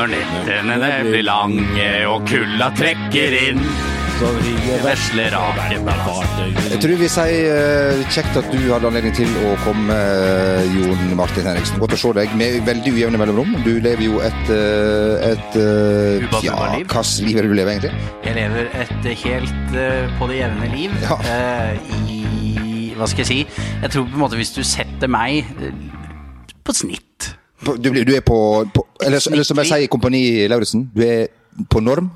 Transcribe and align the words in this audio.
Når 0.00 0.14
nettene 0.14 0.76
blir 1.04 1.24
lange 1.26 1.88
og 2.08 2.22
kulda 2.24 2.70
trekker 2.72 3.34
inn. 3.36 3.58
Vesle 4.80 5.26
rake 5.32 5.76
Jeg 6.70 6.78
tror 6.80 6.94
vi 7.02 7.08
sier 7.12 7.50
eh, 7.52 8.00
kjekt 8.08 8.38
at 8.40 8.48
du 8.48 8.56
hadde 8.70 8.88
anledning 8.88 9.12
til 9.18 9.28
å 9.44 9.50
komme, 9.60 9.92
eh, 9.92 10.72
Jon 10.72 11.12
Martin 11.18 11.44
Henriksen. 11.50 11.82
Godt 11.84 11.98
å 11.98 12.00
se 12.00 12.14
deg 12.16 12.32
med 12.40 12.62
veldig 12.68 12.94
ujevne 12.96 13.20
mellomrom. 13.20 13.52
Du 13.66 13.74
lever 13.84 14.06
jo 14.06 14.22
et, 14.24 14.54
eh, 14.56 15.34
et 15.34 15.60
Ja, 16.46 16.56
hvilket 16.78 17.12
liv 17.26 17.36
er 17.36 17.42
det 17.42 17.52
du 17.52 17.56
lever, 17.60 17.74
egentlig? 17.74 17.92
Jeg 18.24 18.38
lever 18.40 18.72
et 18.80 19.06
helt 19.26 19.76
på 20.16 20.30
det 20.32 20.40
jevne 20.40 20.72
liv. 20.78 20.96
Ja. 21.04 21.20
I 22.08 22.94
Hva 22.96 23.12
skal 23.12 23.26
jeg 23.26 23.30
si? 23.34 23.62
Jeg 23.84 23.92
tror 23.92 24.08
på 24.08 24.16
en 24.16 24.24
måte 24.24 24.40
hvis 24.40 24.56
du 24.56 24.64
setter 24.64 25.12
meg 25.12 25.44
på 26.64 26.76
snitt 26.76 27.09
Du, 27.60 27.90
du 27.92 28.14
er 28.16 28.24
på, 28.24 28.38
på 28.72 28.86
eller, 29.04 29.20
eller 29.32 29.44
som 29.44 29.60
jeg 29.60 29.68
sier 29.68 29.84
i 29.84 29.90
Kompani 29.92 30.22
Lauritzen, 30.48 30.86
du 30.94 31.04
er 31.04 31.28
på 31.70 31.82
norm. 31.84 32.08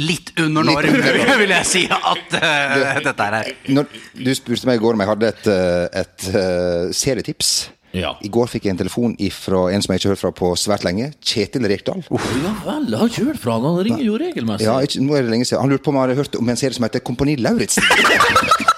Litt 0.00 0.32
under 0.40 0.64
Litt 0.64 0.78
norm, 0.78 0.94
under 0.94 1.18
norm. 1.18 1.38
vil 1.42 1.52
jeg 1.52 1.68
si 1.68 1.82
at 1.92 2.36
eh, 2.38 3.02
dette 3.04 3.28
er. 3.28 3.52
Når 3.74 3.90
du 4.16 4.32
spurte 4.38 4.70
meg 4.70 4.80
i 4.80 4.82
går 4.82 4.96
om 4.96 5.04
jeg 5.04 5.12
hadde 5.12 5.30
et, 5.34 5.46
eh, 5.52 6.02
et 6.02 6.26
uh, 6.32 6.92
serietips. 6.96 7.52
Ja. 7.92 8.14
I 8.24 8.30
går 8.32 8.48
fikk 8.48 8.64
jeg 8.64 8.72
en 8.72 8.80
telefon 8.80 9.14
fra 9.36 9.66
en 9.68 9.82
som 9.84 9.92
jeg 9.92 10.00
ikke 10.00 10.08
har 10.08 10.14
hørt 10.14 10.22
fra 10.22 10.32
på 10.38 10.52
svært 10.56 10.86
lenge. 10.88 11.10
Kjetil 11.20 11.68
Rekdal. 11.68 12.00
Ja 12.08 12.54
vel, 12.64 12.88
jeg 12.88 13.02
har 13.02 13.12
ikke 13.12 13.26
hørt 13.28 13.42
fra 13.42 13.58
han. 13.58 13.68
Han 13.68 13.84
ringer 13.90 14.04
jo 14.06 14.16
regelmessig. 14.22 14.68
Ja, 14.70 14.78
ikke, 14.80 15.04
nå 15.04 15.18
er 15.18 15.26
det 15.26 15.34
lenge 15.34 15.48
siden. 15.48 15.60
Han 15.60 15.74
lurte 15.74 15.84
på 15.84 15.92
om 15.92 16.00
jeg 16.00 16.08
hadde 16.08 16.20
hørt 16.22 16.40
om 16.40 16.54
en 16.54 16.62
serie 16.62 16.78
som 16.78 16.88
heter 16.88 17.04
Kompani 17.04 17.36
Lauritzen. 17.36 17.84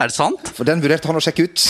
Er 0.00 0.08
det 0.08 0.16
sant? 0.16 0.48
For 0.56 0.64
den 0.64 0.80
vurderte 0.80 1.10
han 1.10 1.18
å 1.18 1.20
sjekke 1.20 1.44
ut. 1.44 1.62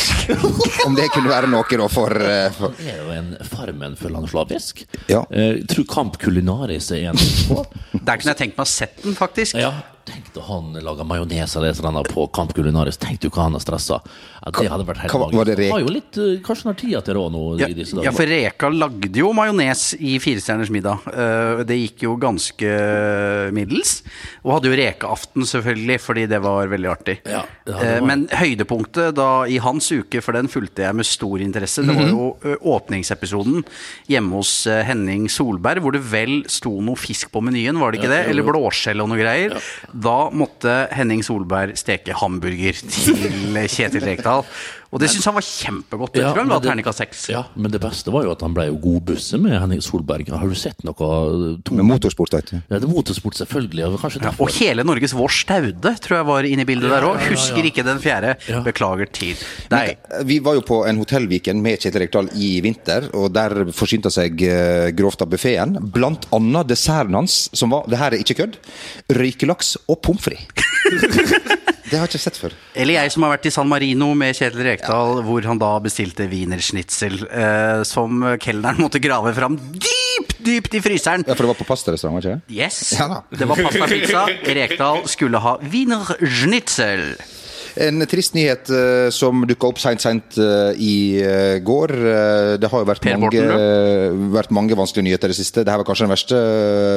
Om 0.87 0.95
det 0.95 1.09
kunne 1.11 1.33
være 1.33 1.48
noe 1.51 1.66
da 1.66 1.89
for, 1.91 2.15
eh, 2.15 2.47
for 2.55 2.77
Det 2.79 2.93
er 2.93 3.01
jo 3.03 3.11
en 3.11 3.33
Farmen 3.50 3.97
for 3.98 4.14
landslavisk. 4.14 4.84
Ja. 5.11 5.25
Eh, 5.34 5.64
tror 5.67 5.89
Kamp 5.91 6.19
Culinaris 6.22 6.92
er 6.95 7.09
en 7.11 7.19
på. 7.19 7.64
Der 7.92 8.20
kunne 8.20 8.31
jeg 8.31 8.39
tenkt 8.39 8.61
meg 8.61 8.69
å 8.69 8.70
sett 8.70 9.03
den, 9.03 9.17
faktisk. 9.19 9.59
Ja, 9.59 9.72
tenk 10.06 10.31
da 10.37 10.45
han 10.47 10.78
laga 10.78 11.03
majones 11.03 11.56
eller 11.56 11.72
et 11.72 11.81
eller 11.83 11.91
annet 11.91 12.12
på 12.14 12.28
Kamp 12.33 12.55
Culinaris. 12.55 13.00
Tenk 13.03 13.19
du 13.19 13.28
hva 13.31 13.48
han 13.48 13.59
har 13.59 13.64
stressa. 13.64 13.98
Ja, 14.41 14.50
det 14.56 14.70
hadde 14.72 14.86
vært 14.88 15.00
helt 15.02 15.12
hva 15.12 15.19
var- 15.20 15.33
var 15.36 15.44
det 15.44 15.58
rek- 15.58 15.70
Har 15.70 15.80
jo 15.80 15.86
litt, 15.92 16.16
eh, 16.16 16.38
Kanskje 16.41 16.62
han 16.64 16.72
har 16.72 16.78
tida 16.80 17.00
til 17.05 17.14
råd 17.14 17.33
nå 17.33 17.58
Ja, 17.60 17.66
i 17.66 17.74
disse 17.74 18.02
ja, 18.02 18.10
for 18.10 18.24
Reka 18.24 18.70
lagde 18.72 19.12
jo 19.20 19.32
majones 19.36 19.94
i 20.00 20.19
Firestjerners 20.19 20.70
middag. 20.70 20.98
Eh, 21.12 21.62
Det 21.64 21.77
gikk 21.77 22.02
jo 22.06 22.16
ganske 22.16 22.70
middels. 23.52 24.02
Og 24.44 24.55
hadde 24.56 24.70
jo 24.70 24.77
rekeaften, 24.80 25.44
selvfølgelig, 25.44 25.98
fordi 26.00 26.24
det 26.30 26.41
var 26.42 26.66
veldig 26.72 26.88
artig. 26.91 27.19
Ja, 27.27 27.42
ja, 27.42 27.42
det 27.66 27.74
Eh, 27.74 28.00
var- 28.00 28.06
Men 28.06 28.27
høydepunktet 28.28 29.14
da 29.14 29.42
i 29.44 29.58
hans 29.58 29.91
uke, 29.92 30.22
for 30.22 30.32
den 30.32 30.48
fulgte 30.48 30.82
jeg 30.86 30.94
med 30.94 31.04
stor 31.04 31.38
interesse, 31.38 31.84
det 31.84 31.94
var 31.94 32.08
jo 32.08 32.36
Mhm. 32.42 32.56
åpningsepisoden 32.64 33.64
hjemme 34.08 34.32
hos 34.32 34.64
Henning 34.64 35.28
Solberg, 35.28 35.80
hvor 35.82 35.92
det 35.92 36.02
vel 36.02 36.44
sto 36.48 36.80
noe 36.80 36.97
fisk 36.97 37.30
på 37.30 37.42
menyen, 37.42 37.78
var 37.78 37.92
det 37.92 38.00
ikke 38.00 38.08
det? 38.08 38.28
Eller 38.30 38.42
blåskjell 38.42 39.00
og 39.02 39.08
noe 39.10 39.19
greier. 39.19 39.60
Da 39.92 40.30
måtte 40.30 40.88
Henning 40.92 41.22
Solberg 41.22 41.77
steke 41.77 42.12
hamburger 42.14 42.72
til 42.72 43.69
Kjetil 43.69 44.00
Rekdal. 44.02 44.30
Well. 44.31 44.47
Og 44.91 44.98
det 44.98 45.06
syns 45.12 45.24
han 45.28 45.36
var 45.36 45.44
kjempegodt. 45.46 46.16
Jeg 46.19 46.24
Ja, 46.24 46.33
tror 46.33 46.41
han 46.42 46.48
men 46.50 46.60
det- 46.60 46.69
terningkast 46.70 46.98
seks. 46.98 47.28
Ja, 47.30 47.44
men 47.55 47.70
det 47.70 47.80
beste 47.80 48.10
var 48.10 48.24
jo 48.24 48.33
at 48.33 48.41
han 48.42 48.52
ble 48.52 48.64
jo 48.66 48.77
god 48.83 49.05
busse 49.06 49.38
med 49.38 49.55
Henning 49.60 49.80
Solberg. 49.80 50.28
Har 50.28 50.48
du 50.48 50.55
sett 50.58 50.82
noe 50.82 50.97
to, 51.62 51.74
med 51.74 51.84
motorsport, 51.86 52.32
vet 52.34 52.47
du. 52.50 52.56
Ja, 52.69 52.78
det 52.80 52.88
er 52.88 52.92
motorsport, 52.92 53.34
selvfølgelig. 53.38 53.84
og 53.86 54.00
Kanskje. 54.00 54.32
Og 54.41 54.48
hele 54.58 54.82
Norges 54.82 55.12
Vår 55.14 55.28
Staude 55.30 55.92
tror 56.02 56.16
jeg 56.19 56.27
var 56.27 56.42
inne 56.42 56.62
i 56.62 56.64
bildet 56.64 56.91
der 56.91 57.02
òg. 57.06 57.20
ja, 57.20 57.22
ja. 57.22 57.30
Husker 57.30 57.62
ikke 57.70 57.84
den 57.86 57.98
fjerde. 58.02 58.34
Ja. 58.48 58.62
Beklager 58.66 59.06
til 59.12 59.36
deg. 59.70 59.97
Vi 60.27 60.41
var 60.41 60.55
jo 60.55 60.60
på 60.62 60.84
en 60.88 60.98
hotellviken 60.98 61.62
med 61.62 61.78
Kjetil 61.78 62.00
Rekdal 62.08 62.28
i 62.34 62.60
vinter, 62.60 63.10
og 63.14 63.32
der 63.32 63.66
forsynte 63.70 64.10
seg 64.10 64.42
eh, 64.42 64.91
grovt 64.91 65.22
av 65.22 65.30
buffeen. 65.30 65.78
Blant 65.92 66.27
annet 66.32 66.66
desserten 66.66 67.15
hans, 67.15 67.48
som 67.54 67.70
var, 67.70 67.84
det 67.86 67.98
her 67.98 68.10
er 68.12 68.19
ikke 68.25 68.34
kødd, 68.42 68.59
røykelaks 69.09 69.76
og 69.88 70.03
pommes 70.03 70.20
frites. 70.20 70.66
det 71.91 71.98
har 71.98 72.06
jeg 72.06 72.12
ikke 72.15 72.22
sett 72.22 72.36
før. 72.38 72.53
Eller 72.75 72.94
jeg 72.94 73.10
som 73.12 73.22
har 73.26 73.32
vært 73.36 73.47
i 73.47 73.50
San 73.54 73.69
Marino 73.69 74.12
med 74.15 74.34
Kjetil 74.34 74.62
Rekdal, 74.62 74.79
hvor 74.88 75.42
han 75.44 75.58
da 75.60 75.72
bestilte 75.84 76.26
wienerschnitzel, 76.30 77.26
eh, 77.30 77.82
som 77.88 78.22
kelneren 78.41 78.80
måtte 78.80 79.00
grave 79.02 79.34
fram 79.36 79.58
dypt, 79.74 80.38
dypt 80.46 80.74
i 80.74 80.80
fryseren. 80.80 81.24
Ja, 81.26 81.34
For 81.34 81.44
det 81.44 81.52
var 81.52 81.60
på 81.60 81.68
pastarestaurant, 81.68 82.16
var 82.16 82.24
ikke 82.24 82.41
det? 82.48 82.56
Yes, 82.56 82.80
Ja 82.98 83.08
da. 83.08 83.20
det 83.36 83.48
var 83.48 83.56
pastapizza. 83.56 84.26
Rekdal 84.44 85.04
skulle 85.08 85.38
ha 85.38 85.58
wienerschnitzel. 85.62 87.16
En 87.78 88.03
trist 88.10 88.34
nyhet 88.34 88.70
eh, 88.75 89.08
som 89.14 89.44
dukka 89.47 89.69
opp 89.70 89.78
seint, 89.82 90.03
seint 90.03 90.38
eh, 90.41 90.72
i 90.81 90.94
eh, 91.22 91.58
går. 91.62 91.94
Det 92.60 92.70
har 92.72 92.82
jo 92.82 92.88
vært 92.88 93.06
mange, 93.20 93.44
vært 94.34 94.53
mange 94.54 94.78
vanskelige 94.78 95.06
nyheter 95.10 95.31
i 95.31 95.34
det 95.34 95.38
siste. 95.38 95.62
Dette 95.62 95.78
var 95.82 95.86
kanskje 95.86 96.06
den 96.09 96.14
verste, 96.14 96.42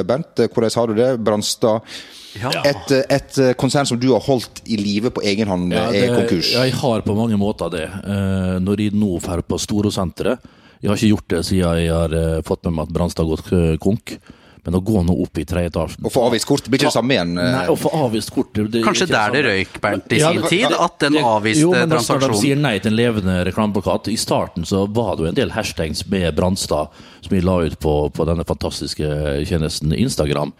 Bernt. 0.08 0.44
Hvordan 0.50 0.76
har 0.80 0.90
du 0.90 0.98
det? 0.98 1.08
Brannstad. 1.24 1.96
Ja. 2.34 2.50
Et, 2.66 2.90
et 3.14 3.36
konsern 3.60 3.86
som 3.86 3.98
du 4.00 4.08
har 4.10 4.22
holdt 4.26 4.64
i 4.66 4.78
live 4.80 5.12
på 5.14 5.22
egen 5.22 5.50
hånd, 5.50 5.70
Ja, 5.74 5.86
er 5.94 6.16
konkurs. 6.16 6.50
Jeg 6.56 6.74
har 6.80 7.04
på 7.06 7.14
mange 7.14 7.38
måter 7.38 7.70
det. 7.70 7.86
Eh, 7.86 8.56
når 8.64 8.86
jeg 8.88 8.96
nå 8.98 9.20
drar 9.22 9.44
på 9.46 9.60
Storosenteret 9.62 10.42
Jeg 10.80 10.90
har 10.90 10.98
ikke 10.98 11.12
gjort 11.12 11.28
det 11.30 11.44
siden 11.46 11.84
jeg 11.84 11.92
har 11.94 12.42
fått 12.44 12.66
med 12.66 12.74
meg 12.80 12.88
at 12.88 12.96
Brannstad 12.96 13.24
har 13.24 13.36
gått 13.36 13.78
konk. 13.80 14.18
Men 14.64 14.78
å 14.78 14.80
gå 14.80 15.02
nå 15.04 15.12
opp 15.22 15.38
i 15.38 15.44
tredje 15.44 15.68
etasjen 15.72 16.06
Å 16.08 16.10
få 16.12 16.22
avvist 16.24 16.46
kort 16.48 16.68
blir 16.70 16.80
ikke 16.80 16.88
det 16.88 16.94
samme 16.96 17.12
igjen. 17.16 17.32
eh. 17.38 17.50
Nei, 17.52 17.64
å 17.68 17.76
få 17.76 17.90
avvist 17.98 18.30
kort 18.32 18.54
det, 18.56 18.80
Kanskje 18.84 19.06
der 19.10 19.34
det 19.34 19.42
røyk, 19.44 19.80
Bernt, 19.82 20.12
i 20.12 20.20
Ja, 20.22 20.30
sin 20.32 20.46
tid? 20.48 20.72
At 20.72 20.98
den 21.04 21.18
avviste 21.20 21.66
jo, 21.66 21.72
men 21.74 21.88
da 21.92 21.98
skal 22.00 22.22
de 22.22 22.26
transaksjonen 22.30 22.40
sier 22.40 22.56
nei 22.56 22.78
til 22.80 22.92
en 22.94 22.96
levende 22.96 23.34
reklameplakat. 23.50 24.08
I 24.08 24.16
starten 24.16 24.64
så 24.64 24.86
var 24.88 25.16
det 25.16 25.26
jo 25.26 25.32
en 25.34 25.40
del 25.42 25.52
hashtags 25.52 26.06
med 26.08 26.32
Brannstad 26.38 26.88
som 27.24 27.34
vi 27.34 27.42
la 27.44 27.58
ut 27.64 27.76
på, 27.80 27.92
på 28.14 28.26
denne 28.28 28.44
fantastiske 28.46 29.06
tjenesten 29.48 29.94
Instagram. 29.96 30.52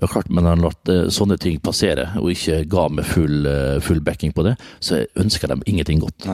Klart, 0.00 0.28
Men 0.28 0.46
han 0.48 0.64
eh, 0.64 1.08
sånne 1.12 1.36
ting 1.40 1.58
passere, 1.60 2.06
og 2.20 2.30
ikke 2.32 2.62
ga 2.70 2.86
meg 2.92 3.08
full, 3.08 3.46
eh, 3.46 3.78
full 3.84 4.00
backing 4.04 4.32
på 4.36 4.44
det, 4.46 4.54
så 4.80 5.02
ønsker 5.20 5.52
de 5.52 5.60
ingenting 5.68 6.00
godt. 6.00 6.28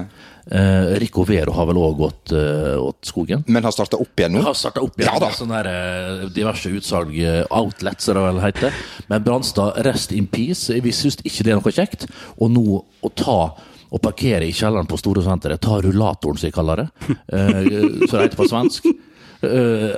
Eh, 0.47 0.97
Rico 1.03 1.25
Vero 1.27 1.55
har 1.57 1.67
vel 1.67 1.81
òg 1.81 1.97
gått 1.99 2.35
uh, 2.37 2.77
åt 2.79 3.09
skogen. 3.09 3.43
Men 3.51 3.67
har 3.67 3.75
starta 3.75 3.99
opp 3.99 4.21
igjen 4.21 4.37
nå? 4.37 4.45
Har 4.47 4.55
starta 4.55 4.85
opp 4.85 4.95
igjen 5.01 5.11
Ja 5.11 5.23
da. 5.23 5.33
sånne 5.35 5.63
der, 5.67 6.27
diverse 6.35 6.71
utsalg, 6.71 7.17
outlets, 7.51 8.07
som 8.07 8.19
det 8.19 8.27
vel 8.29 8.43
heter. 8.45 8.83
Men 9.11 9.25
Branstad, 9.27 9.81
rest 9.87 10.15
in 10.15 10.29
peace. 10.31 10.71
Vi 10.71 10.95
syns 10.95 11.19
ikke 11.25 11.49
det 11.49 11.57
er 11.57 11.59
noe 11.59 11.75
kjekt. 11.75 12.07
Og 12.39 12.53
nå 12.55 12.85
å 13.03 13.11
ta 13.19 13.41
og 13.87 14.03
parkere 14.03 14.47
i 14.47 14.55
kjelleren 14.55 14.89
på 14.89 14.99
Storosenteret, 14.99 15.63
ta 15.63 15.79
rullatoren, 15.83 16.39
som 16.39 16.49
jeg 16.49 16.55
kaller 16.57 16.83
det, 16.83 16.87
eh, 17.33 17.69
som 18.07 18.17
det 18.19 18.25
heter 18.25 18.39
på 18.39 18.49
svensk, 18.51 18.89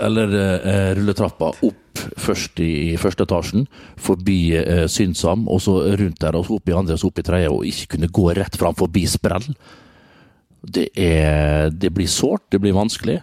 eller 0.07 0.35
eh, 0.39 0.91
rulletrappa 0.99 1.53
opp 1.67 2.03
først 2.21 2.61
i, 2.63 2.97
første 3.01 3.27
etasjen, 3.27 3.67
forbi 3.99 4.39
eh, 4.59 4.87
Synsam, 4.91 5.47
og 5.51 5.63
så 5.65 5.81
rundt 5.99 6.21
der, 6.23 6.39
og 6.39 6.47
så 6.47 6.59
opp 6.59 6.71
i 6.71 6.77
andre, 6.77 6.95
og 6.97 7.03
så 7.03 7.11
opp 7.11 7.21
i 7.21 7.27
tredje, 7.27 7.51
og 7.53 7.67
ikke 7.69 7.95
kunne 7.97 8.13
gå 8.21 8.29
rett 8.39 8.59
fram 8.61 8.77
forbi 8.79 9.05
sprell. 9.11 9.51
Det, 10.63 10.89
er, 10.99 11.71
det 11.71 11.93
blir 11.95 12.11
sårt, 12.11 12.49
det 12.53 12.61
blir 12.63 12.77
vanskelig. 12.77 13.21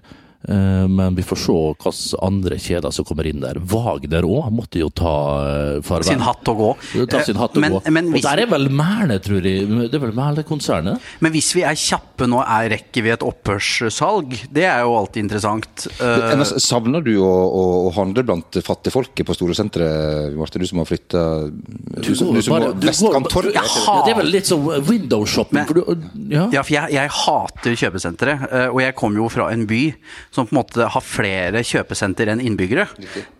Eh, 0.47 0.87
Men 0.87 1.15
vi 1.15 1.23
får 1.25 1.37
se 1.45 1.55
hvilke 1.55 2.19
andre 2.25 2.57
kjeder 2.61 2.91
som 2.93 3.05
kommer 3.05 3.27
inn 3.29 3.39
der. 3.43 3.59
Wagner 3.59 4.23
òg 4.27 4.51
måtte 4.55 4.79
jo 4.81 4.89
ta 4.89 5.13
eh, 5.45 5.81
farvel. 5.85 6.03
sin 6.09 6.19
hatt 6.25 6.47
og 6.51 6.57
gå. 6.57 6.69
Ta 7.09 7.23
sin 7.25 7.35
hatt 7.39 7.55
og 7.57 7.61
Men- 7.61 7.71
gå. 7.73 7.81
men 7.91 8.13
og 8.15 8.21
der 8.21 8.43
er 8.43 8.45
vel 8.51 8.69
Mæle, 8.69 9.19
tror 9.23 9.41
jeg. 9.43 9.67
Det 9.91 9.93
er 9.95 10.03
vel 10.05 10.13
Mæle-konsernet? 10.15 10.99
Men 11.21 11.31
hvis 11.31 11.53
vi 11.55 11.63
er 11.63 11.75
kjappe 11.75 12.27
nå, 12.27 12.41
er, 12.45 12.69
rekker 12.75 13.03
vi 13.03 13.09
et 13.13 13.23
opphørssalg? 13.25 14.35
Det 14.53 14.63
er 14.65 14.81
jo 14.85 14.95
alltid 14.97 15.23
interessant. 15.25 15.87
Eh, 15.99 16.35
Men 16.35 16.45
Savner 16.45 17.01
du 17.03 17.13
å, 17.19 17.29
å, 17.29 17.63
å 17.89 17.93
handle 17.95 18.23
blant 18.23 18.59
fattigfolket 18.63 19.25
på 19.27 19.35
Storesenteret, 19.35 20.33
Marte? 20.37 20.59
Du 20.59 20.65
som 20.67 20.79
har 20.81 20.85
flytta 20.89 21.21
Du 22.01 22.13
som, 22.15 22.33
som 22.41 22.53
går- 22.59 22.75
Vestkanttorget? 22.85 23.53
Det 24.05 24.13
er 24.13 24.19
vel 24.19 24.31
litt 24.31 24.45
sånn 24.49 24.65
window 24.87 25.25
shopping. 25.25 25.59
Men- 25.59 25.67
for 25.67 25.73
du, 25.73 26.07
ja. 26.29 26.47
Ja, 26.53 26.61
for 26.63 26.73
jeg, 26.75 26.91
jeg 26.95 27.09
hater 27.09 27.75
kjøpesentre, 27.81 28.35
eh, 28.51 28.67
og 28.69 28.79
jeg 28.81 28.95
kommer 28.95 29.17
jo 29.23 29.29
fra 29.29 29.49
en 29.53 29.65
by 29.69 29.81
som 30.35 30.47
på 30.49 30.55
en 30.55 30.59
måte 30.61 30.89
har 30.91 31.03
flere 31.05 31.63
kjøpesenter 31.65 32.33
enn 32.35 32.43
innbyggere. 32.43 32.87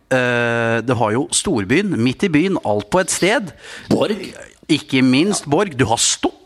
Uh, 0.09 0.81
Det 0.85 0.95
har 0.99 1.11
jo 1.15 1.27
storbyen, 1.33 1.95
midt 1.99 2.23
i 2.27 2.31
byen, 2.31 2.57
alt 2.65 2.89
på 2.93 3.01
et 3.03 3.11
sted. 3.13 3.51
Borg. 3.91 4.17
Ikke 4.71 5.03
minst 5.05 5.45
Borg. 5.49 5.75
Du 5.77 5.85
har 5.91 5.97
Stopp. 6.01 6.41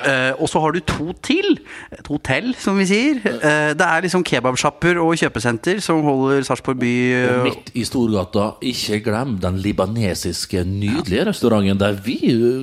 Uh, 0.00 0.32
og 0.40 0.48
så 0.48 0.60
har 0.64 0.72
du 0.72 0.78
to 0.88 1.10
til. 1.20 1.58
Et 1.92 2.06
hotell, 2.08 2.54
som 2.56 2.78
vi 2.80 2.86
sier. 2.88 3.18
Uh, 3.20 3.74
det 3.76 3.84
er 3.84 4.04
liksom 4.06 4.22
kebabsjapper 4.24 4.96
og 5.02 5.12
kjøpesenter 5.20 5.82
som 5.84 6.00
holder 6.06 6.40
Sarpsborg 6.48 6.78
by 6.80 6.92
eh, 7.18 7.42
midt 7.44 7.68
i 7.76 7.84
Storgata, 7.84 8.46
ikke 8.64 9.02
glem 9.04 9.34
den 9.42 9.58
libanesiske, 9.60 10.62
nydelige 10.64 11.26
restauranten 11.28 11.76
der 11.82 11.98
vi 12.00 12.16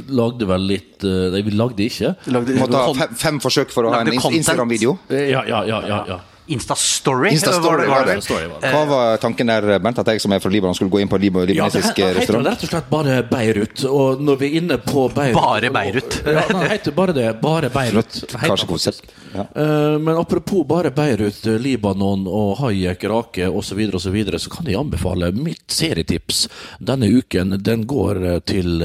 lagde 0.10 0.50
vel 0.50 0.66
litt 0.74 1.06
Nei, 1.06 1.44
vi 1.46 1.54
lagde 1.54 1.86
ikke. 1.86 2.16
lagde- 2.34 2.58
Måtte 2.58 2.82
ha 2.82 2.94
fem, 3.04 3.14
fem 3.22 3.38
forsøk 3.44 3.70
for 3.70 3.86
å 3.86 3.94
ha 3.94 4.02
en. 4.02 4.10
Instagram-video. 4.18 4.98
Ja, 5.14 5.44
ja, 5.46 5.62
ja. 5.70 5.82
ja, 5.86 6.00
ja. 6.16 6.20
Instastory. 6.48 7.30
Instastory 7.36 7.88
Var 7.88 8.06
var 8.06 8.06
det. 8.06 8.16
Det. 8.62 8.72
Hva 8.72 8.86
var 8.88 9.18
tanken 9.18 9.48
der, 9.48 9.80
Bent, 9.80 10.00
at 10.00 10.08
jeg 10.08 10.22
som 10.22 10.32
er 10.32 10.40
fra 10.40 10.50
Libanon 10.50 10.76
skulle 10.76 10.92
gå 10.92 11.02
inn 11.02 11.10
på 11.12 11.16
en 11.16 11.22
liba- 11.22 11.40
Ja, 11.42 11.46
det 11.46 11.56
libanesisk 11.56 11.98
he- 11.98 12.14
heter 12.20 12.42
rett 12.44 12.64
og 12.64 12.70
slett 12.70 12.90
bare 12.90 13.24
Beirut. 13.30 13.84
Og 13.86 14.22
når 14.22 14.36
vi 14.40 14.46
er 14.54 14.62
inne 14.62 14.78
på 14.78 15.08
Beirut 15.14 15.34
Bare 15.36 15.70
Beirut. 15.72 16.22
Ja, 16.26 16.44
det 16.48 16.70
heter 16.72 16.92
bare 16.92 17.14
det. 17.14 17.42
Bare 17.42 17.70
Beirut. 17.70 18.24
Karsekonsept. 18.32 19.02
faktisk. 19.02 19.27
Ja. 19.38 19.46
Eh, 19.56 20.00
Men 20.00 20.18
apropos 20.18 20.66
bare 20.68 20.92
Beirut, 20.92 21.46
eh, 21.46 21.60
Libanon 21.60 22.28
og 22.28 22.58
Hayek, 22.58 23.04
Rake 23.04 23.48
osv., 23.48 23.68
så, 23.68 23.76
videre, 23.76 23.96
og 23.96 24.02
så, 24.02 24.12
videre, 24.12 24.40
så 24.40 24.50
kan 24.50 24.66
jeg 24.66 24.80
anbefale 24.80 25.30
mitt 25.36 25.70
serietips 25.70 26.48
denne 26.80 27.10
uken. 27.12 27.58
Den 27.62 27.86
går 27.86 28.22
eh, 28.26 28.40
til 28.48 28.82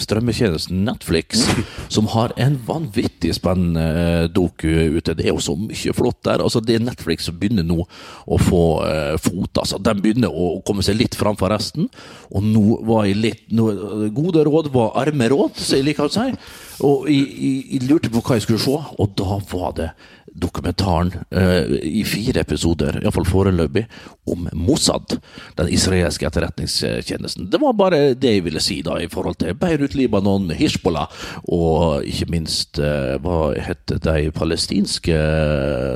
strømmetjenesten 0.00 0.84
Netflix, 0.86 1.44
som 1.94 2.08
har 2.14 2.32
en 2.40 2.56
vanvittig 2.66 3.34
spennende 3.36 4.28
doku 4.32 4.70
ute. 4.96 5.14
Det 5.18 5.26
er 5.26 5.34
jo 5.34 5.44
så 5.44 5.56
mye 5.58 5.94
flott 5.96 6.22
der. 6.24 6.40
Altså, 6.40 6.64
det 6.64 6.78
er 6.78 6.86
Netflix 6.86 7.28
som 7.28 7.36
begynner 7.40 7.66
nå 7.66 7.82
å 7.84 8.38
få 8.40 8.64
uh, 8.84 9.16
fot. 9.20 9.60
Altså. 9.60 9.78
De 9.82 9.94
begynner 9.98 10.32
å 10.32 10.60
komme 10.66 10.84
seg 10.86 10.98
litt 11.00 11.16
framfor 11.18 11.52
resten. 11.52 11.88
Og 12.30 12.44
nå 12.46 12.80
var 12.88 13.08
jeg 13.08 13.20
litt 13.20 13.46
nå, 13.52 13.68
Gode 14.14 14.44
råd 14.46 14.70
var 14.72 14.94
arme 15.00 15.28
råd, 15.32 15.58
som 15.58 15.78
jeg 15.78 15.88
liker 15.90 16.08
å 16.08 16.12
si. 16.14 16.28
Og 16.86 17.10
jeg, 17.10 17.82
lurte 17.88 18.10
på 18.12 18.22
hva 18.24 18.38
jeg 18.38 18.46
skulle 18.46 18.62
se, 18.62 18.72
og 18.74 19.12
da 19.18 19.38
var 19.50 19.76
det 19.76 19.90
dokumentaren 20.40 21.10
eh, 21.34 21.72
i 21.82 22.04
fire 22.06 22.44
episoder, 22.44 23.00
iallfall 23.00 23.26
foreløpig, 23.26 23.82
om 24.30 24.46
Mossad, 24.54 25.16
den 25.58 25.70
israelske 25.74 26.28
etterretningstjenesten. 26.28 27.48
Det 27.50 27.60
var 27.60 27.74
bare 27.78 28.00
det 28.14 28.36
jeg 28.36 28.44
ville 28.46 28.62
si 28.62 28.78
da 28.86 29.00
i 29.02 29.10
forhold 29.10 29.40
til 29.42 29.56
Beirut, 29.58 29.96
Libanon, 29.98 30.52
Hizbollah 30.54 31.10
og 31.50 32.06
ikke 32.06 32.30
minst 32.30 32.78
eh, 32.78 33.16
hva 33.22 33.40
het 33.58 33.90
de 33.90 34.30
palestinske 34.36 35.18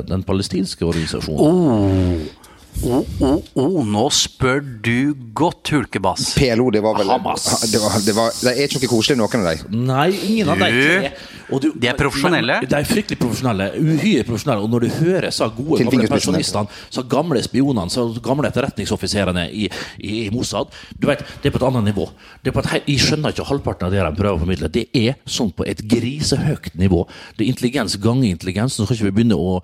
den 0.08 0.26
palestinske 0.26 0.86
organisasjonen? 0.86 1.44
Oh, 1.44 2.44
oh, 2.82 3.38
oh, 3.55 3.79
nå 3.87 4.05
spør 4.12 4.61
du 4.85 5.15
godt, 5.37 5.71
hulkebass. 5.75 6.32
PLO, 6.38 6.71
det 6.75 6.82
var 6.85 6.99
vel 6.99 7.09
Hamas. 7.12 7.47
Det, 7.71 7.81
var, 7.82 7.94
det, 8.05 8.15
var, 8.17 8.35
det 8.43 8.53
er 8.55 8.67
ikke 8.69 8.82
noe 8.82 8.91
koselig, 8.91 9.17
noen 9.21 9.47
av 9.47 9.49
dem. 9.62 9.79
Nei, 9.88 10.09
ingen 10.31 10.50
av 10.53 10.61
de 10.61 10.69
Du, 10.75 10.82
tre. 10.82 11.12
Og 11.55 11.61
du- 11.61 11.73
de 11.76 11.88
er 11.91 11.97
profesjonelle. 11.99 12.59
Men, 12.62 12.69
de 12.71 12.76
er 12.79 12.87
fryktelig 12.88 13.19
profesjonelle. 13.21 13.67
Uhyre 13.79 14.25
profesjonelle. 14.25 14.65
Og 14.65 14.71
når 14.73 14.87
du 14.87 14.88
hører 14.99 15.31
så 15.35 15.49
gode 15.55 15.79
Til 15.82 15.91
gamle 15.93 16.09
pensjonistene, 16.09 16.79
så 16.91 17.05
gamle 17.09 17.43
spionene, 17.44 17.91
så 17.93 18.06
gamle 18.25 18.49
etterretningsoffiserene 18.49 19.47
i, 19.53 19.69
i, 20.00 20.12
i 20.27 20.31
Mossad 20.35 20.73
Du 20.99 21.06
vet, 21.11 21.20
Det 21.43 21.50
er 21.50 21.55
på 21.56 21.61
et 21.62 21.67
annet 21.69 21.85
nivå. 21.93 22.09
Det 22.43 22.50
er 22.53 22.56
på 22.56 22.65
et, 22.65 22.70
jeg 22.88 23.03
skjønner 23.05 23.35
ikke 23.35 23.49
halvparten 23.49 23.87
av 23.88 23.93
det 23.94 24.00
de 24.03 24.12
prøver 24.20 24.38
å 24.38 24.43
formidle. 24.44 24.70
Det 24.73 24.87
er 24.97 25.19
sånn 25.29 25.53
på 25.55 25.67
et 25.69 25.82
grisehøyt 25.88 26.73
nivå. 26.81 27.05
Det 27.37 27.44
er 27.47 27.53
intelligens 27.53 27.97
ganger 28.00 28.31
intelligens. 28.32 28.79
Nå 28.81 28.87
skal 28.88 28.97
ikke 28.99 29.11
vi 29.11 29.17
begynne 29.20 29.37
å, 29.38 29.59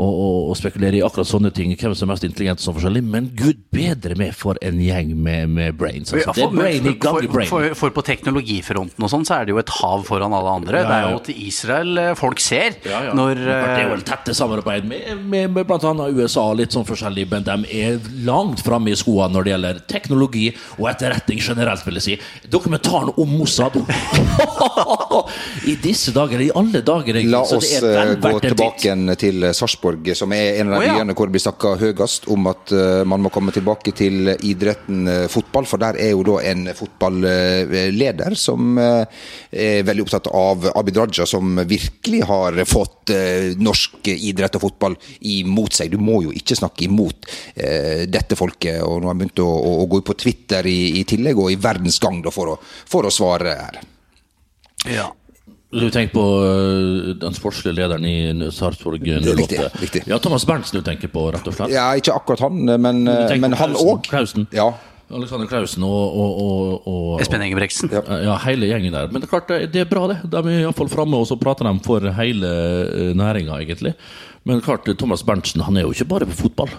å, 0.00 0.08
og, 0.08 0.38
og, 0.50 0.56
spekulere 0.58 0.98
i 0.98 1.02
akkurat 1.04 1.28
sånne 1.28 1.52
ting, 1.54 1.72
hvem 1.76 1.94
som 1.96 2.08
er 2.08 2.14
mest 2.14 2.26
intelligent 2.26 2.62
og 2.62 2.66
sånn 2.68 2.76
forskjellig, 2.78 3.02
men 3.12 3.28
gud 3.36 3.60
bedre 3.74 4.16
med 4.18 4.34
for 4.36 4.58
en 4.64 4.80
gjeng 4.82 5.12
med, 5.16 5.52
med 5.56 5.76
brains. 5.78 6.12
Altså. 6.14 6.34
Det 6.36 6.46
er 6.46 6.54
brain 6.54 6.88
i 6.88 6.94
for, 6.96 7.28
brain. 7.32 7.50
for, 7.50 7.68
for 7.78 7.94
på 7.96 8.04
teknologifronten 8.06 9.06
og 9.06 9.12
sånn, 9.12 9.26
så 9.28 9.38
er 9.38 9.48
det 9.48 9.54
jo 9.54 9.60
et 9.62 9.74
hav 9.80 10.04
foran 10.08 10.34
alle 10.36 10.54
andre. 10.60 10.82
Ja, 10.82 10.88
Det 10.88 10.98
er 10.98 11.14
jo 11.14 11.22
til 11.28 11.42
Israel 11.46 12.02
eh, 12.02 12.12
folk 12.18 12.42
ser. 12.42 12.78
Ja, 12.86 13.02
ja. 13.08 13.14
Når 13.16 13.42
det 13.42 13.56
er 13.56 13.84
jo 13.86 13.94
eh, 13.94 13.98
et 13.98 14.06
tette 14.08 14.34
samarbeid 14.36 14.88
med, 14.88 15.10
med, 15.20 15.54
med 15.56 15.74
annet 15.90 16.16
USA, 16.16 16.46
litt 16.56 16.74
sånn 16.74 16.86
forskjellig, 16.88 17.26
men 17.30 17.46
de 17.46 17.56
er 17.80 17.98
langt 18.26 18.62
framme 18.64 18.92
i 18.92 18.98
skoene 18.98 19.34
når 19.34 19.46
det 19.46 19.54
gjelder 19.54 19.82
teknologi 19.90 20.46
og 20.78 20.88
etterretning 20.92 21.42
generelt, 21.44 21.84
vil 21.86 22.00
jeg 22.00 22.06
si. 22.06 22.18
Dokumentaren 22.50 23.12
om 23.20 23.36
Mossad 23.40 23.76
I 25.70 25.76
disse 25.82 26.12
dager, 26.14 26.40
i 26.42 26.50
alle 26.56 26.82
dager 26.84 27.16
egentlig, 27.16 27.32
La 27.32 27.42
så 27.46 27.58
oss 27.60 27.70
det 27.70 27.90
er 27.90 28.14
eh, 28.14 28.16
gå 28.20 28.40
tilbake 28.44 28.96
til 29.20 29.46
Sarpsborg, 29.56 29.89
som 30.16 30.32
er 30.34 30.60
en 30.60 30.70
av 30.70 30.78
de 30.78 30.80
oh, 30.80 30.86
ja. 30.86 30.94
byene 30.98 31.14
hvor 31.16 31.28
det 31.28 31.34
blir 31.34 31.42
snakka 31.44 31.74
høyest 31.80 32.28
om 32.32 32.48
at 32.50 32.72
eh, 32.74 33.02
man 33.08 33.22
må 33.24 33.32
komme 33.32 33.52
tilbake 33.54 33.92
til 33.96 34.32
idretten 34.34 35.10
eh, 35.10 35.26
fotball. 35.32 35.68
For 35.68 35.82
der 35.82 35.98
er 36.00 36.12
jo 36.12 36.24
da 36.26 36.38
en 36.50 36.70
fotballeder 36.76 38.36
som 38.38 38.78
eh, 38.80 39.20
er 39.50 39.84
veldig 39.88 40.06
opptatt 40.06 40.30
av 40.32 40.70
Abid 40.74 41.00
Raja, 41.00 41.26
som 41.28 41.60
virkelig 41.68 42.22
har 42.28 42.58
fått 42.68 43.14
norsk 43.58 44.06
idrett 44.12 44.56
og 44.58 44.64
fotball 44.68 44.94
imot 45.26 45.74
seg. 45.74 45.90
Du 45.92 46.02
må 46.02 46.20
jo 46.26 46.34
ikke 46.36 46.58
snakke 46.58 46.86
imot 46.86 47.26
dette 47.54 48.38
folket. 48.38 48.80
Og 48.86 49.00
nå 49.00 49.08
har 49.08 49.14
han 49.14 49.22
begynt 49.22 49.42
å, 49.42 49.48
å 49.50 49.86
gå 49.90 50.02
på 50.06 50.16
Twitter 50.20 50.66
i, 50.70 51.00
i 51.00 51.06
tillegg, 51.08 51.40
og 51.40 51.50
i 51.50 51.58
Verdens 51.60 51.98
Gang 52.02 52.20
da, 52.22 52.32
for, 52.34 52.54
å, 52.54 52.60
for 52.60 53.08
å 53.08 53.14
svare 53.14 53.56
her. 53.58 53.80
ja. 54.86 55.10
Du 55.70 55.86
tenker 55.90 56.10
på 56.16 56.24
øh, 56.42 57.14
den 57.20 57.34
sportslige 57.36 57.76
lederen 57.78 58.04
i 58.04 58.50
Sarpsborg 58.50 58.98
08? 59.06 59.36
Riktig, 59.38 59.58
riktig. 59.82 60.02
Ja, 60.10 60.18
Thomas 60.18 60.44
Berntsen 60.44 60.80
du 60.80 60.82
tenker 60.86 61.08
på, 61.12 61.28
rett 61.30 61.46
og 61.46 61.54
slett? 61.54 61.70
Ja, 61.70 61.92
ikke 61.94 62.14
akkurat 62.16 62.40
han, 62.42 62.64
men, 62.82 63.04
Du 63.06 63.36
men 63.38 63.52
han 63.54 63.76
òg. 63.78 64.02
Klausen. 64.08 64.48
Ja. 64.52 64.72
Alexander 65.10 65.46
Klausen 65.50 65.82
og, 65.82 66.16
og, 66.22 66.34
og, 66.42 66.88
og 66.90 67.22
Espen 67.22 67.42
Engebretsen. 67.42 67.90
Ja. 67.90 68.02
Ja, 68.22 68.34
hele 68.44 68.68
gjengen 68.70 68.94
der. 68.94 69.08
Men 69.10 69.22
det 69.22 69.26
er 69.28 69.32
klart, 69.32 69.48
det- 69.50 69.72
det 69.74 69.80
er 69.82 69.88
bra, 69.90 70.04
det. 70.10 70.18
De 70.30 70.38
er 70.38 70.60
iallfall 70.64 70.90
framme, 70.90 71.18
og 71.18 71.26
så 71.26 71.34
prater 71.38 71.66
de 71.66 71.72
for 71.86 72.06
hele 72.18 72.50
næringa, 73.18 73.58
egentlig. 73.62 73.94
Men 74.46 74.60
klart, 74.62 74.86
Thomas 74.98 75.22
Berntsen 75.26 75.60
han 75.66 75.76
er 75.76 75.82
jo 75.86 75.90
ikke 75.94 76.04
bare 76.14 76.26
på 76.30 76.38
fotball. 76.46 76.70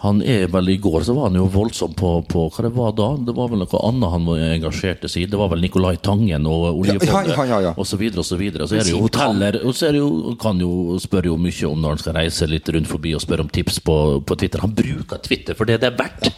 Han 0.00 0.22
er 0.24 0.46
vel 0.48 0.68
I 0.72 0.78
går 0.80 1.02
så 1.04 1.12
var 1.16 1.26
han 1.28 1.36
jo 1.36 1.44
voldsom 1.52 1.92
på, 1.98 2.10
på 2.30 2.46
hva 2.54 2.62
det 2.64 2.70
var 2.76 2.92
da? 2.96 3.08
Det 3.26 3.34
var 3.36 3.50
vel 3.52 3.60
noe 3.60 3.80
annet 3.84 4.12
han 4.14 4.24
var 4.28 4.38
engasjerte 4.46 5.10
seg 5.12 5.26
i. 5.26 5.28
Det 5.28 5.36
var 5.40 5.50
vel 5.52 5.60
Nicolai 5.60 5.96
Tangen 6.00 6.46
og 6.48 6.70
oljefondet 6.80 7.34
Ja, 7.36 7.44
ja, 7.50 7.58
ja, 7.66 7.72
og 7.76 7.84
så 7.88 7.98
videre 8.00 8.22
og 8.22 8.28
så 8.28 8.38
videre. 8.40 8.64
Så 8.70 8.78
er 8.78 8.86
det 8.86 8.94
jo 8.94 9.02
hoteller, 9.04 9.58
og 9.66 9.74
så 9.76 9.90
er 9.90 9.96
det 9.98 10.00
jo, 10.00 10.34
kan 10.40 10.60
jo 10.62 10.96
spørre 11.02 11.28
jo 11.28 11.36
mye 11.40 11.68
om 11.68 11.82
når 11.84 11.96
han 11.96 12.02
skal 12.04 12.16
reise 12.16 12.48
litt 12.48 12.70
rundt 12.72 12.88
forbi 12.88 13.12
og 13.18 13.20
spørre 13.26 13.44
om 13.44 13.52
tips 13.52 13.80
på, 13.84 13.96
på 14.24 14.38
Twitter. 14.40 14.64
Han 14.64 14.72
bruker 14.78 15.20
Twitter 15.26 15.58
for 15.58 15.68
det 15.68 15.80
det 15.84 15.90
er 15.92 15.98
verdt, 16.00 16.30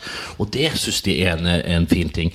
og 0.43 0.51
det 0.55 0.73
syns 0.83 0.99
de 1.07 1.17
er 1.23 1.37
en, 1.39 1.47
en 1.77 1.87
fin 1.91 2.11
ting. 2.13 2.33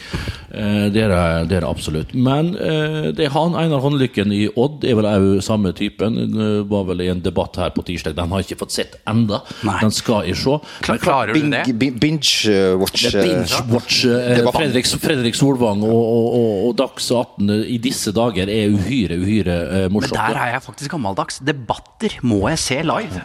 Eh, 0.52 0.88
Det 0.96 1.04
er 1.04 1.46
det 1.50 1.58
er 1.60 1.68
absolutt. 1.68 2.14
Men 2.16 2.54
eh, 2.56 3.12
det 3.16 3.28
er 3.28 3.36
han, 3.36 3.56
Einar 3.60 3.84
Håndlykken 3.84 4.32
i 4.36 4.46
Odd, 4.56 4.86
er 4.88 4.96
vel 5.00 5.08
òg 5.12 5.28
samme 5.46 5.74
typen. 5.76 6.16
Det 6.34 6.50
var 6.72 6.88
vel 6.88 7.04
i 7.04 7.12
en 7.12 7.22
debatt 7.26 7.60
her 7.60 7.76
på 7.76 7.84
tirsdag. 7.88 8.16
Den 8.18 8.32
har 8.32 8.44
ikke 8.46 8.58
fått 8.64 8.76
sett 8.76 8.96
enda. 9.08 9.42
Nei. 9.68 9.78
Den 9.84 9.92
skal 9.96 10.24
jeg 10.28 10.40
se. 10.40 10.58
Kla- 10.88 10.98
Klarer 11.18 11.34
du 11.34 11.50
det? 11.50 11.64
Binge-watch. 12.02 13.04
Det 13.08 13.14
er 13.14 13.26
Binge-watch. 13.26 14.04
eh, 14.06 14.52
Fredrik, 14.54 14.90
Fredrik 15.02 15.36
Solvang 15.38 15.82
og, 15.84 15.90
og, 15.94 16.28
og, 16.38 16.52
og 16.70 16.76
Dags 16.78 17.10
18 17.12 17.50
i 17.66 17.78
disse 17.82 18.14
dager 18.16 18.52
er 18.52 18.70
uhyre, 18.76 19.18
uhyre 19.18 19.88
morsomt. 19.90 20.14
Men 20.18 20.36
der 20.36 20.42
er 20.44 20.54
jeg 20.54 20.64
faktisk 20.68 20.94
gammeldags. 20.94 21.42
Debatter 21.42 22.20
må 22.22 22.44
jeg 22.52 22.62
se 22.62 22.82
live. 22.86 23.24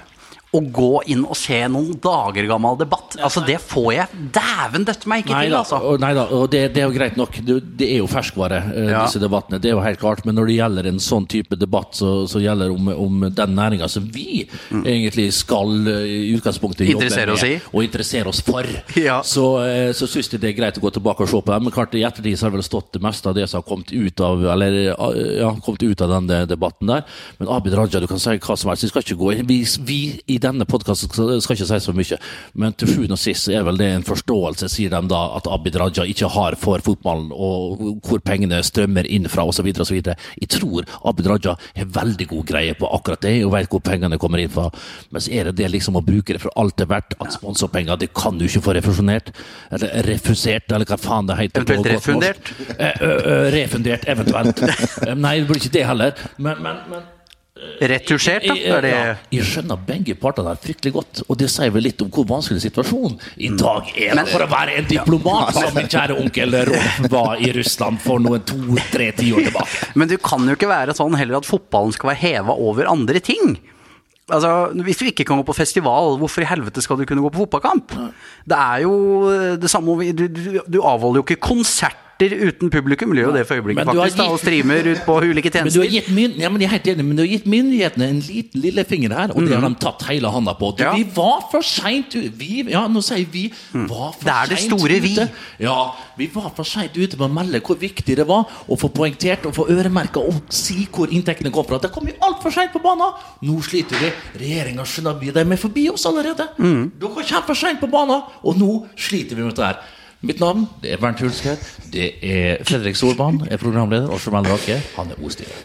Å 0.53 0.61
gå 0.69 0.89
inn 1.09 1.23
og 1.25 1.37
se 1.39 1.57
noen 1.73 1.95
dager 2.05 2.45
gammel 2.51 2.75
debatt, 2.77 3.15
altså 3.25 3.41
det 3.47 3.55
får 3.65 3.87
jeg 3.97 4.19
dæven 4.37 4.83
døtte 4.85 5.09
meg 5.09 5.23
ikke 5.25 5.33
Nei 5.33 5.47
til, 5.47 5.55
da, 5.55 5.61
altså. 5.63 5.79
og, 5.81 6.01
nei 6.03 6.11
da, 6.19 6.27
og 6.37 6.43
det, 6.53 6.61
det 6.75 6.83
er 6.83 6.91
jo 6.91 6.93
greit 6.99 7.17
nok. 7.17 7.39
Det, 7.47 7.55
det 7.81 7.87
er 7.95 8.03
jo 8.03 8.09
ferskvare, 8.13 8.59
eh, 8.75 8.91
Ja. 8.93 9.07
disse 9.07 9.23
debattene. 9.23 9.57
Det 9.65 9.71
er 9.71 9.77
jo 9.79 9.81
helt 9.81 10.01
klart. 10.03 10.21
Men 10.29 10.37
når 10.37 10.51
det 10.51 10.57
gjelder 10.59 10.89
en 10.91 11.01
sånn 11.01 11.25
type 11.33 11.57
debatt 11.57 11.97
så, 11.97 12.11
så, 12.29 12.43
gjelder 12.45 12.69
om, 12.75 12.91
om 12.93 13.25
den 13.33 13.55
næringa 13.57 13.89
som 13.89 14.05
vi 14.13 14.43
egentlig 14.83 15.31
skal 15.33 15.73
eh, 15.89 16.05
i 16.29 16.35
utgangspunktet 16.37 16.85
jobbe 16.85 17.07
Interessere 17.09 17.33
med 17.33 17.39
oss 17.39 17.47
i. 17.49 17.55
og 17.73 17.87
interessere 17.89 18.29
oss 18.29 18.43
for, 18.45 18.69
Ja. 19.01 19.23
så, 19.25 19.47
eh, 19.65 19.93
så 19.97 20.05
syns 20.11 20.29
jeg 20.35 20.43
det 20.45 20.53
er 20.53 20.59
greit 20.61 20.77
å 20.77 20.85
gå 20.85 20.93
tilbake 20.99 21.25
og 21.25 21.33
se 21.33 21.41
på 21.41 21.55
dem. 21.55 21.65
Men 21.65 21.73
klart 21.73 21.97
i 21.97 22.05
ettertid 22.05 22.37
så 22.37 22.51
har 22.51 22.53
det 22.53 22.61
vel 22.61 22.69
stått 22.69 22.93
det 22.99 23.03
meste 23.09 23.33
av 23.33 23.39
det 23.41 23.49
som 23.49 23.63
har 23.63 23.69
kommet 23.73 23.89
ut 23.93 24.21
av 24.21 24.45
Eller 24.53 24.79
ja, 24.93 25.55
kommet 25.65 25.83
ut 25.89 26.05
av 26.05 26.13
den 26.13 26.29
debatten 26.53 26.93
der. 26.93 27.09
Men 27.41 27.49
Abid 27.57 27.73
Raja, 27.81 28.05
du 28.05 28.07
kan 28.11 28.21
si 28.21 28.37
hva 28.37 28.59
som 28.59 28.69
helst. 28.75 28.85
Vi 28.85 28.93
skal 28.93 29.07
ikke 29.09 29.17
gå 29.25 29.33
inn 29.39 29.47
Vi, 29.49 29.63
vi 29.89 30.01
i 30.29 30.39
denne 30.43 30.67
podkasten 30.69 31.11
skal, 31.11 31.33
skal 31.45 31.57
ikke 31.57 31.69
si 31.71 31.79
så 31.85 31.95
mye, 31.97 32.19
men 32.59 32.75
til 32.79 32.91
sjuende 32.91 33.17
og 33.17 33.23
sist 33.23 33.51
er 33.53 33.65
vel 33.67 33.79
det 33.81 33.89
en 33.97 34.07
forståelse, 34.07 34.69
sier 34.73 34.93
de 34.93 35.01
da, 35.11 35.23
at 35.39 35.49
Abid 35.51 35.79
Raja 35.81 36.07
ikke 36.09 36.31
har 36.35 36.57
for 36.61 36.83
fotballen, 36.85 37.31
og 37.33 38.03
hvor 38.07 38.23
pengene 38.25 38.61
strømmer 38.67 39.09
inn 39.09 39.29
fra, 39.33 39.47
osv. 39.49 39.69
osv. 39.73 39.99
Jeg 40.03 40.51
tror 40.53 40.89
Abid 41.09 41.31
Raja 41.31 41.57
har 41.79 41.93
veldig 41.97 42.29
god 42.35 42.47
greie 42.53 42.77
på 42.79 42.91
akkurat 42.99 43.23
det, 43.25 43.37
og 43.47 43.55
vet 43.57 43.71
hvor 43.73 43.83
pengene 43.85 44.19
kommer 44.23 44.43
inn 44.43 44.53
fra. 44.53 44.69
Men 45.13 45.25
så 45.25 45.33
er 45.33 45.51
det 45.51 45.57
det 45.63 45.71
liksom 45.75 45.99
å 46.01 46.05
bruke 46.05 46.37
det 46.37 46.43
for 46.43 46.55
alt 46.61 46.77
det 46.79 46.87
er 46.89 46.93
verdt, 46.95 47.17
at 47.23 47.37
sponsorpenger 47.37 48.01
det 48.01 48.13
kan 48.17 48.39
du 48.41 48.47
ikke 48.49 48.65
få 48.67 48.77
refusjonert, 48.79 49.33
eller 49.73 50.07
refusert, 50.09 50.73
eller 50.73 50.89
hva 50.89 50.99
faen 51.01 51.31
det 51.31 51.39
heter. 51.41 51.67
Eventuelt 51.67 51.91
refundert? 51.97 52.53
Eh, 52.77 53.03
ø, 53.03 53.11
ø, 53.13 53.41
refundert, 53.57 54.09
eventuelt. 54.09 54.63
Eh, 55.03 55.17
Nei, 55.19 55.39
det 55.41 55.49
blir 55.49 55.59
ikke 55.59 55.73
det 55.75 55.83
heller. 55.87 56.21
Men, 56.43 56.61
men, 56.63 56.79
men 56.91 57.05
Retusjert, 57.83 58.47
da? 58.49 58.55
Er 58.57 58.81
det 58.85 58.91
ja, 58.93 59.01
jeg 59.37 59.45
skjønner 59.45 59.81
begge 59.87 60.15
partene 60.19 60.55
fryktelig 60.61 60.93
godt, 60.95 61.21
og 61.29 61.37
det 61.37 61.51
sier 61.53 61.73
vel 61.75 61.85
litt 61.85 62.01
om 62.01 62.09
hvor 62.15 62.25
vanskelig 62.31 62.63
situasjonen 62.65 63.19
i 63.45 63.51
dag 63.61 63.91
er. 63.93 64.15
Men- 64.17 64.31
for 64.33 64.41
å 64.41 64.49
være 64.49 64.79
en 64.79 64.89
diplomat, 64.89 65.53
som 65.53 65.75
min 65.77 65.87
kjære 65.93 66.17
onkel 66.19 66.57
Rolf 66.71 67.11
var 67.13 67.37
i 67.37 67.53
Russland 67.53 68.01
for 68.01 68.19
noen 68.25 68.41
to-tre 68.49 69.11
tiår 69.13 69.45
tilbake. 69.51 69.93
Men 69.95 70.09
det 70.09 70.23
kan 70.25 70.47
jo 70.49 70.57
ikke 70.57 70.71
være 70.71 70.97
sånn 70.97 71.15
heller 71.19 71.37
at 71.43 71.45
fotballen 71.49 71.93
skal 71.93 72.11
være 72.15 72.23
heva 72.25 72.57
over 72.57 72.89
andre 72.89 73.21
ting. 73.21 73.59
Altså, 74.33 74.73
Hvis 74.73 74.97
du 74.99 75.05
ikke 75.11 75.27
kan 75.27 75.37
gå 75.37 75.45
på 75.45 75.55
festival, 75.55 76.17
hvorfor 76.17 76.41
i 76.43 76.49
helvete 76.49 76.81
skal 76.81 76.97
du 76.97 77.05
kunne 77.05 77.21
gå 77.21 77.31
på 77.35 77.45
fotballkamp? 77.45 77.93
Det 78.49 78.57
er 78.57 78.81
jo 78.87 79.57
det 79.59 79.69
samme 79.69 79.99
Du, 80.15 80.27
du, 80.29 80.61
du 80.67 80.81
avholder 80.81 81.21
jo 81.21 81.27
ikke 81.27 81.41
konserter 81.43 81.99
konserter 82.23 82.47
uten 82.49 82.71
publikum. 82.71 83.13
Gjør 83.17 83.27
jo 83.29 83.33
det 83.37 83.47
for 83.49 83.55
øyeblikket, 83.59 83.85
faktisk. 83.87 84.07
Gitt... 84.07 84.17
da, 84.17 84.27
Og 84.33 84.39
streamer 84.41 84.89
ut 84.93 85.03
på 85.07 85.17
ulike 85.23 85.51
Men 85.55 85.73
du 85.73 85.79
har 85.81 85.89
tjenester. 85.89 85.91
gitt 85.93 86.09
myn 86.15 86.37
ja, 86.41 86.49
men 86.49 86.61
jeg 86.61 86.69
er 86.69 86.73
helt 86.77 86.87
enig, 86.93 87.05
men 87.05 87.17
du 87.17 87.23
har 87.23 87.31
gitt 87.33 87.47
myndighetene 87.47 88.09
en 88.09 88.21
liten 88.21 88.61
lillefinger 88.63 89.15
her, 89.17 89.35
og 89.35 89.47
det 89.47 89.55
har 89.57 89.69
de 89.69 89.75
tatt 89.83 90.03
hele 90.09 90.31
handa 90.31 90.55
på. 90.55 90.73
Du, 90.77 90.83
Mhm. 90.83 90.87
Ja. 90.87 90.93
Vi 90.97 91.05
var 91.15 91.45
for 91.51 91.63
seint. 91.63 92.15
Vi, 92.15 92.65
ja, 92.71 92.87
nå 92.89 93.03
sier 93.03 93.27
vi 93.31 93.53
var 93.73 94.13
for 94.13 94.25
Det 94.25 94.33
er 94.33 94.47
det 94.49 94.59
store 94.59 95.01
vi. 95.01 95.13
ute. 95.15 95.29
Ja, 95.61 95.95
vi 96.19 96.27
var 96.35 96.51
for 96.57 96.65
seint 96.65 96.97
ute 96.97 97.17
med 97.19 97.31
å 97.31 97.33
melde 97.33 97.61
hvor 97.61 97.77
viktig 97.79 98.17
det 98.17 98.27
var 98.27 98.45
å 98.69 98.77
få 98.79 98.89
poengtert 98.93 99.47
og 99.47 99.55
få 99.55 99.67
øremerka 99.71 100.19
og 100.21 100.43
si 100.51 100.87
hvor 100.93 101.07
inntektene 101.11 101.51
kom 101.53 101.65
fra. 101.65 101.79
Det 101.79 101.93
kom 101.93 102.05
vi 102.07 102.13
altfor 102.21 102.51
seint 102.53 102.73
på 102.73 102.83
banen! 102.83 103.13
Nå 103.43 103.61
sliter 103.63 103.97
vi. 103.99 104.11
Regjeringa 104.39 104.85
skjønner 104.85 105.19
vi 105.21 105.31
de 105.31 105.41
er 105.41 105.57
forbi 105.57 105.89
oss 105.91 106.05
allerede. 106.07 106.49
Mm. 106.59 106.93
Dere 107.01 107.09
kommer 107.15 107.47
for 107.47 107.55
seint 107.55 107.81
på 107.81 107.89
banen, 107.91 108.23
og 108.43 108.57
nå 108.59 108.87
sliter 108.97 109.37
vi 109.37 109.43
med 109.43 109.55
dette 109.55 109.65
her. 109.67 109.79
Mitt 110.23 110.39
navn 110.39 110.69
det 110.83 110.93
er 110.95 111.01
Bernt 111.03 111.21
Hulsker. 111.21 111.59
Det 111.93 112.13
er 112.23 112.63
Fredrik 112.67 112.97
Solvang, 112.97 113.41
er 113.51 113.59
programleder. 113.59 114.07
Og 114.07 114.23
Jamel 114.23 114.47
Rake, 114.53 114.79
han 114.97 115.11
er 115.11 115.19
ordstyrer. 115.19 115.57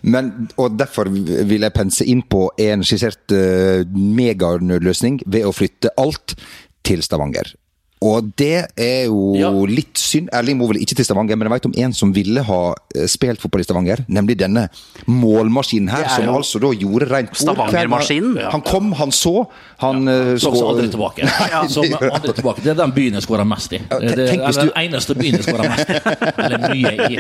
Og 0.58 0.80
Derfor 0.80 1.12
vil 1.12 1.62
jeg 1.62 1.74
pense 1.76 2.06
inn 2.06 2.24
på 2.26 2.48
en 2.58 2.86
skissert 2.86 3.36
uh, 3.38 3.86
meganødløsning 3.94 5.22
ved 5.26 5.46
å 5.46 5.54
flytte 5.54 5.94
alt 6.02 6.34
til 6.88 7.06
Stavanger. 7.06 7.54
Og 8.06 8.32
det 8.38 8.68
er 8.78 9.06
jo 9.08 9.34
Ja. 9.40 9.50
litt 9.66 9.98
synd. 9.98 10.30
Erling 10.32 10.58
må 10.60 10.68
vel 10.70 10.78
ikke 10.84 10.96
til 10.96 11.06
Stavanger, 11.06 11.36
men 11.36 11.48
jeg 11.48 11.56
vet 11.56 11.66
om 11.66 11.74
en 11.78 11.94
som 11.94 12.12
ville 12.14 12.44
ha 12.46 12.76
eh, 12.96 13.08
spilt 13.10 13.42
fotball 13.42 13.62
i 13.62 13.64
Stavanger. 13.66 14.04
Nemlig 14.08 14.38
denne 14.38 14.68
målmaskinen 15.08 15.90
her, 15.90 16.04
er 16.06 16.10
som 16.14 16.30
altså 16.36 16.60
da 16.62 16.70
gjorde 16.78 17.08
rent 17.10 17.34
bord. 17.34 18.38
Ja. 18.38 18.52
Han 18.54 18.62
kom, 18.62 18.92
han 18.94 19.12
så, 19.12 19.48
han 19.82 20.08
eh, 20.08 20.36
Så 20.38 20.52
aldri 20.54 20.90
tilbake. 20.94 21.26
Som 21.74 21.84
aldri 21.84 22.34
tilbake. 22.40 22.62
Det 22.64 22.72
er 22.76 22.78
den 22.80 22.94
byen 22.96 23.18
jeg 23.18 23.26
skårer 23.26 23.48
mest 23.48 23.74
i. 23.74 23.80
Det 23.90 24.12
er 24.14 24.22
den 24.62 24.72
eneste 24.76 25.16
byen 25.18 25.40
jeg 25.40 25.48
skårer 25.48 25.70
mest 25.74 25.90
i. 25.90 25.98
Eller 26.46 26.68
mye 26.70 27.10
i. 27.10 27.18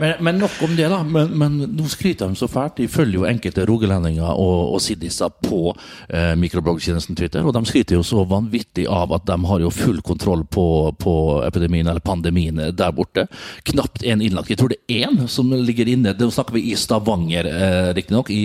Men, 0.00 0.14
men 0.20 0.38
nok 0.42 0.58
om 0.66 0.74
det, 0.78 0.88
da. 0.90 1.02
Men, 1.06 1.30
men 1.38 1.58
nå 1.78 1.88
skryter 1.90 2.28
de 2.30 2.38
så 2.38 2.48
fælt. 2.50 2.76
De 2.82 2.88
følger 2.90 3.20
jo 3.22 3.28
enkelte 3.30 3.66
rogalendinger 3.68 4.28
og, 4.34 4.74
og 4.74 4.82
siddiser 4.84 5.30
på 5.44 5.62
eh, 6.10 6.34
mikrobloggtjenesten 6.38 7.16
Twitter, 7.18 7.46
og 7.46 7.54
de 7.56 7.64
skryter 7.70 7.98
jo 7.98 8.04
så 8.06 8.24
vanvittig 8.28 8.88
av 8.90 9.14
at 9.16 9.26
de 9.28 9.38
har 9.52 9.64
jo 9.64 9.70
full 9.74 10.02
kontroll 10.08 10.42
på, 10.48 10.64
på 10.98 11.14
epidemien, 11.46 11.86
eller 11.88 12.02
pandemien, 12.04 12.58
der 12.74 12.92
borte. 12.96 13.26
Knapt 13.68 14.02
én 14.02 14.22
innlagt. 14.24 14.50
Jeg 14.50 14.58
tror 14.60 14.72
det 14.72 14.80
er 14.88 15.06
én 15.06 15.28
som 15.30 15.52
ligger 15.52 15.88
inne. 15.92 16.14
Nå 16.18 16.30
snakker 16.34 16.56
vi 16.58 16.64
i 16.72 16.74
Stavanger, 16.78 17.46
eh, 17.52 17.92
riktignok. 17.96 18.32
I, 18.34 18.42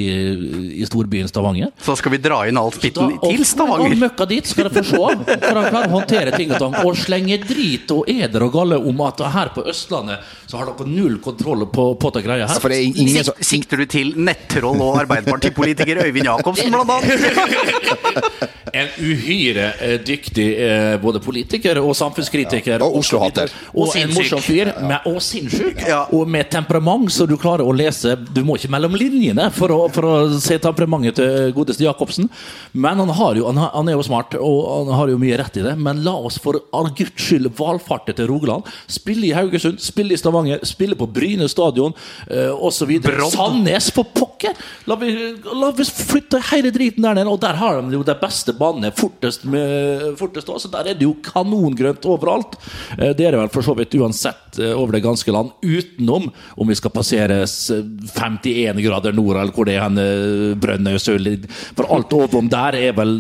I 0.83 0.85
storbyen 0.87 1.31
Stavanger. 1.31 1.73
Så 1.83 1.97
skal 1.99 2.13
vi 2.13 2.21
dra 2.23 2.43
inn 2.49 2.59
all 2.61 2.71
spitten 2.75 3.09
Da- 3.15 3.23
til 3.25 3.41
Og 3.41 3.47
Stavanger. 3.49 3.97
møkka 4.05 4.27
dit 4.29 4.45
skal 4.47 4.69
dere 4.69 4.83
få 4.85 5.09
se. 5.09 5.39
For 5.47 5.59
han 5.59 5.69
klarer 5.73 5.89
å 5.89 5.95
håndtere 5.97 6.35
ting 6.37 6.53
og 6.53 6.59
tang. 6.61 6.77
Og 6.85 6.95
slenge 7.01 7.39
drit 7.41 7.89
og 7.95 8.05
eder 8.11 8.45
og 8.45 8.53
galle 8.53 8.77
om 8.77 9.01
at 9.07 9.25
her 9.33 9.49
på 9.55 9.65
Østlandet 9.65 10.19
så 10.45 10.57
har 10.61 10.69
dere 10.69 10.85
null 10.89 11.17
kontroll 11.23 11.65
på, 11.73 11.89
på 11.97 12.13
det 12.13 12.23
greia 12.27 12.45
her. 12.45 12.59
For 12.61 12.69
det 12.69 12.77
er 12.77 13.01
ingen 13.01 13.23
som 13.23 13.33
Sik 13.43 13.63
sikter 13.63 13.77
du 13.79 13.85
til 13.87 14.09
nettroll 14.19 14.81
og 14.83 14.97
arbeiderpartipolitiker 15.05 16.01
Øyvind 16.03 16.25
Jacobsen, 16.27 16.71
blant 16.73 16.89
annet? 16.89 18.49
En 18.73 18.87
uhyre 18.97 19.67
eh, 19.85 19.99
dyktig 20.01 20.45
eh, 20.57 20.95
både 20.97 21.19
politiker 21.21 21.52
og 21.81 21.93
samfunnskritiker. 21.97 22.83
Og 22.83 22.99
Oslo-hater. 23.01 23.51
Og, 23.73 23.87
Og 23.87 23.97
en 23.97 24.13
morsom 24.13 24.41
fyr. 24.43 24.71
Med, 24.81 25.05
og 25.09 25.21
sinnssyk. 25.21 25.83
Ja. 25.87 26.03
Og 26.11 26.27
med 26.29 26.49
temperament, 26.51 27.11
så 27.13 27.27
du 27.29 27.35
klarer 27.37 27.65
å 27.65 27.73
lese 27.75 28.15
Du 28.33 28.43
må 28.43 28.57
ikke 28.57 28.71
mellom 28.73 28.95
linjene 28.97 29.49
for 29.53 29.71
å, 29.73 29.79
for 29.93 30.07
å 30.07 30.15
se 30.41 30.57
temperamentet 30.61 31.19
til 31.19 31.53
godeste 31.55 31.83
Jacobsen. 31.85 32.29
Men 32.73 33.01
han, 33.01 33.11
har 33.17 33.37
jo, 33.39 33.47
han, 33.49 33.61
han 33.73 33.89
er 33.89 33.97
jo 33.97 34.05
smart, 34.05 34.35
og 34.39 34.59
han 34.87 34.93
har 34.97 35.11
jo 35.13 35.19
mye 35.21 35.37
rett 35.39 35.59
i 35.59 35.65
det. 35.65 35.75
Men 35.79 36.03
la 36.05 36.15
oss 36.17 36.39
for 36.41 36.59
all 36.75 36.89
guds 36.95 37.17
skyld 37.23 37.51
valfarte 37.59 38.15
til 38.17 38.29
Rogaland. 38.31 38.67
Spille 38.91 39.29
i 39.29 39.33
Haugesund, 39.35 39.81
spille 39.83 40.15
i 40.15 40.19
Stavanger, 40.19 40.63
spille 40.67 40.97
på 40.99 41.07
Bryne 41.13 41.47
stadion 41.51 41.93
eh, 42.29 42.51
osv. 42.53 42.95
Sandnes, 43.33 43.91
for 43.93 44.09
pokker! 44.15 44.57
La 44.89 44.97
vi, 44.99 45.13
la 45.53 45.71
vi 45.75 45.85
flytte 45.87 46.41
hele 46.51 46.71
driten 46.73 47.05
der 47.05 47.19
nede. 47.19 47.31
Og 47.31 47.41
der 47.43 47.59
har 47.59 47.81
de 47.81 47.97
jo 47.97 48.03
de 48.05 48.15
beste 48.19 48.55
banene 48.57 48.93
fortest, 48.95 49.45
med, 49.49 50.13
fortest 50.19 50.49
også. 50.49 50.71
Der 50.73 50.91
er 50.91 50.99
det 50.99 51.07
jo 51.07 51.15
kanongrønt 51.43 52.05
overalt. 52.09 52.57
Eh, 52.97 53.13
Det 53.13 53.27
er 53.27 53.31
det 53.35 53.41
vel 53.43 53.53
for 53.53 53.61
så 53.65 53.75
vidt 53.77 53.93
uansett 53.99 54.59
eh, 54.59 54.73
over 54.73 54.93
det 54.97 55.03
ganske 55.03 55.31
land. 55.31 55.51
Utenom 55.61 56.31
om 56.57 56.67
vi 56.67 56.75
skal 56.75 56.91
passere 56.91 57.43
51 57.45 58.81
grader 58.83 59.13
nord, 59.13 59.37
eller 59.37 59.53
hvor 59.53 59.65
det 59.67 59.77
er 59.77 59.85
hen, 59.87 60.59
Brønnøysund. 60.59 61.47
For 61.75 61.89
alt 61.93 62.13
overom 62.13 62.49
der 62.51 62.75
er 62.79 62.93
vel 62.97 63.17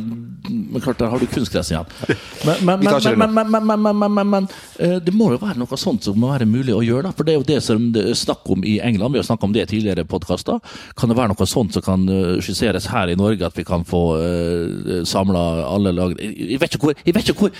men 0.73 0.83
klart, 0.83 0.99
der 1.01 1.13
har 1.13 1.21
du 1.21 1.27
kunstgress 1.29 1.71
igjen. 1.73 1.89
Men, 2.43 2.81
det 2.83 3.15
men, 3.15 3.33
men, 3.33 3.51
men, 3.51 3.65
men, 3.65 3.81
men, 3.81 3.97
men, 3.97 4.13
men, 4.13 4.29
men 4.29 4.47
det 5.05 5.13
må 5.15 5.29
jo 5.31 5.39
være 5.39 5.55
noe 5.61 5.77
sånt 5.79 6.03
som 6.05 6.17
må 6.19 6.31
være 6.33 6.47
mulig 6.49 6.73
å 6.75 6.81
gjøre. 6.83 7.07
Da. 7.07 7.13
For 7.15 7.27
det 7.27 7.33
er 7.33 7.39
jo 7.39 7.45
det 7.47 7.59
som 7.63 7.85
det 7.95 8.03
er 8.11 8.17
snakk 8.17 8.49
om 8.51 8.63
i 8.67 8.75
England. 8.83 9.15
Vi 9.15 9.21
har 9.21 9.27
snakket 9.27 9.47
om 9.47 9.53
det 9.55 9.63
i 9.63 9.69
tidligere 9.73 10.05
podkaster. 10.09 10.59
Kan 10.99 11.11
det 11.11 11.17
være 11.17 11.31
noe 11.33 11.47
sånt 11.49 11.75
som 11.75 11.85
kan 11.85 12.03
eh, 12.09 12.41
skisseres 12.43 12.89
her 12.91 13.11
i 13.11 13.17
Norge, 13.19 13.45
at 13.47 13.57
vi 13.57 13.65
kan 13.67 13.85
få 13.87 14.01
uh, 14.17 15.03
samla 15.07 15.43
alle 15.67 15.93
lag 15.95 16.13
jeg, 16.19 16.57
vet 16.61 16.75
ikke 16.75 16.87
hvor, 16.87 16.99
jeg 17.05 17.15
vet 17.15 17.29
ikke 17.29 17.47
hvor 17.47 17.51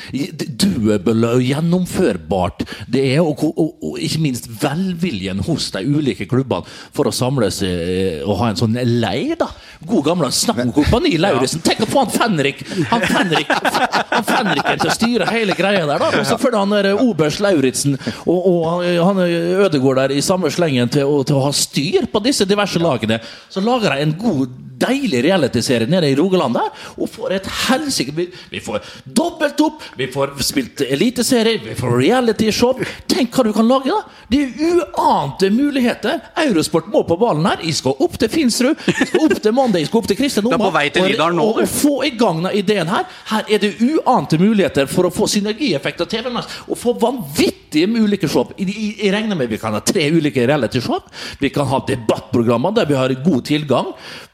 og 1.33 1.43
gjennomførbart 1.43 2.63
det 2.91 3.03
er, 3.13 3.21
og, 3.21 3.43
og, 3.49 3.75
og, 3.83 3.97
ikke 4.03 4.21
minst 4.23 4.49
velviljen 4.61 5.41
hos 5.47 5.69
de 5.75 5.83
ulike 5.87 6.27
klubbene 6.29 6.67
for 6.95 7.09
å 7.09 7.13
samles 7.15 7.61
eh, 7.65 8.21
og 8.23 8.37
ha 8.41 8.51
en 8.51 8.59
sånn 8.59 8.77
leir. 8.99 9.35
da 9.39 9.49
God 9.87 10.05
gamle 10.07 10.29
snakk 10.33 10.61
om 10.63 10.71
Kompani 10.75 11.15
Lauritzen. 11.19 11.63
Tenk 11.65 11.83
å 11.83 11.89
få 11.89 12.03
han 12.05 12.13
Fenrik 12.13 12.61
Han 12.91 13.02
Han 13.11 14.23
Fenriken 14.27 14.79
til 14.81 14.89
å 14.89 14.95
styre 14.95 15.27
hele 15.31 15.55
greia 15.57 15.85
der, 15.89 15.99
da. 16.01 16.09
Og 16.19 16.25
så 16.27 16.37
følger 16.41 16.59
han 16.63 16.73
der 16.75 16.89
eh, 16.93 17.03
oberst 17.03 17.41
Lauritzen 17.43 17.97
og, 18.25 18.39
og 18.39 18.59
han- 18.69 19.05
han 19.07 19.19
er 19.25 19.63
Ødegård 19.67 19.95
der 20.01 20.13
i 20.15 20.21
samme 20.21 20.51
slengen 20.53 20.89
til, 20.93 21.03
å- 21.07 21.23
til 21.27 21.35
å 21.39 21.45
ha 21.47 21.51
styr 21.55 22.07
på 22.11 22.21
disse 22.23 22.45
diverse 22.49 22.79
lagene. 22.81 23.19
Så 23.49 23.61
lager 23.63 23.95
de 23.95 24.01
en 24.07 24.15
god 24.19 24.59
deilig 24.83 25.21
realityserie 25.23 25.87
nede 25.87 26.09
i 26.11 26.15
Rogaland 26.17 26.57
der, 26.57 26.69
og 26.99 27.07
får 27.07 27.31
et 27.37 27.45
helsike 27.69 28.11
vi, 28.17 28.59
får 28.59 28.81
dobbelt 29.05 29.61
opp, 29.63 29.83
vi 29.95 30.07
får 30.11 30.33
spilt 30.43 30.81
eliteserie, 30.83 31.59
vi 31.63 31.75
får 31.77 31.93
realityshow. 32.01 32.81
Tenk 33.07 33.31
hva 33.37 33.45
du 33.47 33.53
kan 33.55 33.67
lage, 33.69 33.93
da! 33.93 34.01
Det 34.33 34.41
er 34.41 34.81
uante 34.97 35.49
muligheter. 35.53 36.19
Eurosport 36.41 36.87
må 36.91 37.03
på 37.07 37.15
ballen 37.21 37.45
her. 37.45 37.61
Jeg 37.63 37.75
skal 37.77 37.95
opp 38.01 38.17
til 38.19 38.29
Finsrud, 38.33 38.75
jeg 38.87 39.07
skal 39.11 39.23
opp 39.27 39.41
til 39.45 39.53
Monday, 39.55 39.83
jeg 39.83 39.87
skal 39.91 40.01
opp 40.01 40.07
til 40.09 40.17
Kristin 40.19 40.47
Oma. 40.49 40.57
og- 41.03 41.09
og- 41.45 41.61
og 41.61 41.69
få 41.69 41.93
i 42.03 42.09
gang 42.17 42.41
den 42.43 42.51
ideen 42.63 42.87
her. 42.89 42.92
Her 43.31 43.49
er 43.49 43.61
det 43.63 43.75
uante 43.81 44.39
muligheter 44.41 44.89
for 44.91 45.07
å 45.07 45.13
få 45.13 45.27
synergieffekt 45.31 46.03
av 46.03 46.11
TV-en. 46.11 46.41
Og 46.67 46.79
få 46.79 46.95
vanvittige 47.01 47.87
ulike 47.87 48.29
show. 48.29 48.51
Jeg, 48.57 49.11
regner 49.13 49.37
med 49.39 49.49
vi 49.51 49.61
kan 49.61 49.73
ha 49.75 49.81
tre 49.85 50.09
ulike 50.13 50.45
reality-show. 50.47 51.01
Vi 51.39 51.49
kan 51.53 51.69
ha 51.69 51.81
debattprogrammer 51.87 52.75
der 52.75 52.89
vi 52.89 52.99
har 52.99 53.15
god 53.23 53.43
tilgang 53.49 53.91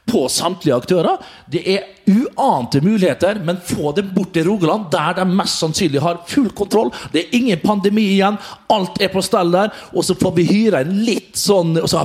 på 0.10 0.26
samtlige 0.30 0.76
aktører. 0.76 1.18
Det 1.52 1.62
er 1.70 1.86
uante 2.10 2.82
muligheter, 2.82 3.40
men 3.46 3.60
få 3.62 3.92
dem 3.98 4.10
bort 4.16 4.34
til 4.34 4.48
Rogaland, 4.50 4.90
der 4.92 5.20
de 5.20 5.26
mest 5.30 5.62
sannsynlig 5.62 6.02
har 6.02 6.24
full 6.28 6.50
kontroll. 6.58 6.92
Det 7.14 7.24
er 7.24 7.38
ingen 7.38 7.62
pandemi 7.64 8.08
igjen. 8.16 8.40
Alt 8.74 9.02
er 9.02 9.12
på 9.14 9.24
stell 9.26 9.54
der. 9.54 9.74
Og 9.94 10.06
så 10.06 10.18
får 10.18 10.36
vi 10.38 10.48
hyre 10.50 10.84
en 10.84 10.96
litt 11.06 11.38
sånn 11.38 11.78
så, 11.86 12.02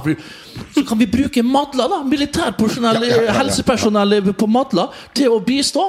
så 0.74 0.82
kan 0.86 1.00
vi 1.00 1.10
bruke 1.10 1.42
Madla, 1.42 1.88
da. 1.90 2.02
Militærpersonell, 2.06 3.08
helsepersonell 3.38 4.20
på 4.36 4.50
Madla, 4.50 4.90
til 5.16 5.32
å 5.34 5.40
bistå. 5.44 5.88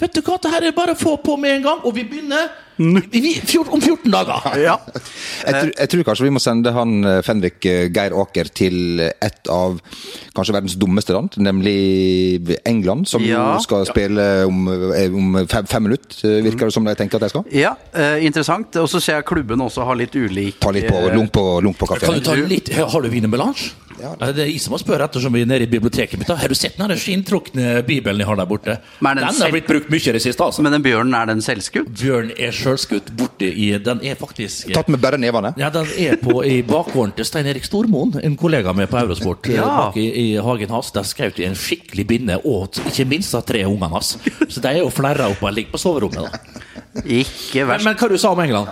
Vet 0.00 0.16
du 0.16 0.22
hva, 0.24 0.38
det 0.40 0.52
her 0.54 0.64
er 0.64 0.76
bare 0.76 0.96
å 0.96 0.98
få 0.98 1.18
på 1.20 1.36
med 1.36 1.58
en 1.58 1.66
gang, 1.66 1.80
og 1.84 1.92
vi 1.96 2.06
begynner 2.08 2.48
om 2.80 3.80
14 3.80 4.10
dager. 4.10 4.40
Ja. 4.60 4.76
Jeg, 5.46 5.54
tror- 5.54 5.72
jeg 5.78 5.88
tror 5.92 6.04
kanskje 6.08 6.26
vi 6.26 6.32
må 6.34 6.40
sende 6.42 6.72
han 6.74 6.92
eh, 7.06 7.20
Fenrik 7.24 7.64
eh, 7.68 7.88
Geir 7.92 8.14
Aker 8.22 8.50
til 8.56 9.00
et 9.06 9.50
av 9.52 9.78
kanskje 10.36 10.54
verdens 10.56 10.76
dummeste 10.80 11.14
land, 11.16 11.36
nemlig 11.40 12.56
England, 12.68 13.06
som 13.08 13.22
Ja. 13.24 13.58
skal 13.62 13.86
spille 13.88 14.26
om, 14.48 14.66
eh, 14.94 15.12
om 15.12 15.38
fem, 15.50 15.66
fem 15.70 15.82
minutter, 15.88 16.16
eh, 16.28 16.40
virker 16.44 16.66
det 16.70 16.72
som 16.76 16.84
de 16.88 16.94
tenker 16.98 17.16
at 17.20 17.26
de 17.28 17.32
skal. 17.34 17.44
Ja, 17.52 17.74
eh, 17.94 18.24
interessant. 18.26 18.76
Og 18.80 18.88
så 18.88 19.00
ser 19.00 19.20
jeg 19.20 19.24
klubben 19.30 19.60
også 19.60 19.84
har 19.84 19.96
litt 20.00 20.14
ulik 20.16 20.58
Ta 20.60 20.70
litt 20.72 20.88
på 20.88 20.96
eh, 21.06 21.14
lunk 21.16 21.32
på, 21.32 21.46
lunk 21.64 21.78
på 21.78 21.86
Kan 21.88 21.98
du 22.00 22.06
kaffen. 22.06 22.22
ta 22.24 22.34
litt, 22.34 22.68
Har 22.74 23.00
du 23.02 23.08
wienermelange? 23.12 23.72
Ja. 24.00 24.14
Det 24.16 24.38
er 24.38 24.46
jeg 24.48 24.60
som 24.62 24.72
må 24.72 24.78
spørre 24.80 25.04
ettersom 25.04 25.34
vi 25.34 25.42
er 25.42 25.48
nede 25.50 25.66
i 25.66 25.68
biblioteket 25.68 26.16
mitt. 26.18 26.28
Har 26.32 26.48
du 26.48 26.54
sett 26.56 26.78
den 26.78 26.88
skinntrukne 26.96 27.82
bibelen 27.84 28.22
jeg 28.22 28.26
har 28.30 28.36
der 28.38 28.46
borte? 28.48 28.78
Den 29.02 29.16
den 29.20 29.26
har 29.42 29.50
blitt 29.52 29.66
brukt 29.68 29.90
mye 29.92 30.00
i 30.08 30.12
det 30.16 30.22
siste. 30.24 30.40
altså. 30.40 30.62
Men 30.64 30.72
den 30.72 30.82
bjørnen, 30.86 31.12
er 31.14 31.26
den 31.28 31.42
selvskutt? 31.44 31.90
Bjørn 32.00 32.30
er 32.38 32.50
sjølskutt 32.70 33.10
borte 33.18 33.46
i 33.50 33.72
Den 33.82 34.00
er 34.06 34.14
faktisk 34.20 34.70
Tatt 34.74 34.88
med 34.88 35.00
bare 35.02 35.18
nevene. 35.20 35.52
Ja, 35.60 35.68
Den 35.74 35.86
er 35.98 36.16
på 36.22 36.40
i 36.46 36.62
bakgården 36.66 37.12
til 37.18 37.26
Stein 37.28 37.46
Erik 37.50 37.66
Stormoen, 37.66 38.14
en 38.22 38.36
kollega 38.40 38.72
med 38.72 38.88
på 38.90 38.98
Eurosport. 39.02 39.48
eh, 39.50 39.58
Ja. 39.58 39.66
Bak 39.90 39.96
i, 40.00 40.08
i 40.10 40.36
hagen 40.40 40.70
hans. 40.70 40.90
Der 40.94 41.02
skjøt 41.06 41.36
de 41.36 41.44
en 41.50 41.54
skikkelig 41.58 42.06
binne, 42.06 42.38
og 42.46 42.78
ikke 42.86 43.06
minst 43.10 43.34
av 43.34 43.42
tre 43.48 43.64
ungene 43.66 43.90
hans. 43.92 44.16
Så 44.48 44.60
de 44.62 44.68
er 44.68 44.80
jo 44.84 44.90
flerra 44.94 45.28
opp 45.30 45.42
og 45.42 45.52
ligger 45.54 45.74
på 45.74 45.80
soverommet. 45.82 46.30
da 46.30 47.04
Ikke 47.04 47.66
verst. 47.68 47.84
men 47.86 47.94
hva 47.96 48.08
du 48.10 48.16
sa 48.18 48.32
om 48.34 48.40
England? 48.42 48.68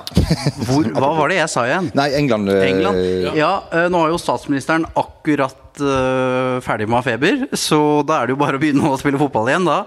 Hvor, 0.67 0.85
hva 0.97 1.11
var 1.21 1.29
det 1.31 1.37
jeg 1.39 1.51
sa 1.53 1.65
igjen? 1.69 1.91
Nei, 1.95 2.09
England, 2.19 2.49
eh, 2.51 2.65
England. 2.71 2.99
Ja, 3.39 3.53
ja, 3.73 3.89
nå 3.93 4.05
er 4.07 4.11
jo 4.15 4.19
statsministeren 4.19 4.87
akkurat 4.99 5.79
eh, 5.81 6.59
ferdig 6.65 6.89
med 6.89 6.99
å 6.99 7.01
ha 7.01 7.07
feber, 7.07 7.45
så 7.55 7.79
da 8.07 8.21
er 8.23 8.27
det 8.31 8.35
jo 8.37 8.41
bare 8.43 8.59
å 8.59 8.63
begynne 8.63 8.91
å 8.91 8.99
spille 8.99 9.21
fotball 9.21 9.51
igjen, 9.53 9.69
da. 9.69 9.79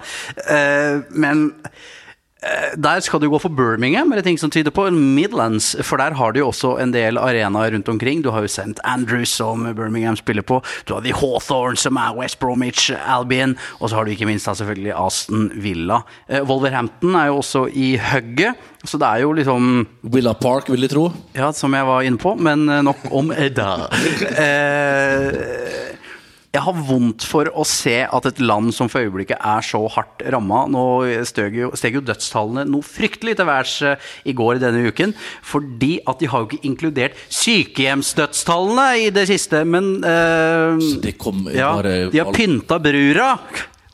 Eh, 0.47 1.01
men 1.11 1.49
Der 2.81 2.99
skal 3.05 3.21
du 3.21 3.27
gå 3.29 3.37
for 3.37 3.53
Birmingham, 3.53 4.09
eller 4.11 4.25
ting 4.25 4.39
som 4.41 4.49
tyder 4.49 4.73
på 4.73 4.87
Midlands. 4.89 5.75
For 5.85 6.01
der 6.01 6.15
har 6.17 6.33
du 6.33 6.39
jo 6.41 6.47
også 6.49 6.71
en 6.81 6.93
del 6.93 7.19
arenaer 7.21 7.75
rundt 7.75 7.89
omkring. 7.91 8.23
Du 8.25 8.31
har 8.33 8.41
jo 8.41 8.49
St. 8.49 8.81
Andrews, 8.83 9.29
som 9.29 9.67
Birmingham 9.77 10.17
spiller 10.17 10.41
på. 10.41 10.57
Du 10.89 10.95
har 10.95 11.05
The 11.05 11.13
Hawthorne, 11.13 11.77
som 11.77 11.99
er 12.01 12.15
West 12.17 12.39
Bromwich 12.41 12.89
Albion. 13.05 13.53
Og 13.79 13.89
så 13.91 13.99
har 13.99 14.05
du 14.09 14.15
ikke 14.15 14.25
minst 14.25 14.49
da 14.49 14.55
selvfølgelig 14.57 14.95
Aston 14.97 15.51
Villa. 15.61 16.01
Eh, 16.27 16.41
Wolverhampton 16.41 17.15
er 17.15 17.29
jo 17.29 17.37
også 17.43 17.67
i 17.77 17.93
hugget. 18.09 18.57
Så 18.85 18.97
det 18.97 19.05
er 19.05 19.21
jo 19.21 19.35
liksom 19.37 19.85
Villa 20.01 20.33
Park, 20.33 20.69
vil 20.73 20.81
de 20.81 20.89
tro. 20.89 21.11
Ja, 21.37 21.51
som 21.53 21.77
jeg 21.77 21.85
var 21.85 22.01
inne 22.01 22.17
på, 22.17 22.33
men 22.41 22.65
eh, 22.69 22.81
nok 22.81 23.05
om 23.11 23.33
Edda. 23.37 23.75
Eh, 24.41 25.70
jeg 26.51 26.63
har 26.65 26.79
vondt 26.83 27.23
for 27.23 27.47
å 27.55 27.63
se 27.67 27.93
at 28.03 28.25
et 28.27 28.39
land 28.43 28.73
som 28.75 28.89
for 28.91 29.05
øyeblikket 29.05 29.39
er 29.39 29.63
så 29.63 29.79
hardt 29.93 30.23
ramma 30.33 30.65
Nå 30.71 30.83
steg 31.27 31.55
jo, 31.55 31.69
steg 31.79 31.95
jo 31.95 32.01
dødstallene 32.03 32.65
noe 32.67 32.83
fryktelig 32.83 33.37
til 33.39 33.47
værs 33.47 33.75
eh, 33.87 34.09
i 34.27 34.35
går 34.35 34.59
denne 34.59 34.83
uken. 34.91 35.13
Fordi 35.47 35.93
at 36.11 36.19
de 36.19 36.27
har 36.31 36.43
jo 36.43 36.49
ikke 36.49 36.67
inkludert 36.67 37.15
sykehjemsdødstallene 37.31 38.87
i 39.05 39.09
det 39.15 39.25
siste. 39.31 39.63
Men 39.63 39.93
eh, 40.03 40.83
det 41.05 41.15
kom 41.21 41.45
ja, 41.55 41.71
bare 41.79 41.95
de 42.11 42.19
har 42.19 42.35
pynta 42.35 42.81
brura. 42.83 43.31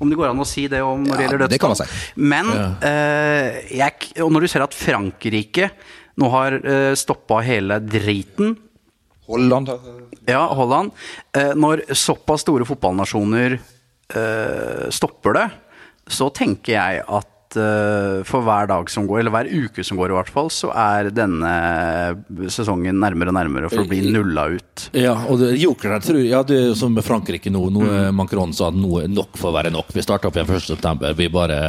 Om 0.01 0.09
det 0.09 0.17
går 0.17 0.31
an 0.31 0.41
å 0.41 0.49
si 0.49 0.65
det 0.71 0.81
om 0.85 1.05
når 1.05 1.13
det 1.13 1.21
Ja, 1.21 1.27
gjelder 1.27 1.43
det 1.45 1.51
dødstall. 1.53 1.77
si. 1.77 2.25
Men 2.33 2.51
eh, 2.85 3.61
jeg, 3.77 4.11
og 4.25 4.33
når 4.33 4.45
du 4.45 4.51
ser 4.55 4.65
at 4.65 4.77
Frankrike 4.77 5.71
nå 6.17 6.29
har 6.33 6.55
uh, 6.63 6.93
stoppa 6.97 7.43
hele 7.45 7.77
driten 7.85 8.55
Holland 9.27 9.71
ja, 10.27 10.43
Holland. 10.53 10.91
Eh, 11.35 11.55
når 11.55 11.87
såpass 11.95 12.43
store 12.43 12.67
fotballnasjoner 12.67 13.57
eh, 13.57 14.85
stopper 14.91 15.37
det, 15.37 15.47
så 16.07 16.27
tenker 16.35 16.73
jeg 16.73 17.03
at 17.03 17.57
eh, 17.59 18.25
for 18.27 18.43
hver 18.43 18.67
dag 18.71 18.91
som 18.91 19.07
går, 19.07 19.21
eller 19.21 19.35
hver 19.35 19.51
uke 19.51 19.85
som 19.87 19.99
går 19.99 20.11
i 20.11 20.17
hvert 20.17 20.31
fall, 20.31 20.51
så 20.51 20.73
er 20.75 21.11
denne 21.15 21.53
sesongen 22.51 22.99
nærmere 22.99 23.31
og 23.31 23.39
nærmere 23.39 23.71
for 23.71 23.85
å 23.85 23.87
bli 23.87 24.01
nulla 24.09 24.49
ut. 24.57 24.89
Ja, 24.97 25.15
og 25.27 25.39
det, 25.43 25.53
jokeren 25.61 25.95
her 25.95 26.03
tror 26.03 26.21
ja, 26.23 26.43
det 26.47 26.59
er 26.65 26.75
som 26.79 26.95
med 26.95 27.07
Frankrike 27.07 27.51
nå. 27.53 27.63
nå 27.71 27.87
mm. 27.87 28.19
Macron 28.19 28.55
sa 28.55 28.71
at 28.71 28.79
nå 28.79 29.03
er 29.03 29.11
nok 29.11 29.39
for 29.39 29.51
å 29.51 29.57
være 29.59 29.71
nok. 29.75 29.95
Vi 29.95 30.03
starter 30.03 30.27
opp 30.31 30.39
igjen 30.39 30.51
1.9. 30.59 31.15
Vi 31.19 31.31
bare 31.31 31.61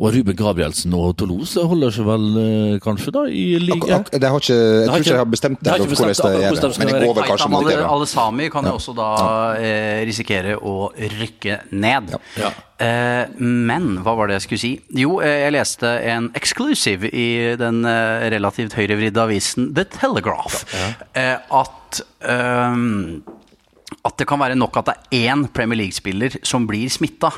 Og 0.00 0.14
Ruben 0.14 0.36
Gabrielsen 0.36 0.94
og 0.96 1.10
Toulouse 1.20 1.60
holder 1.68 1.92
seg 1.92 2.06
vel 2.08 2.22
eh, 2.40 2.76
kanskje, 2.80 3.12
da, 3.12 3.24
i 3.28 3.58
ligaen? 3.60 3.98
ak 3.98 4.08
de 4.14 4.30
har 4.32 4.40
ikke, 4.40 4.56
Jeg 4.56 4.86
tror 4.88 5.02
ikke 5.04 5.10
de 5.10 5.18
har 5.20 5.28
bestemt 5.28 5.60
det, 5.60 5.74
hvordan 5.74 5.90
det. 5.90 6.46
hvordan 6.48 6.72
Men 6.80 6.88
det 6.88 7.02
går 7.02 7.18
vel 7.18 7.26
kanskje 7.28 7.48
mot 7.52 7.66
det. 7.68 7.74
da. 7.76 7.88
alle 7.92 8.06
sami 8.08 8.46
kan 8.54 8.68
jo 8.70 8.72
også 8.78 8.94
da 8.96 9.08
eh, 9.60 10.00
risikere 10.08 10.56
å 10.56 10.74
rykke 10.96 11.58
ned. 11.76 12.14
Ja. 12.40 12.52
Eh, 12.80 13.34
men 13.44 13.90
hva 14.00 14.14
var 14.16 14.30
det 14.30 14.38
jeg 14.38 14.46
skulle 14.46 14.62
si? 14.62 14.72
Jo, 15.02 15.18
jeg 15.20 15.52
leste 15.52 15.92
en 16.14 16.30
exclusive 16.38 17.12
i 17.12 17.28
den 17.60 17.84
relativt 18.32 18.78
høyrevridde 18.78 19.20
avisen 19.20 19.74
The 19.76 19.84
Telegraph. 19.98 20.64
Eh, 21.12 21.36
at 21.36 22.00
ehm, 22.24 23.20
at 24.06 24.16
det 24.16 24.24
kan 24.30 24.40
være 24.40 24.56
nok 24.56 24.80
at 24.80 24.88
det 24.88 24.96
er 25.18 25.34
én 25.34 25.44
Premier 25.52 25.82
League-spiller 25.82 26.38
som 26.46 26.64
blir 26.68 26.88
smitta 26.88 27.28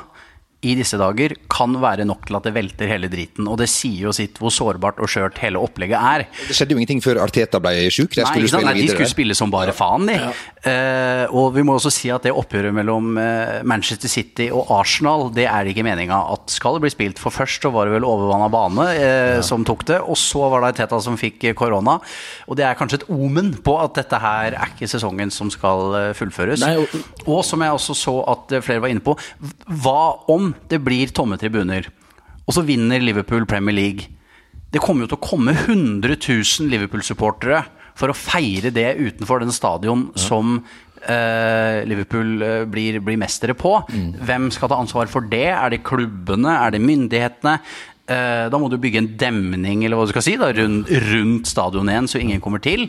i 0.63 0.77
disse 0.79 0.95
dager, 1.01 1.33
kan 1.51 1.73
være 1.83 2.05
nok 2.07 2.27
til 2.29 2.37
at 2.39 2.45
det 2.47 2.53
velter 2.55 2.87
hele 2.91 3.09
driten. 3.11 3.49
Og 3.51 3.57
det 3.59 3.67
sier 3.73 4.05
jo 4.07 4.13
sitt 4.15 4.37
hvor 4.39 4.53
sårbart 4.55 5.01
og 5.03 5.11
skjørt 5.11 5.41
hele 5.43 5.59
opplegget 5.59 5.99
er. 5.99 6.25
Det 6.47 6.55
skjedde 6.55 6.77
jo 6.77 6.79
ingenting 6.79 7.03
før 7.03 7.19
Arteta 7.25 7.59
ble 7.63 7.73
sjuk. 7.91 8.15
De 8.15 8.23
skulle 8.23 8.47
spille 8.51 8.69
Nei, 8.69 8.75
de 8.79 8.89
skulle 8.93 9.11
spille 9.11 9.35
som 9.35 9.51
bare 9.51 9.75
faen, 9.75 10.07
de. 10.07 10.17
Eh, 10.71 11.25
og 11.35 11.49
vi 11.57 11.65
må 11.67 11.75
også 11.75 11.91
si 11.91 12.13
at 12.15 12.23
det 12.29 12.31
oppgjøret 12.39 12.75
mellom 12.77 13.17
eh, 13.19 13.59
Manchester 13.67 14.09
City 14.13 14.47
og 14.55 14.71
Arsenal, 14.77 15.27
det 15.35 15.49
er 15.51 15.65
det 15.67 15.75
ikke 15.75 15.87
meninga 15.89 16.21
at 16.37 16.55
skal 16.55 16.79
bli 16.83 16.93
spilt. 16.95 17.19
For 17.19 17.35
først 17.35 17.67
så 17.67 17.73
var 17.75 17.91
det 17.91 17.97
vel 17.97 18.07
overvanna 18.07 18.47
bane 18.53 18.87
eh, 18.95 19.41
som 19.43 19.67
tok 19.67 19.83
det, 19.91 19.99
og 20.07 20.15
så 20.21 20.47
var 20.53 20.63
det 20.63 20.73
Arteta 20.77 21.01
som 21.03 21.19
fikk 21.19 21.49
korona. 21.59 21.99
Og 22.47 22.59
det 22.61 22.69
er 22.69 22.79
kanskje 22.79 23.01
et 23.03 23.09
omen 23.11 23.51
på 23.67 23.75
at 23.83 23.99
dette 23.99 24.23
her 24.23 24.55
er 24.55 24.71
ikke 24.77 24.87
sesongen 24.95 25.35
som 25.35 25.51
skal 25.51 26.15
fullføres. 26.15 26.63
Nei, 26.63 26.77
og- 26.79 27.27
og 27.27 27.43
som 27.47 27.61
jeg 27.67 27.75
også 27.75 27.95
så 27.99 28.15
at 28.31 28.55
flere 28.63 28.81
var 28.87 28.91
inne 28.95 29.03
på, 29.03 29.17
hva 29.83 29.99
om 30.31 30.52
det 30.71 30.81
blir 30.85 31.13
tomme 31.15 31.39
tribuner, 31.41 31.89
og 32.47 32.57
så 32.57 32.65
vinner 32.67 33.03
Liverpool 33.03 33.47
Premier 33.49 33.77
League? 33.77 34.09
Det 34.73 34.81
kommer 34.81 35.05
jo 35.05 35.13
til 35.13 35.21
å 35.21 35.27
komme 35.27 35.53
100 35.55 36.17
000 36.17 36.73
Liverpool-supportere 36.73 37.63
for 37.99 38.09
å 38.09 38.17
feire 38.17 38.73
det 38.73 38.95
utenfor 38.97 39.43
den 39.43 39.53
stadion 39.53 40.07
som 40.17 40.57
eh, 41.05 41.83
Liverpool 41.89 42.43
eh, 42.43 42.63
blir, 42.71 43.01
blir 43.05 43.21
mestere 43.21 43.57
på. 43.59 43.75
Hvem 44.25 44.49
skal 44.55 44.73
ta 44.73 44.81
ansvar 44.81 45.11
for 45.13 45.29
det? 45.29 45.51
Er 45.53 45.75
det 45.75 45.83
klubbene? 45.85 46.57
Er 46.57 46.73
det 46.73 46.81
myndighetene? 46.85 47.59
Eh, 48.13 48.47
da 48.51 48.59
må 48.59 48.71
du 48.73 48.79
bygge 48.83 49.03
en 49.03 49.13
demning 49.21 49.85
eller 49.85 49.99
hva 49.99 50.09
du 50.09 50.15
skal 50.15 50.25
si, 50.25 50.39
da, 50.41 50.51
rundt, 50.57 50.91
rundt 51.13 51.51
stadion 51.51 51.91
igjen, 51.93 52.09
så 52.11 52.23
ingen 52.23 52.43
kommer 52.43 52.63
til. 52.65 52.89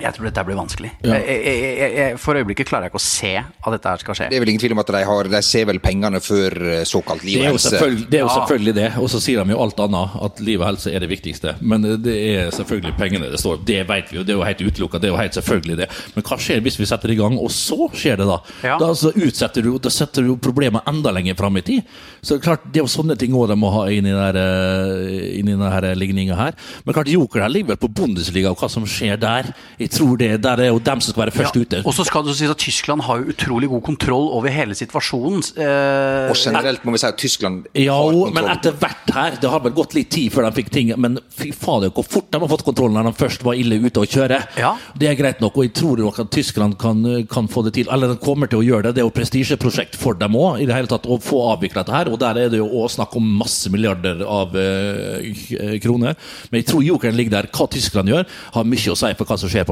Jeg 0.00 0.14
tror 0.16 0.24
dette 0.24 0.42
blir 0.48 0.56
vanskelig. 0.56 0.88
Ja. 1.04 1.18
Jeg, 1.20 1.42
jeg, 1.44 1.90
jeg, 1.98 2.14
for 2.18 2.38
øyeblikket 2.40 2.66
klarer 2.70 2.86
jeg 2.88 2.94
ikke 2.94 3.00
å 3.02 3.04
se 3.04 3.32
at 3.42 3.66
dette 3.74 3.90
her 3.92 4.00
skal 4.00 4.16
skje. 4.16 4.28
Det 4.32 4.38
er 4.38 4.40
vel 4.40 4.50
ingen 4.54 4.62
tvil 4.62 4.72
om 4.72 4.80
at 4.80 4.88
de, 4.94 5.02
har, 5.04 5.28
de 5.34 5.40
ser 5.44 5.66
vel 5.68 5.78
pengene 5.84 6.20
før 6.24 6.56
eh, 6.78 6.80
såkalt 6.88 7.26
liv 7.28 7.42
og 7.42 7.50
helse. 7.50 7.74
det. 7.76 7.82
Er 8.16 8.22
jo 8.22 8.30
Ja. 8.30 8.32
selvfølgelig 8.38 8.74
det. 8.78 8.86
Og 9.02 9.10
så 9.12 9.20
sier 9.20 9.44
de 9.44 9.52
jo 9.52 9.60
alt 9.60 9.82
annet, 9.84 10.14
at 10.24 10.40
liv 10.40 10.62
og 10.64 10.66
helse 10.70 10.94
er 10.96 11.04
det 11.04 11.10
viktigste. 11.12 11.54
Men 11.60 11.84
det 12.02 12.14
er 12.16 12.48
selvfølgelig 12.56 12.94
pengene 12.96 13.28
det 13.34 13.40
står 13.42 13.60
Det 13.68 13.82
vet 13.90 14.08
vi 14.10 14.16
jo, 14.16 14.24
det 14.24 14.32
er 14.32 14.40
jo 14.40 14.46
helt 14.48 14.64
utelukka. 14.64 14.98
Det 15.02 15.10
er 15.10 15.12
jo 15.12 15.20
helt 15.20 15.36
selvfølgelig 15.36 15.76
det. 15.82 15.88
Men 16.16 16.26
hva 16.30 16.40
skjer 16.46 16.64
hvis 16.64 16.80
vi 16.80 16.88
setter 16.88 17.12
i 17.12 17.18
gang, 17.20 17.36
og 17.38 17.52
så 17.52 17.90
skjer 17.92 18.16
det, 18.22 18.30
da? 18.32 18.40
Ja. 18.64 18.78
Da 18.80 18.90
så 18.96 19.12
utsetter 19.12 19.62
du, 19.68 19.74
da 19.78 19.92
setter 19.92 20.24
du 20.24 20.32
problemet 20.40 20.88
enda 20.88 21.12
lenger 21.12 21.36
fram 21.38 21.60
i 21.60 21.64
tid. 21.68 21.84
Så 22.22 22.34
det 22.38 22.40
er 22.40 22.46
klart, 22.48 22.64
det 22.72 22.80
er 22.80 22.86
jo 22.88 22.94
sånne 22.96 23.18
ting 23.20 23.36
også 23.36 23.52
de 23.52 23.60
må 23.60 23.70
ha 23.76 23.84
inn 23.92 24.08
i 24.08 24.16
denne 24.16 25.94
ligninga 26.00 26.36
her. 26.38 26.56
Men 26.86 26.94
klart, 26.96 27.12
Joker 27.12 27.44
her 27.44 27.52
ligger 27.52 27.74
vel 27.74 27.80
på 27.84 27.92
Bundesliga 27.92 28.50
og 28.52 28.58
hva 28.62 28.70
som 28.72 28.88
skjer 28.88 29.20
der. 29.20 29.52
Jeg 29.82 29.90
tror 29.96 30.16
det, 30.20 30.30
Der 30.44 30.62
er 30.62 30.70
jo 30.72 30.78
dem 30.78 31.00
som 31.02 31.12
skal 31.12 31.24
være 31.26 31.34
først 31.36 31.56
ute. 31.58 31.82
Og 31.86 31.94
så 31.96 32.06
skal 32.06 32.24
det 32.26 32.36
si 32.36 32.42
sies 32.44 32.50
at 32.54 32.60
Tyskland 32.62 33.02
har 33.06 33.20
jo 33.22 33.32
utrolig 33.34 33.68
god 33.70 33.82
kontroll 33.86 34.28
over 34.36 34.48
hele 34.52 34.74
situasjonen. 34.78 35.42
Eh, 35.58 36.30
Og 36.32 36.36
generelt 36.38 36.84
må 36.86 36.94
vi 36.94 37.02
si 37.02 37.06
at 37.08 37.18
Tyskland 37.18 37.66
Ja, 37.74 37.96
har 37.98 38.12
men 38.12 38.32
kontroll. 38.32 38.50
etter 38.56 38.72
hvert 38.82 39.14
her 39.14 39.36
Det 39.40 39.50
har 39.50 39.60
vel 39.60 39.72
gått 39.72 39.94
litt 39.94 40.10
tid 40.10 40.32
før 40.32 40.46
de 40.48 40.52
fikk 40.62 40.70
ting 40.70 40.92
Men 40.96 41.18
fy 41.30 41.50
fader, 41.52 41.90
hvor 41.90 42.04
fort 42.06 42.30
de 42.30 42.40
har 42.40 42.48
fått 42.48 42.64
kontrollen 42.64 42.94
når 42.98 43.10
de 43.12 43.24
først 43.24 43.42
var 43.44 43.54
ille 43.58 43.78
ute 43.82 44.00
å 44.00 44.06
kjøre. 44.06 44.38
Ja. 44.58 44.76
Det 44.96 45.08
er 45.08 45.14
greit 45.18 45.40
nok, 45.40 45.56
og 45.56 45.64
jeg 45.66 45.74
tror 45.74 45.98
nok 45.98 46.18
at 46.22 46.30
Tyskland 46.30 46.78
kan, 46.78 47.02
kan 47.30 47.48
få 47.48 47.64
det 47.66 47.74
til. 47.74 47.88
Eller 47.92 48.08
de 48.12 48.16
kommer 48.22 48.46
til 48.50 48.60
å 48.60 48.64
gjøre 48.66 48.82
det. 48.88 48.94
Det 48.96 49.02
er 49.02 49.08
jo 49.08 49.14
prestisjeprosjekt 49.16 49.96
for 49.98 50.14
dem 50.14 50.36
òg, 50.38 50.60
i 50.62 50.66
det 50.68 50.74
hele 50.76 50.90
tatt, 50.90 51.06
å 51.10 51.18
få 51.22 51.40
avvikla 51.52 51.82
dette 51.84 51.96
her. 51.96 52.10
Og 52.12 52.18
der 52.22 52.38
er 52.44 52.52
det 52.52 52.60
jo 52.60 52.68
òg 52.68 52.90
snakk 52.94 53.16
om 53.18 53.26
masse 53.40 53.70
milliarder 53.72 54.22
av 54.26 54.54
eh, 54.56 55.78
kroner. 55.82 56.16
Men 56.50 56.60
jeg 56.62 56.68
tror 56.70 56.84
jokeren 56.86 57.16
ligger 57.18 57.36
der. 57.38 57.50
Hva 57.52 57.68
Tyskland 57.72 58.08
gjør, 58.12 58.26
har 58.54 58.64
mye 58.68 58.92
å 58.94 58.98
si 58.98 59.12
for 59.18 59.28
hva 59.28 59.38
som 59.40 59.50
skjer 59.52 59.66
på, 59.68 59.71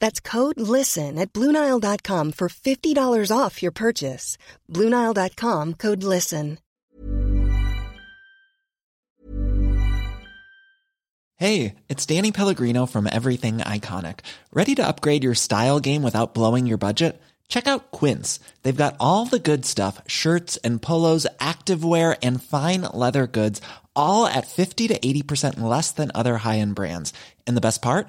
That's 0.00 0.20
code 0.20 0.58
LISTEN 0.58 1.18
at 1.18 1.32
Bluenile.com 1.32 2.32
for 2.32 2.48
$50 2.48 3.36
off 3.36 3.62
your 3.62 3.72
purchase. 3.72 4.38
Bluenile.com 4.72 5.74
code 5.74 6.02
LISTEN. 6.02 6.58
Hey, 11.40 11.76
it's 11.88 12.04
Danny 12.04 12.32
Pellegrino 12.32 12.84
from 12.84 13.06
Everything 13.06 13.58
Iconic. 13.58 14.26
Ready 14.52 14.74
to 14.74 14.84
upgrade 14.84 15.22
your 15.22 15.36
style 15.36 15.78
game 15.78 16.02
without 16.02 16.34
blowing 16.34 16.66
your 16.66 16.78
budget? 16.78 17.22
Check 17.46 17.68
out 17.68 17.92
Quince. 17.92 18.40
They've 18.64 18.84
got 18.84 18.96
all 18.98 19.24
the 19.24 19.38
good 19.38 19.64
stuff 19.64 20.02
shirts 20.08 20.56
and 20.64 20.82
polos, 20.82 21.28
activewear, 21.38 22.18
and 22.24 22.42
fine 22.42 22.82
leather 22.92 23.28
goods, 23.28 23.60
all 23.94 24.26
at 24.26 24.48
50 24.48 24.88
to 24.88 24.98
80% 24.98 25.60
less 25.60 25.92
than 25.92 26.10
other 26.12 26.38
high 26.38 26.58
end 26.58 26.74
brands. 26.74 27.12
And 27.46 27.56
the 27.56 27.62
best 27.62 27.82
part? 27.82 28.08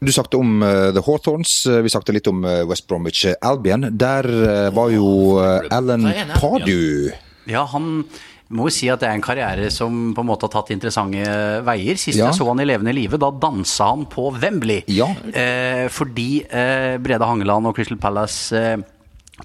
Du 0.00 0.12
snakket 0.12 0.34
om 0.34 0.62
eh, 0.62 0.90
The 0.92 1.02
Hawthorns, 1.06 1.66
eh, 1.70 1.80
vi 1.84 1.92
snakket 1.92 2.18
litt 2.18 2.28
om 2.28 2.44
eh, 2.44 2.62
West 2.68 2.86
Bromwich 2.90 3.24
Albion. 3.40 3.88
Der 3.96 4.26
var 4.74 4.90
jo 4.92 5.38
Alan? 5.70 6.08
Pardew 6.36 7.12
Ja, 7.48 7.64
han 7.72 8.04
må 8.54 8.68
jo 8.68 8.72
si 8.76 8.88
at 8.92 9.00
det 9.00 9.08
er 9.08 9.16
en 9.16 9.24
karriere 9.24 9.70
som 9.72 10.12
på 10.14 10.22
en 10.22 10.28
måte 10.28 10.46
har 10.46 10.52
tatt 10.52 10.70
interessante 10.74 11.24
veier. 11.66 11.96
Sist 11.98 12.18
Ja. 12.18 12.28
jeg 12.28 12.38
så 12.38 12.46
han 12.46 12.60
i 12.60 12.66
levende 12.68 12.92
live, 12.94 13.18
da 13.18 13.30
dansa 13.30 13.88
han 13.94 14.04
på 14.06 14.28
Wembley. 14.36 14.84
Ja. 14.92 15.08
Eh, 15.32 15.88
fordi 15.88 16.44
eh, 16.44 16.96
Brede 17.02 17.24
Hangeland 17.24 17.66
og 17.66 17.74
Crystal 17.76 17.98
Palace 17.98 18.54
eh, 18.54 18.76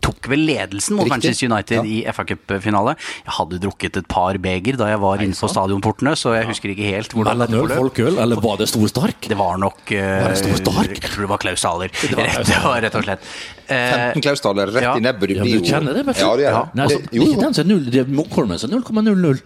tok 0.06 0.28
vel 0.30 0.44
ledelsen 0.46 0.96
mot 0.96 1.06
Riktig. 1.08 1.16
Manchester 1.16 1.48
United 1.50 1.78
Ja. 1.80 1.84
i 1.84 2.14
FA 2.14 2.24
Cup-finale. 2.30 2.94
Jeg 3.26 3.34
hadde 3.40 3.60
drukket 3.64 3.98
et 3.98 4.08
par 4.08 4.38
beger 4.38 4.78
da 4.78 4.86
jeg 4.92 5.00
var 5.02 5.18
inne 5.26 5.34
på 5.34 5.50
stadionportene, 5.50 6.14
så 6.16 6.36
jeg 6.38 6.46
husker 6.46 6.70
ikke 6.76 6.92
helt 6.94 7.12
hvordan 7.18 7.42
forløp. 7.50 7.78
folkeøl, 7.82 8.20
eller 8.22 8.36
var 8.44 8.58
det 8.62 8.70
stor 8.70 8.88
stark? 8.88 9.20
Det 9.28 9.38
var 9.38 9.58
nok 9.58 9.80
uh, 9.90 9.98
Var 9.98 10.30
det 10.30 10.38
stor 10.44 10.56
stark? 10.62 10.94
Jeg 11.02 11.10
tror 11.10 11.22
det 11.26 11.30
var 11.34 11.38
Klaus 11.42 11.66
Ahler. 11.66 11.90
var 11.90 12.24
Rett, 12.24 12.46
Klaus 12.46 12.82
rett 12.86 12.96
og 12.96 13.04
slett. 13.10 13.30
Uh, 13.70 14.14
15 14.14 14.22
Klaustaler 14.22 14.72
rett 14.74 14.84
ja. 14.84 14.96
i 14.98 15.00
nebbet. 15.02 15.36
Ja, 15.38 15.44
du 15.44 15.66
kjenner 15.66 15.94
det, 15.98 16.06
vet 16.06 16.16
du? 16.18 16.22
Ja, 16.22 16.36
det 16.38 16.46
er. 16.46 16.52
Ja. 16.54 16.64
Nei, 16.74 16.84
altså, 16.86 17.00
Det- 17.00 17.10
det 17.12 17.22
er 17.22 17.32
ikke 17.34 17.42
den 17.48 17.54
som 17.54 17.64
er 17.66 17.70
null, 17.74 17.86
det 17.90 18.00
er 18.06 18.06
Munkholmen 18.22 18.60
som 18.60 18.70
er 18.70 18.78
0,00. 18.82 19.42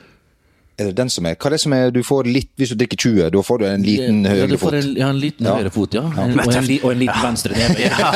Er 0.81 0.87
det 0.89 0.95
den 0.97 1.09
som 1.13 1.25
er? 1.29 1.35
Hva 1.37 1.51
er 1.51 1.53
det 1.53 1.59
som 1.61 1.73
er 1.77 1.91
Du 1.93 1.99
får 2.01 2.25
litt 2.25 2.49
Hvis 2.57 2.71
du 2.73 2.77
drikker 2.79 2.97
20, 2.97 3.27
da 3.35 3.41
får 3.45 3.59
du 3.61 3.65
en 3.69 3.83
liten 3.85 4.23
høyre 4.25 4.57
fot. 4.57 4.73
en, 4.73 4.87
ja, 4.97 5.09
en 5.13 5.19
liten 5.21 5.45
Ja. 5.45 5.53
høyre 5.59 5.69
fot, 5.75 5.93
ja. 5.93 6.01
En, 6.01 6.33
og, 6.39 6.49
en, 6.49 6.69
og 6.83 6.89
en 6.91 6.99
liten 7.03 7.21
venstre 7.21 7.53
neve. 7.59 7.89
Ja, 7.91 8.09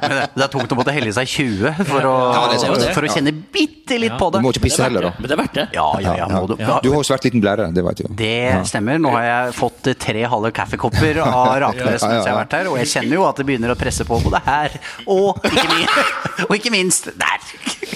men 0.00 0.14
det, 0.16 0.22
det 0.36 0.44
er 0.46 0.52
tungt 0.54 0.72
å 0.72 0.78
måtte 0.78 0.94
helle 0.96 1.10
i 1.12 1.16
seg 1.18 1.28
20 1.28 1.82
for 1.90 2.08
å, 2.08 2.14
Ja, 2.32 2.46
det 2.54 2.60
det. 2.86 2.94
for 2.96 3.04
å 3.04 3.10
kjenne 3.12 3.34
bitte 3.52 3.98
litt 4.00 4.14
på 4.16 4.30
Du 4.32 4.38
må 4.40 4.52
ikke 4.54 4.62
pisse 4.68 4.84
heller, 4.86 5.08
da. 5.10 5.12
Men 5.18 5.28
det 5.28 5.36
er 5.36 5.40
verdt 5.42 5.58
det. 5.58 5.66
Ja, 5.76 5.86
ja, 6.00 6.14
ja. 6.22 6.28
Må 6.32 6.46
du, 6.48 6.54
Du 6.56 6.64
har 6.64 6.96
jo 6.96 7.02
svært 7.10 7.26
liten 7.28 7.42
blære, 7.44 7.68
det 7.76 7.84
vet 7.84 8.00
du 8.00 8.04
jo. 8.06 8.10
det 8.16 8.66
stemmer. 8.70 9.00
Nå 9.02 9.12
har 9.16 9.26
jeg 9.28 9.54
fått 9.58 9.90
eh, 9.92 9.98
tre 10.06 10.24
halve 10.30 10.52
kaffekopper 10.56 11.20
av 11.26 11.52
Raknes 11.66 12.00
Ja, 12.00 12.08
ja, 12.08 12.14
mens 12.14 12.24
jeg 12.24 12.32
har 12.32 12.40
vært 12.44 12.56
her, 12.60 12.70
og 12.72 12.78
jeg 12.80 12.92
kjenner 12.94 13.18
jo 13.20 13.26
at 13.28 13.36
det 13.42 13.46
begynner 13.50 13.74
å 13.74 13.78
presse 13.80 14.06
på 14.08 14.20
både 14.24 14.40
her 14.46 14.78
og 15.10 15.44
ikke 15.50 15.68
minst, 15.74 16.16
og 16.48 16.56
ikke 16.56 16.72
minst 16.78 17.10
der. 17.20 17.50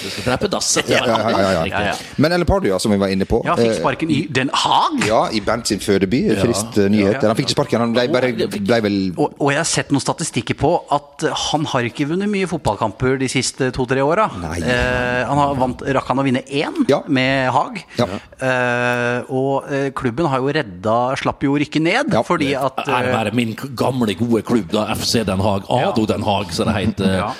Du 0.04 0.10
skal 0.12 0.24
drepe 0.28 0.48
dasset. 0.52 0.88
Ja, 0.92 1.00
ja, 1.08 1.16
ja, 1.16 1.30
ja, 1.40 1.50
ja. 1.54 1.64
Ja, 1.70 1.80
ja. 1.88 1.94
Men 2.20 2.32
Ellen 2.36 2.46
Pardew, 2.48 2.68
ja, 2.68 2.78
som 2.82 2.92
vi 2.92 2.98
var 3.00 3.08
inne 3.14 3.24
på. 3.28 3.38
Ja, 3.46 3.54
fikk 3.56 3.70
eh, 3.72 3.78
sparken 3.80 4.10
i 4.12 4.18
Den 4.28 4.50
Haag. 4.52 5.00
Ja, 5.08 5.22
i 5.32 5.40
Bernt 5.44 5.70
sin 5.70 5.80
fødeby. 5.80 6.20
Frist 6.42 6.76
nyhet. 6.76 6.90
nyheter. 6.92 7.28
Han 7.30 7.38
fikk 7.38 7.48
ikke 7.48 7.56
sparken, 7.56 7.80
han 7.86 7.94
ble, 7.96 8.04
bare, 8.12 8.30
ble 8.36 8.78
vel 8.84 8.98
Og, 9.16 9.32
og 9.40 9.52
jeg 9.54 9.60
har 9.62 9.68
sett 9.70 9.94
noen 9.94 10.04
statistikker 10.04 10.58
på 10.60 10.72
at 10.94 11.24
han 11.46 11.64
har 11.72 11.88
ikke 11.88 12.06
vunnet 12.12 12.28
mye 12.30 12.48
fotballkamper 12.50 13.16
de 13.22 13.30
siste 13.32 13.70
to-tre 13.74 14.04
åra. 14.04 14.28
Eh, 14.58 15.24
han 15.30 15.40
har 15.40 15.56
vant, 15.58 15.86
rakk 15.96 16.12
han 16.12 16.20
å 16.20 16.26
vinne 16.28 16.44
én 16.44 16.84
Ja. 16.92 17.00
med 17.08 17.48
Haag. 17.56 17.80
Ja. 17.98 18.08
Eh, 18.44 19.32
og 19.32 19.72
eh, 19.72 19.88
klubben 19.96 20.28
har 20.30 20.42
jo 20.44 20.52
redda 20.52 20.98
Slapp 21.18 21.42
jo 21.46 21.54
rykke 21.60 21.80
ned 21.82 22.12
Ja. 22.12 22.22
fordi 22.26 22.52
at 22.58 22.84
Er 22.84 23.06
det 23.08 23.12
bare 23.14 23.32
min 23.34 23.54
gamle, 23.56 24.14
gode 24.18 24.42
klubb, 24.46 24.70
da, 24.74 24.86
FC 24.94 25.24
Den 25.24 25.40
Haag, 25.40 25.64
Ado 25.70 26.04
Den 26.06 26.22
Haag, 26.26 26.52
som 26.52 26.68
det 26.68 26.74
heter. 26.76 27.32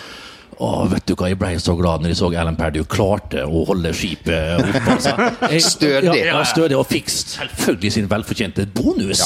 Ja. 0.55 0.67
Å, 0.67 0.87
vet 0.91 1.07
du 1.09 1.15
hva, 1.19 1.29
jeg 1.31 1.39
ble 1.41 1.53
så 1.63 1.75
glad 1.79 2.05
når 2.05 2.13
jeg 2.13 2.21
så 2.21 2.31
Alan 2.39 2.57
Pardew 2.59 2.87
klarte 2.91 3.45
å 3.47 3.65
holde 3.69 3.93
skipet 3.97 4.61
oppe. 4.63 4.83
Altså. 4.95 5.15
Stødig. 5.75 6.21
Ja, 6.21 6.39
ja, 6.39 6.43
stødig, 6.47 6.77
og 6.79 6.87
fikk 6.89 7.11
selvfølgelig 7.11 7.93
sin 7.95 8.09
velfortjente 8.11 8.67
bonus 8.75 9.23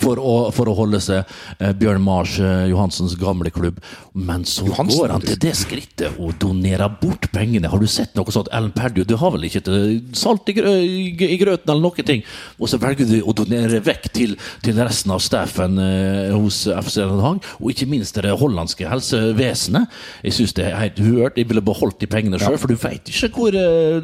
for, 0.00 0.20
å, 0.20 0.50
for 0.54 0.70
å 0.70 0.76
holde 0.78 1.00
seg 1.02 1.20
eh, 1.58 1.72
Bjørn 1.76 2.02
Mars 2.04 2.38
eh, 2.40 2.68
Johansens 2.70 3.16
gamle 3.20 3.52
klubb. 3.54 3.80
Men 4.16 4.44
så 4.48 4.66
Johansen, 4.68 4.98
går 4.98 5.14
han 5.14 5.24
til 5.24 5.38
det 5.42 5.54
skrittet 5.58 6.20
å 6.20 6.30
donere 6.40 6.88
bort 7.00 7.28
pengene. 7.34 7.70
Har 7.70 7.82
du 7.82 7.88
sett 7.90 8.16
noe 8.18 8.32
sånt? 8.34 8.50
Alan 8.56 8.72
Pardew, 8.76 9.04
du 9.06 9.16
har 9.20 9.34
vel 9.34 9.46
ikke 9.48 9.62
til 9.66 10.00
salt 10.16 10.48
i, 10.50 10.56
grø 10.56 10.74
i 10.80 11.38
grøten 11.40 11.70
eller 11.72 11.84
noen 11.84 12.08
ting? 12.08 12.24
Og 12.58 12.70
så 12.72 12.80
velger 12.80 13.08
du 13.08 13.18
å 13.20 13.34
donere 13.36 13.82
vekk 13.84 14.10
til, 14.16 14.36
til 14.64 14.80
resten 14.80 15.14
av 15.14 15.22
staffen 15.24 15.78
eh, 15.82 16.32
hos 16.34 16.64
FC 16.70 17.00
Den 17.02 17.22
Haag, 17.24 17.44
og 17.60 17.72
ikke 17.72 17.88
minst 17.90 18.18
det 18.20 18.34
hollandske 18.40 18.88
helsevesenet. 18.88 20.00
Jeg 20.24 20.36
synes 20.36 20.56
det 20.56 20.69
helt 20.78 21.00
uhørt. 21.02 21.38
Jeg 21.40 21.48
ville 21.50 21.62
beholdt 21.64 21.98
de 22.02 22.08
pengene 22.10 22.40
sjøl, 22.40 22.58
for 22.60 22.70
du 22.70 22.78
veit 22.80 23.10
ikke 23.10 23.30
hvor 23.34 23.56
eh, 23.56 23.96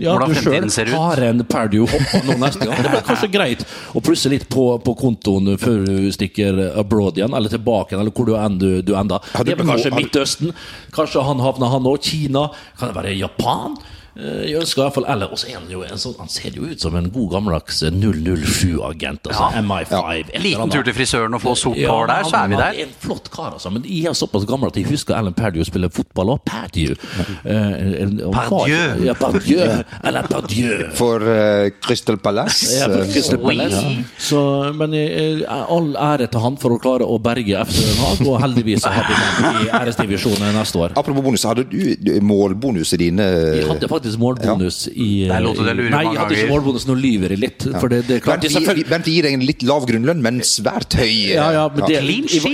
ja, 0.00 0.14
Hvordan 0.14 0.32
du 0.34 0.40
fremtiden 0.40 0.72
selv 0.74 0.90
ser 0.90 0.94
ut. 0.94 0.98
har 1.02 1.22
en 1.28 1.44
Pardew 1.48 1.86
hoppa 1.88 2.22
nå 2.26 2.38
neste 2.42 2.66
gang. 2.66 2.82
Det 2.82 2.94
blir 2.94 3.06
kanskje 3.06 3.30
greit 3.32 3.66
å 3.94 4.02
plusse 4.04 4.32
litt 4.32 4.48
på, 4.52 4.66
på 4.84 4.96
kontoen 4.98 5.54
før 5.60 5.84
du 5.86 6.08
stikker 6.14 6.58
abroad 6.80 7.20
igjen, 7.20 7.36
eller 7.36 7.52
tilbake 7.52 7.94
igjen, 7.94 8.02
eller 8.04 8.14
hvor 8.14 8.28
du 8.28 8.34
enn 8.38 8.58
du, 8.58 8.70
du. 8.82 8.94
Hadde 8.96 9.20
Det 9.44 9.54
er 9.54 9.62
kanskje 9.62 9.94
Midtøsten. 9.94 10.56
Kanskje 10.94 11.22
han 11.26 11.42
havner 11.44 11.72
han 11.76 11.86
òg. 11.88 11.98
Kina. 12.08 12.48
Kan 12.78 12.92
det 12.92 12.96
være 12.96 13.14
Japan? 13.18 13.76
Eh, 14.18 14.48
Jeg 14.50 14.56
ønsker 14.58 14.80
i 14.80 14.84
hvert 14.84 14.94
fall 14.96 15.04
Eller 15.12 15.30
også 15.30 15.46
er 15.46 15.60
han 15.60 15.68
jo 15.70 15.84
en 15.86 16.00
sånn 16.00 16.16
Han 16.18 16.28
ser 16.28 16.50
jo 16.56 16.64
ut 16.66 16.80
som 16.82 16.96
en 16.98 17.06
god 17.14 17.28
gammeldags 17.36 17.82
007-agent. 17.86 19.28
Altså 19.30 19.44
Ja. 19.54 19.60
MI5. 19.62 19.92
et 20.34 20.42
Liten 20.42 20.70
tur 20.72 20.82
til 20.82 20.94
frisøren 20.96 21.34
og 21.34 21.42
få 21.44 21.54
sort 21.56 21.76
Ja, 21.78 21.90
hår 21.92 22.06
der, 22.10 22.22
så 22.26 22.36
er 22.44 22.48
vi 22.48 22.56
der. 22.56 22.72
er 22.72 22.82
en 22.82 22.94
flott 23.00 23.30
kar, 23.30 23.52
altså. 23.54 23.70
Men 23.70 23.84
jeg 23.86 24.06
er 24.10 24.16
såpass 24.18 24.44
gammel 24.48 24.68
at 24.72 24.76
jeg 24.76 24.86
husker 24.90 25.14
Alan 25.14 25.34
Pardew 25.34 25.62
spille 25.64 25.88
fotball 25.90 26.32
òg. 26.34 26.40
Pardew. 26.44 26.96
Eh, 27.44 28.32
Pardieu. 28.32 29.04
Ja, 29.06 29.14
Pardieu. 29.14 29.84
Eller 30.04 30.22
Pardieu. 30.22 30.90
for 30.94 31.22
uh, 31.22 31.70
Crystal 31.80 32.16
Palace. 32.18 32.66
Ja, 32.74 32.86
for 32.88 33.02
eh, 33.04 33.12
Crystal 33.12 33.38
Palace. 33.38 33.84
Så, 34.18 34.72
men 34.74 34.94
uh, 34.98 35.70
all 35.70 35.94
ære 35.96 36.26
til 36.32 36.40
han 36.42 36.56
for 36.60 36.74
å 36.74 36.80
klare 36.82 37.06
å 37.06 37.18
berge 37.22 37.62
FC 37.68 37.84
Den 37.86 38.02
Haag, 38.02 38.26
og 38.26 38.40
heldigvis 38.42 38.82
så 38.82 38.90
har 38.94 39.06
vi 39.08 39.14
den 39.14 39.62
i 39.62 39.70
æresdivisjonen 39.80 40.54
neste 40.58 40.82
år. 40.82 40.96
Apropos 40.98 41.22
bonus, 41.22 41.44
hadde 41.48 41.64
du 41.70 41.94
du- 41.96 42.20
målbonus 42.20 42.92
i 42.94 42.96
dine 43.04 43.22
Jeg 43.22 43.66
hadde 43.68 43.88
faktisk 43.88 44.07
målbonus 44.16 44.88
i 44.94 45.26
Der 45.28 45.40
lot 45.44 45.56
du 45.58 45.64
deg 45.66 45.76
lure 45.76 45.90
Nei, 45.90 46.02
jeg 46.08 46.18
hadde 46.22 46.34
ikke 46.38 46.50
målbonus, 46.54 46.86
nå 46.88 46.94
lyver 46.96 47.30
jeg 47.36 47.38
litt. 47.44 47.68
For 47.80 47.88
det, 47.92 48.06
det 48.08 48.16
er 48.16 48.24
klart, 48.24 48.44
er 48.44 48.48
selvfølgelig- 48.56 48.84
gir- 48.86 48.90
Bernt 48.94 49.04
gir 49.12 49.26
en 49.26 49.40
litt 49.44 49.62
lav 49.62 49.86
grunnlønn, 49.86 50.22
men 50.22 50.40
svært 50.40 50.94
høy. 50.96 51.04
eh, 51.04 51.34
ja, 51.34 51.50
ja, 51.52 51.68
men 51.68 51.84
det, 51.86 52.02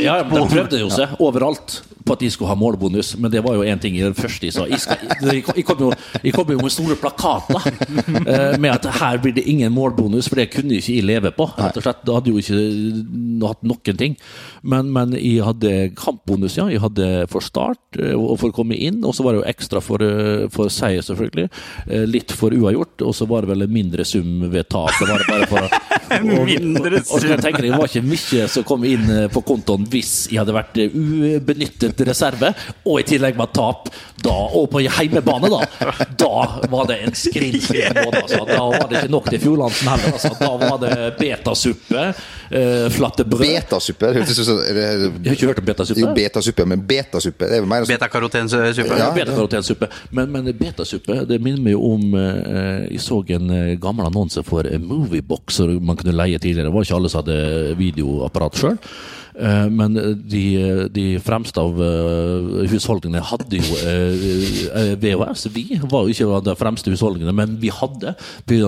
ja, 0.03 0.23
de 0.23 0.47
prøvde 0.49 0.81
jo 0.81 0.89
seg 0.91 1.15
overalt 1.21 1.83
på 2.05 2.13
at 2.13 2.21
de 2.21 2.29
skulle 2.29 2.49
ha 2.51 2.55
målbonus, 2.55 3.15
men 3.17 3.31
det 3.33 3.41
var 3.43 3.55
jo 3.55 3.63
én 3.65 3.81
ting 3.81 3.95
i 3.97 4.03
det 4.05 4.13
første 4.19 4.45
jeg 4.45 4.53
sa. 4.53 4.67
Jeg, 4.69 5.65
kom- 5.65 5.79
jo, 5.81 5.93
jeg 6.23 6.35
kom 6.35 6.51
jo 6.53 6.59
med 6.61 6.71
store 6.71 6.97
plakater 7.01 7.65
eh, 8.29 8.59
med 8.61 8.71
at 8.75 8.85
her 9.01 9.17
blir 9.23 9.33
det 9.33 9.47
ingen 9.49 9.73
målbonus, 9.73 10.29
for 10.29 10.37
det 10.37 10.51
kunne 10.53 10.77
ikke 10.77 10.99
jeg 10.99 11.05
leve 11.09 11.31
på. 11.33 11.47
rett 11.57 11.79
og 11.81 11.83
slett. 11.87 12.03
Da 12.05 12.19
hadde 12.19 12.29
jo 12.29 12.37
ikke 12.43 13.49
hatt 13.49 13.63
noen 13.65 13.97
ting. 13.97 14.17
Men, 14.63 14.91
men 14.93 15.13
jeg 15.17 15.41
hadde 15.45 15.73
kampbonus, 15.97 16.57
ja. 16.61 16.67
Jeg 16.69 16.81
hadde 16.85 17.09
for 17.33 17.41
start 17.41 17.99
eh, 17.99 18.13
og 18.13 18.37
for 18.41 18.53
å 18.53 18.57
komme 18.61 18.77
inn, 18.77 19.01
og 19.05 19.15
så 19.17 19.25
var 19.25 19.33
det 19.33 19.43
jo 19.43 19.49
ekstra 19.55 19.81
for, 19.85 20.05
eh, 20.05 20.45
for 20.53 20.69
seier, 20.69 21.01
selvfølgelig. 21.05 21.34
Eh, 21.43 22.05
Litt 22.09 22.33
for 22.33 22.55
uavgjort, 22.55 23.03
og 23.07 23.15
så 23.17 23.27
var 23.29 23.45
det 23.45 23.53
vel 23.55 23.67
en 23.67 23.75
mindre 23.75 24.07
sum 24.09 24.47
ved 24.53 24.69
tap. 24.71 24.93
Det 24.99 25.09
var 25.09 25.23
det 25.23 25.29
bare 25.29 25.49
for 25.51 25.65
å 25.65 25.69
og, 26.15 26.47
Mindre 26.49 27.01
og, 27.01 27.03
og, 27.03 27.21
så 27.21 27.23
kan 27.25 27.35
jeg 27.35 27.45
tenke 27.47 27.63
deg, 27.63 27.71
Det 27.73 27.81
var 27.81 27.91
ikke 27.91 28.07
mye 28.07 28.49
som 28.53 28.67
kom 28.69 28.87
inn 28.89 29.11
eh, 29.11 29.27
på 29.33 29.45
kontoen 29.47 29.87
hvis 29.91 30.13
jeg 30.31 30.41
hadde 30.43 30.57
vært 30.57 30.81
eh, 30.83 30.95
ubenyttet 30.95 32.05
reserve, 32.09 32.53
og 32.85 33.01
i 33.01 33.07
tillegg 33.15 33.39
med 33.41 33.55
tap. 33.57 33.91
Da, 34.25 34.35
og 34.57 34.71
på 34.73 34.81
heimebane, 34.81 35.51
da. 35.53 35.91
Da 36.17 36.69
var 36.73 36.87
det 36.89 37.01
en 37.05 37.17
skrinnfri 37.19 37.83
måte. 37.93 38.23
Altså. 38.23 38.41
Da 38.49 38.61
var 38.63 38.87
det 38.89 39.03
ikke 39.03 39.13
nok 39.13 39.29
til 39.29 39.43
Fjordlandsen 39.43 39.91
heller. 39.91 40.17
Altså. 40.17 40.33
Da 40.39 40.53
var 40.63 40.79
det 40.81 40.95
betasuppe, 41.19 42.07
eh, 42.49 42.87
flatte 42.95 43.27
brød. 43.29 43.45
Betasuppe. 43.45 44.13
Jeg 44.15 44.25
har 44.25 45.37
ikke 45.37 45.51
hørt 45.51 45.61
om 45.61 45.69
betasuppe. 45.69 46.01
Jo, 46.01 46.15
betasuppe, 46.17 46.69
men 46.73 46.87
betasuppe 46.89 47.51
det 47.51 47.59
er 47.59 47.69
mer 47.69 47.85
Betakarotensuppe. 47.89 48.99
Ja. 48.99 49.11
Betakarotensuppe. 49.15 49.89
Men, 50.11 50.33
men 50.33 50.51
betasuppe 50.59 51.24
det 51.29 51.41
minner 51.43 51.63
meg 51.65 51.77
om 51.79 52.15
eh, 52.19 52.87
Jeg 52.93 53.03
så 53.05 53.21
en 53.37 53.51
eh, 53.55 53.75
gammel 53.81 54.09
annonse 54.09 54.43
for 54.47 54.67
Moviebox 54.81 55.61
som 55.61 55.75
man 55.85 55.99
kunne 56.01 56.17
leie 56.17 56.39
tidligere. 56.39 56.69
Det 56.71 56.75
var 56.75 56.87
ikke 56.87 56.99
alle 57.01 57.13
som 57.13 57.23
hadde 57.23 57.77
videoapparat 57.81 58.61
sjøl. 58.61 58.79
Eh, 59.35 59.67
Men 59.71 59.95
de, 60.29 60.89
de 60.95 61.05
fremste 61.23 61.61
av 61.61 61.81
eh, 61.83 62.69
husholdningene 62.71 63.23
hadde 63.27 63.59
jo 63.59 63.79
eh, 63.83 64.95
VHS. 65.01 65.49
Vi 65.55 65.65
var 65.91 66.07
jo 66.07 66.15
ikke 66.15 66.41
de 66.47 66.55
fremste 66.59 66.93
husholdningene, 66.93 67.35
men 67.35 67.57
vi 67.63 67.73
hadde. 67.75 68.15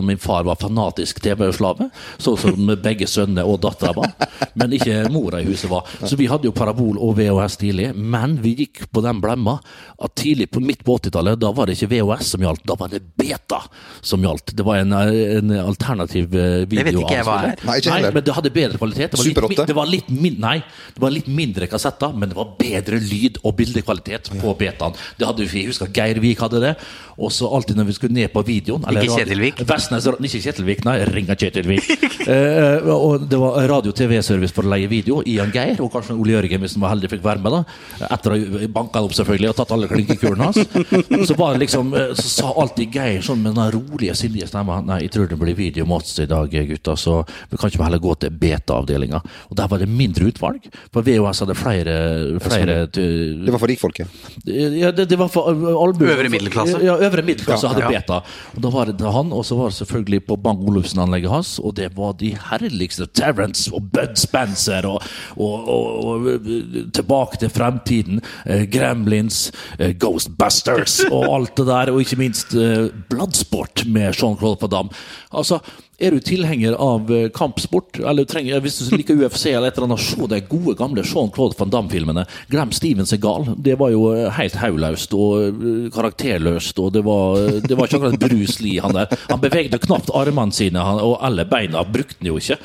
Min 0.07 0.19
far 0.23 0.45
var 0.47 0.59
fanatisk 0.61 1.21
TV-slave, 1.23 1.89
sånn 2.23 2.39
som 2.41 2.73
begge 2.83 3.07
sønnene 3.11 3.45
og 3.47 3.61
dattera 3.65 3.95
var. 3.97 4.13
Men 4.59 4.75
ikke 4.77 5.05
mora 5.13 5.41
i 5.43 5.47
huset 5.49 5.71
var. 5.71 5.87
Så 6.03 6.19
vi 6.19 6.29
hadde 6.31 6.49
jo 6.49 6.55
parabol 6.57 6.99
og 7.03 7.17
VHS 7.19 7.59
tidlig. 7.63 7.93
Men 7.97 8.39
vi 8.43 8.57
gikk 8.65 8.87
på 8.91 9.03
den 9.05 9.23
blemma 9.23 9.59
at 10.03 10.17
tidlig 10.19 10.51
på 10.53 10.63
midt 10.65 10.83
på 10.87 10.99
80-tallet, 10.99 11.39
da 11.41 11.53
var 11.55 11.69
det 11.71 11.77
ikke 11.79 11.93
VHS 11.95 12.35
som 12.35 12.43
gjaldt, 12.45 12.67
da 12.67 12.77
var 12.79 12.93
det 12.93 13.03
Beta 13.17 13.63
som 14.05 14.23
gjaldt. 14.25 14.53
Det 14.57 14.67
var 14.67 14.83
en, 14.83 14.93
en 14.97 15.55
alternativ 15.63 16.29
video. 16.33 16.67
Det 16.67 16.85
vet 16.91 17.01
ikke 17.01 17.17
jeg 17.21 17.27
hva 17.29 17.39
er. 17.53 17.65
Nei, 17.67 17.79
ikke 17.81 17.95
heller. 17.95 18.17
men 18.17 18.27
det 18.27 18.37
hadde 18.37 18.53
bedre 18.57 18.81
kvalitet. 18.81 19.15
Det 19.17 19.23
var 19.23 19.49
litt, 19.49 19.65
det 19.71 19.77
var 19.77 19.91
litt 19.91 20.11
min, 20.13 20.37
nei, 20.43 20.56
det 20.63 21.03
var 21.03 21.15
litt 21.15 21.29
mindre 21.31 21.69
kassetter, 21.71 22.15
men 22.17 22.31
det 22.31 22.39
var 22.39 22.55
bedre 22.59 23.01
lyd 23.03 23.41
og 23.43 23.57
bildekvalitet 23.59 24.33
på 24.41 24.55
betaen. 24.59 24.97
Det 25.19 25.29
hadde 25.29 25.45
vi, 25.45 25.63
jeg 25.63 25.73
husker 25.73 25.93
Geirvik 25.95 26.43
hadde 26.45 26.63
det. 26.63 26.77
Og 27.17 27.33
så 27.33 27.49
alltid 27.49 27.79
når 27.79 27.87
vi 27.89 27.95
skulle 27.97 28.15
ned 28.17 28.29
på 28.33 28.43
videoen 28.45 28.85
eller 28.89 29.07
Ikke 29.07 29.23
Kjetilvik? 29.23 29.63
Vestnes, 29.69 30.05
ikke 30.05 30.41
Kjetilvik, 30.45 30.83
nei, 30.85 30.97
ringa 31.09 31.37
Kjetilvik. 31.39 31.89
eh, 32.33 32.89
og 32.93 33.25
det 33.31 33.39
var 33.41 33.57
radio-TV-service 33.71 34.53
for 34.57 34.69
å 34.69 34.73
leie 34.75 34.91
video. 34.91 35.23
Ian 35.25 35.53
Geir 35.55 35.81
og 35.85 35.93
kanskje 35.95 36.17
Ole 36.17 36.37
Jørgen, 36.37 36.61
hvis 36.65 36.77
han 36.77 36.85
var 36.85 36.93
heldig, 36.93 37.11
fikk 37.15 37.25
være 37.25 37.43
med. 37.45 37.57
da 37.57 38.11
Etter 38.13 38.35
å 38.35 38.37
ha 38.37 38.69
banka 38.77 39.01
opp 39.07 39.17
selvfølgelig 39.17 39.53
og 39.53 39.57
tatt 39.63 39.73
alle 39.77 39.89
klinkekulene 39.93 40.51
hans. 40.51 40.61
Så 41.27 41.39
var 41.39 41.57
det 41.57 41.65
liksom 41.65 41.95
eh, 41.97 42.13
Så 42.19 42.29
sa 42.29 42.53
alltid 42.53 42.93
Geir 42.93 43.25
sånn 43.25 43.41
med 43.45 43.57
den 43.57 43.73
rolige, 43.73 44.17
sindige 44.19 44.49
stemma 44.51 44.83
Nei, 44.85 45.01
jeg 45.07 45.15
tror 45.17 45.31
det 45.31 45.41
blir 45.41 45.57
video 45.57 45.87
i 45.87 46.27
dag, 46.29 46.53
gutta, 46.69 46.95
så 46.97 47.23
vi 47.51 47.57
kan 47.57 47.71
ikke 47.71 47.85
heller 47.85 48.03
gå 48.03 48.13
til 48.21 48.31
beta-avdelinga. 48.31 49.21
Og 49.51 49.57
der 49.57 49.69
var 49.71 49.81
det 49.81 49.89
mindre 49.89 50.29
utvalg. 50.29 50.46
For 50.95 51.03
VHS 51.07 51.41
hadde 51.45 51.55
flere, 51.59 51.95
flere 52.43 52.77
Det 52.93 53.53
var 53.53 53.59
for 53.63 53.71
rikfolket. 53.71 54.09
ja, 54.47 54.91
det, 54.95 55.09
det 55.11 55.19
var 55.19 55.29
for 55.33 55.49
albuen. 55.51 56.11
Øvre 56.11 56.29
middelklasse? 56.33 56.81
Ja, 56.85 56.97
øvre 57.07 57.23
middelklasse 57.27 57.67
Ja, 57.67 57.73
hadde 57.75 57.85
ja. 57.87 58.01
beta. 58.01 58.21
Og 58.57 58.63
Da 58.63 58.71
var 58.75 58.91
det 58.93 59.13
han, 59.17 59.33
og 59.33 59.45
så 59.49 59.57
var 59.59 59.71
det 59.73 59.79
selvfølgelig 59.81 60.23
på 60.27 60.37
Bang-Olufsen-anlegget 60.45 61.31
hans, 61.33 61.59
og 61.59 61.77
det 61.79 61.91
var 61.97 62.13
de 62.21 62.33
herligste 62.51 63.07
Terrence 63.15 63.71
og 63.75 63.91
Bud 63.93 64.17
Spencer 64.21 64.87
og, 64.89 65.03
og, 65.37 65.69
og, 65.69 66.05
og 66.07 66.29
eh, 66.35 66.83
Tilbake 66.97 67.41
til 67.43 67.51
fremtiden, 67.53 68.21
eh, 68.47 68.65
Gremlins, 68.73 69.51
eh, 69.79 69.95
Ghostbusters 69.99 71.01
og 71.11 71.25
alt 71.37 71.57
det 71.57 71.67
der, 71.69 71.93
og 71.93 72.01
ikke 72.03 72.19
minst 72.21 72.55
eh, 72.55 72.89
Bloodsport 73.11 73.85
med 73.87 74.15
Jean-Claude 74.17 74.59
Padam. 74.61 74.91
Altså, 75.37 75.59
er 75.99 76.13
du 76.13 76.21
tilhenger 76.21 76.77
av 76.83 77.11
eh, 77.13 77.29
kampsport, 77.33 77.99
eller 78.05 78.27
trenger, 78.29 78.61
hvis 78.65 78.79
du 78.85 78.97
liker 78.99 79.17
UFC 79.17 79.49
eller 79.49 79.71
et 79.71 79.79
eller 79.79 79.89
annet, 79.89 80.05
se 80.05 80.29
de 80.29 80.41
gode, 80.51 80.75
gamle 80.77 81.05
Jean-Claude 81.07 81.57
Van 81.59 81.73
Damme-filmene. 81.73 82.27
Glem 82.53 82.73
Steven 82.77 83.09
Segal. 83.09 83.49
Det 83.57 83.79
var 83.81 83.93
jo 83.95 84.11
eh, 84.13 84.29
helt 84.37 84.59
hauløst 84.61 85.17
og 85.17 85.47
eh, 85.47 85.87
karakterløst, 85.95 86.81
og 86.83 86.93
det 86.97 87.05
var, 87.07 87.41
det 87.65 87.79
var 87.79 87.89
ikke 87.89 88.03
akkurat 88.03 88.27
Bruce 88.27 88.65
Lee, 88.65 88.83
han 88.85 88.97
der. 88.97 89.13
Han 89.31 89.41
bevegde 89.43 89.81
knapt 89.87 90.13
armene 90.17 90.57
sine, 90.57 90.85
han, 90.85 91.01
og 91.01 91.17
alle 91.25 91.47
beina 91.49 91.85
brukte 91.89 92.21
han 92.21 92.31
jo 92.31 92.41
ikke, 92.41 92.59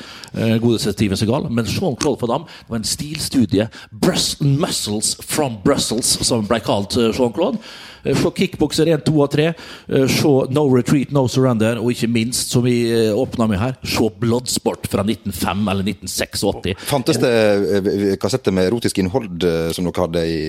godeste 0.60 0.92
Steven 0.92 1.20
Segal. 1.20 1.48
Men 1.48 1.68
Jean-Claude 1.68 2.20
Van 2.20 2.34
Damme 2.34 2.60
var 2.68 2.80
en 2.80 2.88
stilstudie. 2.88 3.68
Brussels 3.92 4.44
muscles 4.44 5.16
from 5.24 5.56
Brussels, 5.64 6.18
som 6.26 6.44
ble 6.48 6.60
kalt 6.64 6.96
Jean-Claude. 6.96 7.60
Eh, 8.04 8.16
Se 8.16 8.30
Kickbokser 8.36 8.86
1, 8.92 9.04
2 9.06 9.14
og 9.24 9.30
3. 9.32 9.46
eh, 9.88 10.06
Se 10.10 10.32
No 10.50 10.66
Retreat, 10.74 11.12
No 11.14 11.26
Surrender. 11.28 11.78
Og 11.82 11.92
ikke 11.94 12.08
minst, 12.10 12.50
som 12.52 12.64
vi 12.66 12.76
eh, 12.92 13.12
åpna 13.16 13.46
med 13.50 13.60
her, 13.62 13.76
se 13.84 14.08
Bloodsport 14.22 14.86
fra 14.90 15.04
1905 15.06 15.68
eller 15.72 15.84
1986. 15.92 16.76
Fantes 16.88 17.18
det 17.22 17.32
eh, 17.32 18.16
kassetter 18.20 18.52
med 18.54 18.66
erotisk 18.70 18.98
innhold 19.02 19.44
eh, 19.46 19.70
som 19.74 19.86
dere 19.88 20.04
hadde 20.06 20.24
i, 20.26 20.40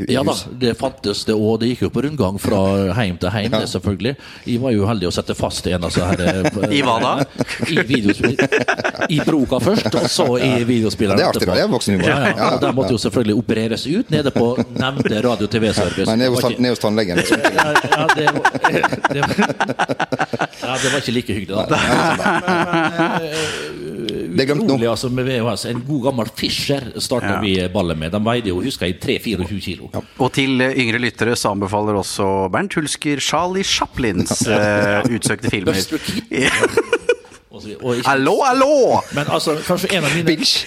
huset? 0.00 0.10
i 0.10 0.16
Ja 0.16 0.22
da, 0.26 0.34
det 0.60 0.74
fantes 0.78 1.24
det, 1.28 1.34
og 1.36 1.60
det 1.62 1.72
gikk 1.72 1.86
jo 1.86 1.90
på 1.94 2.02
rundgang 2.06 2.38
fra 2.42 2.60
heim 2.98 3.16
til 3.20 3.30
heim, 3.34 3.50
det 3.54 3.68
selvfølgelig. 3.70 4.14
Jeg 4.46 4.62
var 4.62 4.74
jo 4.74 4.86
heldig 4.88 5.08
å 5.10 5.14
sette 5.14 5.36
fast 5.38 5.66
en 5.70 5.84
av 5.86 5.92
disse 5.92 6.04
her 6.06 6.22
eh, 6.26 6.74
I 6.78 6.82
hva 6.86 6.96
da? 7.02 7.12
I 7.70 7.78
videospill. 7.86 8.36
I 9.12 9.20
broka 9.26 9.60
først, 9.62 9.88
og 9.94 10.08
så 10.10 10.26
i 10.42 10.50
videospilleren. 10.68 11.20
Ja, 11.20 11.30
det 11.32 11.42
er 11.46 11.46
artig, 11.46 11.48
da. 11.48 11.56
Det 11.56 11.64
er 11.66 11.72
voksenhumor. 11.72 12.08
Ja, 12.08 12.18
ja. 12.18 12.32
Ja, 12.36 12.50
ja. 12.52 12.60
Der 12.62 12.74
måtte 12.76 12.94
jo 12.96 13.00
selvfølgelig 13.00 13.36
opereres 13.40 13.86
ut, 13.86 14.10
nede 14.12 14.32
på 14.34 14.48
nevnte 14.76 15.20
radio-TV-service. 15.24 16.06
Nei, 16.10 16.16
ned 16.20 16.34
hos, 16.34 16.80
Tannlegen. 16.96 17.16
liksom. 17.16 17.38
ja, 17.44 17.48
ja, 17.90 18.06
det, 18.16 18.24
var- 18.32 18.50
det, 19.12 19.20
var- 19.20 19.36
ja, 20.62 20.76
det 20.82 20.92
var 20.92 20.98
ikke 21.00 21.12
like 21.12 21.32
hyggelig, 21.32 21.56
da. 21.56 21.62
Det 24.36 24.42
er 24.44 24.48
glemt 24.50 24.64
nå. 24.66 24.74
Utrolig, 24.74 24.88
altså, 24.90 25.08
med 25.12 25.24
VHS. 25.28 25.64
En 25.70 25.80
god 25.86 26.02
gammel 26.10 26.28
Fischer 26.36 26.88
starta 27.00 27.36
Ja. 27.36 27.40
vi 27.40 27.54
ballet 27.72 27.96
med. 27.98 28.12
De 28.12 28.20
veide 28.24 28.48
jo, 28.52 28.60
husker 28.64 28.86
jeg, 28.90 28.98
3-24 29.00 29.60
kilo. 29.64 29.88
Og 30.18 30.32
til 30.36 30.60
eh, 30.60 30.74
yngre 30.82 31.00
lyttere 31.00 31.36
så 31.36 31.54
anbefaler 31.54 31.96
også 31.96 32.26
Bernt 32.52 32.74
Hulsker 32.76 33.20
Charlie 33.24 33.64
Chaplins 33.64 34.42
uh, 34.50 35.00
utsøkte 35.08 35.50
filmer. 35.52 35.72
Buster 35.72 35.98
Keaton. 35.98 36.26
Ja. 36.30 36.50
Hallo, 38.04 38.34
hallo! 38.44 39.00
Men 39.16 39.30
altså, 39.32 39.54
kanskje 39.64 39.88
en 39.96 40.04
av 40.04 40.12
mine 40.12 40.26
Binge. 40.28 40.66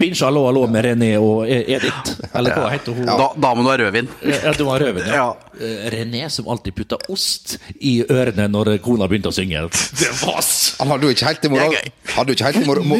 B- 0.00 0.06
Binge 0.06 0.16
Hallo 0.24 0.46
Hallo 0.48 0.62
med 0.66 0.84
René 0.86 1.10
og 1.20 1.44
E- 1.44 1.64
Edith. 1.76 2.14
Eller 2.34 2.54
hva 2.56 2.70
heter 2.72 2.92
hun? 2.96 3.04
Da, 3.06 3.26
da 3.36 3.50
må 3.54 3.60
du 3.66 3.68
ha 3.68 3.76
rødvin. 3.82 4.08
Ja, 4.24 4.52
du 4.56 4.64
var 4.64 4.80
rødvin, 4.80 5.04
ja. 5.06 5.14
Ja. 5.20 5.34
Eh, 5.60 5.90
René 5.92 6.24
som 6.32 6.48
alltid 6.48 6.72
putta 6.78 6.96
ost 7.12 7.58
i 7.84 7.98
ørene 8.08 8.46
når 8.48 8.78
kona 8.84 9.04
begynte 9.10 9.28
å 9.28 9.32
synge. 9.36 9.60
Det 10.00 10.08
var 10.24 10.40
s- 10.40 10.72
Han 10.80 10.88
hadde 10.94 11.04
jo 11.04 11.10
ikke 11.12 11.26
helt 11.28 11.42
det 11.44 11.50
moral... 11.52 11.70
Det 11.76 11.80
er. 11.84 11.92
Hadde 12.16 12.28
jo 12.32 12.36
ikke 12.38 12.48
helt 12.48 12.58
det 12.62 12.66
moral... 12.66 12.84
mo- 12.88 12.96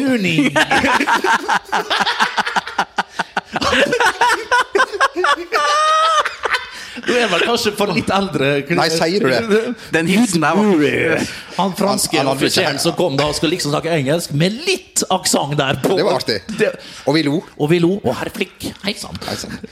Du 7.11 7.17
er 7.19 7.27
vel 7.31 7.43
kanskje 7.45 7.73
for 7.75 7.91
litt 7.95 8.09
eldre 8.15 8.51
Nei, 8.77 8.87
sier 8.93 9.19
du 9.19 9.27
det? 9.31 9.61
Den 9.91 10.07
hilsen 10.07 10.41
der 10.45 10.55
var 10.55 11.25
Han 11.57 11.73
franske 11.77 12.21
offiseren 12.31 12.79
som 12.81 12.95
kom 12.97 13.17
da 13.19 13.27
og 13.29 13.35
skulle 13.37 13.55
liksom 13.57 13.73
snakke 13.73 13.91
engelsk, 13.93 14.31
med 14.37 14.55
litt 14.65 15.03
aksent 15.11 15.57
der 15.59 15.77
på. 15.83 15.97
Det 15.97 16.05
var 16.07 16.17
artig. 16.21 16.37
Det- 16.57 16.71
Og 17.05 17.15
vi 17.15 17.23
lo. 17.27 17.41
Og 17.59 17.69
vi 17.69 17.79
lo. 17.83 17.99
Og 18.03 18.15
herr 18.15 18.29
Flikk, 18.33 18.69
hei 18.85 18.93
sann. 18.97 19.17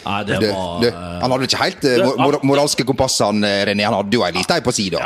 Nei, 0.05 0.23
det 0.27 0.39
var 0.43 0.81
du, 0.83 0.89
han 0.91 1.31
hadde 1.31 1.47
ikke 1.47 1.61
helt 1.63 1.85
eh, 1.85 2.03
mor 2.03 2.17
mor 2.19 2.39
moralske 2.51 2.83
kompass, 2.85 3.19
han 3.23 3.43
eh, 3.47 3.63
René. 3.69 3.85
Han 3.87 3.95
hadde 4.01 4.17
jo 4.19 4.23
ei 4.25 4.31
lita 4.35 4.57
ei 4.59 4.63
på 4.65 4.73
sida. 4.75 4.99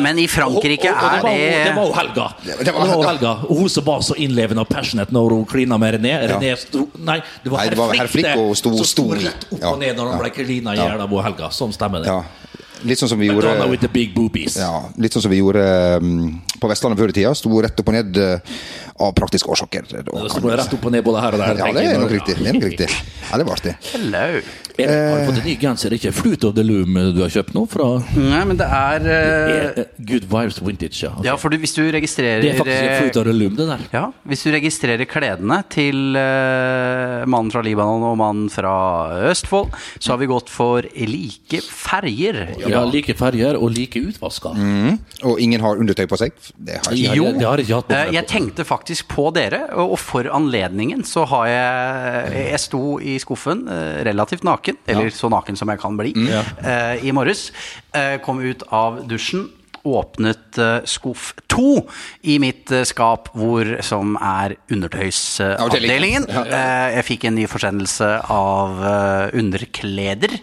Men 0.00 0.18
i 0.18 0.26
Frankrike 0.30 0.90
Og- 0.90 1.04
og- 1.04 1.04
og 1.04 1.12
er 1.12 1.14
det 1.14 1.22
var, 1.24 1.30
det 1.34 1.64
Det 1.64 1.74
var 1.76 1.84
jo 1.86 1.92
Helga. 1.98 2.26
Det 2.44 2.58
Det 2.64 2.74
var- 2.74 2.86
var, 2.96 3.06
Helga. 3.08 3.32
Og 3.48 3.56
hun 3.58 3.68
som 3.68 3.84
var 3.84 4.00
så 4.00 4.14
innlevende 4.16 4.60
og 4.60 4.68
passionate 4.68 5.12
når 5.12 5.30
hun 5.30 5.44
klina 5.44 5.78
med 5.78 5.94
René. 6.00 6.14
René 6.30 6.56
sto, 6.58 6.88
nei, 6.98 7.20
det 7.42 7.52
var 7.52 7.58
herr 7.94 8.06
Flick, 8.08 8.24
det, 8.24 8.34
som 8.34 8.54
sto 8.54 8.84
sto- 8.84 9.12
rett 9.14 9.44
opp 9.52 9.60
ja, 9.60 9.70
og 9.72 9.78
ned 9.78 9.96
når 9.96 10.10
han 10.10 10.18
ja. 10.18 10.22
ble 10.22 10.30
klina 10.44 10.72
i 10.72 10.76
hjel 10.76 11.00
av 11.00 11.08
hun 11.08 11.22
Helga. 11.34 11.50
Sånn 11.50 11.74
stemmer 11.74 12.04
det. 12.04 12.10
Ja. 12.12 12.22
Litt 12.84 13.00
sånn 13.00 13.08
som 13.08 13.20
vi 13.20 13.30
Madonna 13.30 13.54
gjorde 13.54 13.70
with 13.70 13.80
the 13.80 13.88
big 13.88 14.12
boobies. 14.14 14.58
ja, 14.60 14.90
Litt 15.00 15.14
sånn 15.14 15.24
som 15.24 15.32
vi 15.32 15.38
gjorde 15.38 15.62
um, 16.02 16.34
på 16.60 16.68
Vestlandet 16.68 17.00
før 17.00 17.12
i 17.12 17.16
tida. 17.16 17.32
Sto 17.38 17.60
rett 17.64 17.78
opp 17.80 17.88
og 17.88 17.96
ned 17.96 18.18
uh, 18.20 18.58
av 19.06 19.14
praktiske 19.16 19.48
årsaker. 19.50 19.88
Da 19.88 20.02
Det 20.04 20.58
rett 20.58 20.74
opp 20.76 20.84
og 20.84 20.92
ned 20.92 21.06
både 21.06 21.22
her 21.24 21.36
og 21.36 21.40
der. 21.44 21.62
Ja, 21.62 21.70
det 21.72 21.86
er 21.94 22.02
nok 22.02 22.12
riktig. 22.12 22.36
Det 22.42 22.50
er 22.50 22.58
nok 22.58 22.68
riktig. 22.68 22.90
Ja, 23.30 23.40
det 23.40 23.48
var 23.48 23.56
artig. 23.56 23.74
Hello. 23.94 24.26
Erik, 24.74 24.90
har 24.90 25.20
du 25.20 25.26
fått 25.28 25.38
en 25.38 25.46
ny 25.46 25.54
genser? 25.60 25.94
Ikke 25.94 26.10
Flute 26.14 26.48
of 26.48 26.56
the 26.56 26.64
Loom 26.66 26.96
du 27.14 27.20
har 27.22 27.30
kjøpt 27.30 27.54
nå? 27.54 27.62
Fra 27.70 27.86
Nei, 28.16 28.40
men 28.48 28.58
det 28.58 28.66
er 28.66 29.04
det 29.04 29.18
er 29.18 29.90
Good 30.08 30.26
Vibes 30.30 30.58
Vintage, 30.64 30.98
ja. 31.04 31.12
Ok. 31.14 31.24
Ja, 31.26 31.36
for 31.38 31.52
du, 31.52 31.58
hvis 31.62 31.74
du 31.76 31.82
registrerer 31.94 32.42
Det 32.42 32.52
er 32.54 32.58
faktisk 32.58 32.88
eh, 32.88 32.96
Flute 33.04 33.22
of 33.22 33.28
the 33.28 33.34
Loom, 33.36 33.54
det 33.58 33.68
der. 33.70 33.84
Ja, 33.94 34.04
Hvis 34.26 34.42
du 34.46 34.50
registrerer 34.54 35.06
kledene 35.08 35.60
til 35.72 36.16
uh, 36.18 37.22
mannen 37.30 37.52
fra 37.54 37.62
Libanon 37.64 38.02
og 38.10 38.16
mannen 38.18 38.50
fra 38.52 38.74
Østfold, 39.30 39.74
så 39.98 40.14
har 40.14 40.20
vi 40.22 40.28
gått 40.30 40.50
for 40.52 40.86
like 40.94 41.60
ferger. 41.68 42.40
Ja, 42.64 42.82
like 42.88 43.14
ferger 43.18 43.58
og 43.60 43.70
like 43.76 44.00
utvaska. 44.00 44.54
Og 45.24 45.40
ingen 45.42 45.62
har 45.64 45.80
undertøy 45.80 46.06
på 46.10 46.18
seg? 46.20 46.34
Det 46.56 46.80
har 46.80 46.90
ikke 46.90 47.04
jeg. 47.04 47.20
Jo, 47.20 47.30
det 47.36 47.46
har 47.46 47.62
jeg 47.62 47.68
ikke 47.68 47.78
hatt 47.80 47.90
på 47.90 47.98
eh, 47.98 48.12
jeg 48.18 48.28
tenkte 48.30 48.66
faktisk 48.66 49.08
på 49.12 49.28
dere, 49.34 49.64
og 49.80 49.96
for 50.00 50.28
anledningen 50.34 51.04
så 51.06 51.24
har 51.30 51.46
jeg 51.50 52.42
Jeg 52.54 52.60
sto 52.62 52.82
i 53.00 53.16
skuffen 53.22 53.64
eh, 53.70 54.02
relativt 54.06 54.44
naken, 54.46 54.63
eller 54.86 55.10
så 55.14 55.28
naken 55.32 55.56
som 55.56 55.68
jeg 55.72 55.80
kan 55.82 55.96
bli, 55.98 56.12
eh, 56.64 57.04
i 57.04 57.12
morges. 57.12 57.50
Eh, 57.92 58.16
Kom 58.24 58.40
ut 58.40 58.62
av 58.70 59.02
dusjen. 59.08 59.50
Åpnet 59.84 60.56
eh, 60.56 60.78
skuff 60.88 61.34
to 61.52 61.82
i 62.24 62.38
mitt 62.40 62.70
eh, 62.72 62.86
skap, 62.88 63.28
hvor, 63.36 63.68
som 63.84 64.14
er 64.16 64.54
undertøysavdelingen. 64.72 66.24
Eh, 66.30 66.94
jeg 66.96 67.04
fikk 67.04 67.26
en 67.28 67.36
ny 67.36 67.44
forsendelse 67.50 68.08
av 68.32 68.80
underkleder. 69.36 70.38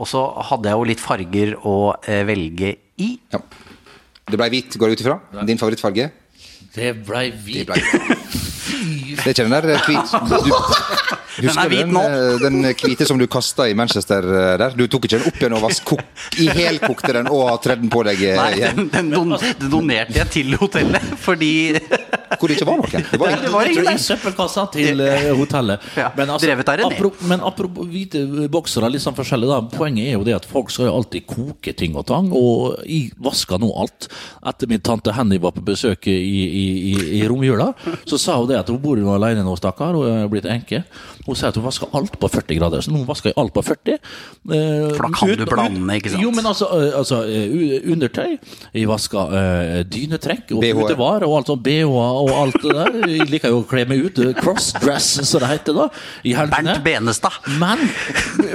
Og 0.00 0.08
så 0.08 0.22
hadde 0.48 0.70
jeg 0.70 0.78
jo 0.80 0.88
litt 0.88 1.02
farger 1.04 1.54
å 1.68 1.76
velge 2.06 2.76
i. 3.04 3.10
Ja. 3.34 3.42
Det 4.26 4.38
ble 4.40 4.48
hvit, 4.50 4.74
går 4.80 4.88
jeg 4.90 4.96
ut 4.98 5.04
ifra? 5.04 5.18
Din 5.46 5.60
favorittfarge? 5.60 6.08
Det 6.76 6.92
blei 7.06 7.30
Det 7.30 7.40
hvit. 7.44 7.66
ble 7.66 7.80
Det 9.16 9.24
er 9.24 9.32
ikke 9.32 9.44
den 9.46 9.54
der 9.54 9.68
eh, 9.72 9.86
hvit 9.86 10.12
du, 10.12 10.50
er 10.52 11.46
Husker 11.46 11.68
du 11.70 11.76
den, 11.76 11.96
eh, 12.00 12.38
den 12.40 12.58
hvite 12.80 13.06
som 13.08 13.18
du 13.20 13.26
kasta 13.30 13.66
i 13.68 13.74
Manchester 13.76 14.24
eh, 14.24 14.52
der? 14.60 14.76
Du 14.76 14.86
tok 14.90 15.06
ikke 15.08 15.18
den 15.18 15.26
opp 15.28 15.40
igjen 15.40 15.56
og 15.56 15.64
vask, 15.66 15.84
kok, 15.88 16.02
i 16.40 16.48
helkokte 16.52 17.12
den 17.16 17.30
og 17.32 17.56
tredde 17.64 17.84
den 17.84 17.92
på 17.92 18.02
deg 18.06 18.22
igjen? 18.22 18.40
Nei, 18.40 18.60
den, 18.60 18.90
den, 18.92 19.10
don, 19.12 19.36
den 19.36 19.72
donerte 19.72 20.16
jeg 20.16 20.32
til 20.32 20.56
hotellet, 20.60 21.10
fordi 21.22 21.52
hvor 22.38 22.48
det 22.50 22.56
ikke 22.58 22.66
var 22.68 22.80
noen. 22.80 23.06
Det 23.10 23.20
var 23.20 23.36
Det 23.42 23.52
var 23.52 23.70
ingen 23.70 23.98
søppelkassa 24.02 24.64
til 24.74 25.00
eh, 25.04 25.28
hotellet. 25.38 25.80
Ja, 25.96 26.10
drevet 26.16 26.68
av 26.72 26.84
apro, 26.88 27.12
men 27.30 27.40
apropos 27.46 27.86
hvite 27.90 28.24
boksere, 28.52 28.90
litt 28.92 29.04
sånn 29.04 29.16
forskjellig 29.16 29.48
da. 29.50 29.60
Poenget 29.76 30.10
er 30.10 30.16
jo 30.18 30.24
det 30.26 30.36
at 30.38 30.48
folk 30.48 30.70
skal 30.74 30.88
jo 30.90 30.96
alltid 31.00 31.26
koke 31.30 31.74
ting 31.76 31.96
og 31.98 32.06
tang, 32.08 32.30
og 32.36 32.80
jeg 32.86 33.12
vasker 33.22 33.60
nå 33.62 33.70
alt. 33.82 34.08
Etter 34.46 34.70
min 34.70 34.82
tante 34.84 35.14
Henny 35.16 35.38
var 35.42 35.54
på 35.56 35.64
besøk 35.66 36.08
i, 36.10 36.16
i, 36.16 36.64
i, 36.92 36.94
i 37.20 37.22
romjula, 37.28 37.70
så 38.08 38.18
sa 38.20 38.38
hun 38.40 38.48
det 38.50 38.58
at 38.60 38.70
hun 38.72 38.80
bor 38.82 38.98
jo 39.00 39.12
alene 39.14 39.44
nå, 39.46 39.54
stakkar, 39.58 39.96
og 39.98 40.06
er 40.10 40.28
blitt 40.32 40.48
enke. 40.50 40.82
Hun 41.26 41.34
sier 41.38 41.50
at 41.50 41.56
hun 41.58 41.64
vasker 41.66 41.90
alt 41.96 42.18
på 42.22 42.28
40 42.30 42.58
grader, 42.60 42.84
så 42.84 42.92
nå 42.94 43.02
vasker 43.08 43.32
jeg 43.32 43.38
alt 43.42 43.54
på 43.56 43.62
40. 43.66 43.96
eh, 43.96 44.92
For 44.96 45.02
da 45.06 45.10
kan 45.14 45.30
ut- 45.32 45.38
du 45.40 45.46
blande, 45.50 45.96
ikke 45.98 46.12
sant? 46.14 46.22
Jo, 46.22 46.30
men 46.34 46.46
altså, 46.46 46.68
eh, 46.76 46.92
altså 46.98 47.22
undertøy. 47.92 48.36
Jeg 48.76 48.88
vasker 48.90 49.34
eh, 49.40 49.80
dynetrekk 49.90 50.52
og 50.56 50.62
BH. 50.62 50.74
putevar 50.80 51.26
og 51.26 51.36
alt 51.40 51.50
sånt. 51.50 51.62
BH-er 51.66 52.15
og 52.22 52.30
alt 52.40 52.58
det 52.62 52.74
der. 52.76 52.96
Jeg 53.12 53.28
liker 53.30 53.52
jo 53.54 53.60
å 53.62 53.66
kle 53.68 53.84
meg 53.88 54.04
ut. 54.06 54.20
Crossdress, 54.40 55.08
som 55.28 55.42
det 55.44 55.50
heter 55.54 55.76
da. 55.76 55.88
I. 56.24 56.34
Bernt 56.52 56.82
Benestad. 56.84 57.36
Men 57.60 57.82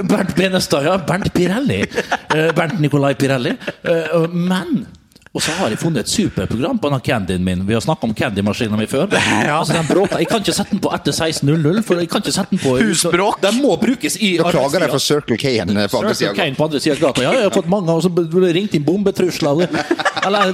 Bernt 0.08 0.34
Benestad, 0.38 0.88
ja. 0.88 0.96
Bernt 1.08 1.32
Pirelli. 1.34 1.82
Eh, 1.82 2.50
Bernt 2.56 2.80
Nicolai 2.82 3.14
Pirelli. 3.18 3.56
Eh, 3.82 4.26
Men 4.32 4.86
og 5.32 5.40
så 5.40 5.54
har 5.56 5.72
jeg 5.72 5.80
funnet 5.80 6.04
et 6.04 6.10
superprogram 6.12 6.76
på 6.76 6.90
denne 6.90 7.00
candyen 7.00 7.44
min. 7.44 7.62
Vi 7.64 7.72
har 7.72 7.80
snakka 7.80 8.04
om 8.04 8.12
candymaskina 8.14 8.76
mi 8.76 8.86
før. 8.86 9.08
Altså, 9.52 9.72
den 9.72 9.86
bråker. 9.88 10.18
Jeg 10.20 10.28
kan 10.28 10.42
ikke 10.42 10.54
sette 10.56 10.74
den 10.74 10.82
på 10.82 10.90
etter 10.92 11.14
16.00, 11.14 11.80
for 11.86 12.00
jeg 12.00 12.08
kan 12.12 12.20
ikke 12.20 12.34
sette 12.34 12.52
den 12.52 12.60
på 12.60 12.74
Husbråk. 12.76 13.40
Den 13.40 13.60
må 13.62 13.76
brukes 13.80 14.18
i 14.18 14.34
Beklager 14.38 14.52
klager 14.52 14.78
de 14.84 14.88
arbeidstida. 14.90 15.22
Circle 15.22 15.38
K-en 15.40 15.72
på 15.72 15.72
andre 15.72 15.88
Circle 15.88 16.14
sida. 16.20 16.32
Kane 16.36 16.58
på 16.58 16.66
andre 16.68 16.82
siden 16.84 16.98
av 16.98 17.02
gata. 17.06 17.24
Ja, 17.24 17.32
jeg 17.38 17.48
har 17.48 17.54
fått 17.54 17.70
mange, 17.72 17.96
som 18.04 18.20
ringt 18.58 18.76
inn 18.76 18.84
bombetrusler. 18.84 19.64
Eller 20.26 20.52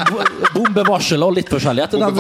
bombevarsel 0.55 1.27
og 1.27 1.35
litt 1.41 1.51
forskjellig. 1.51 1.89
Etter 1.89 1.99
den, 1.99 2.15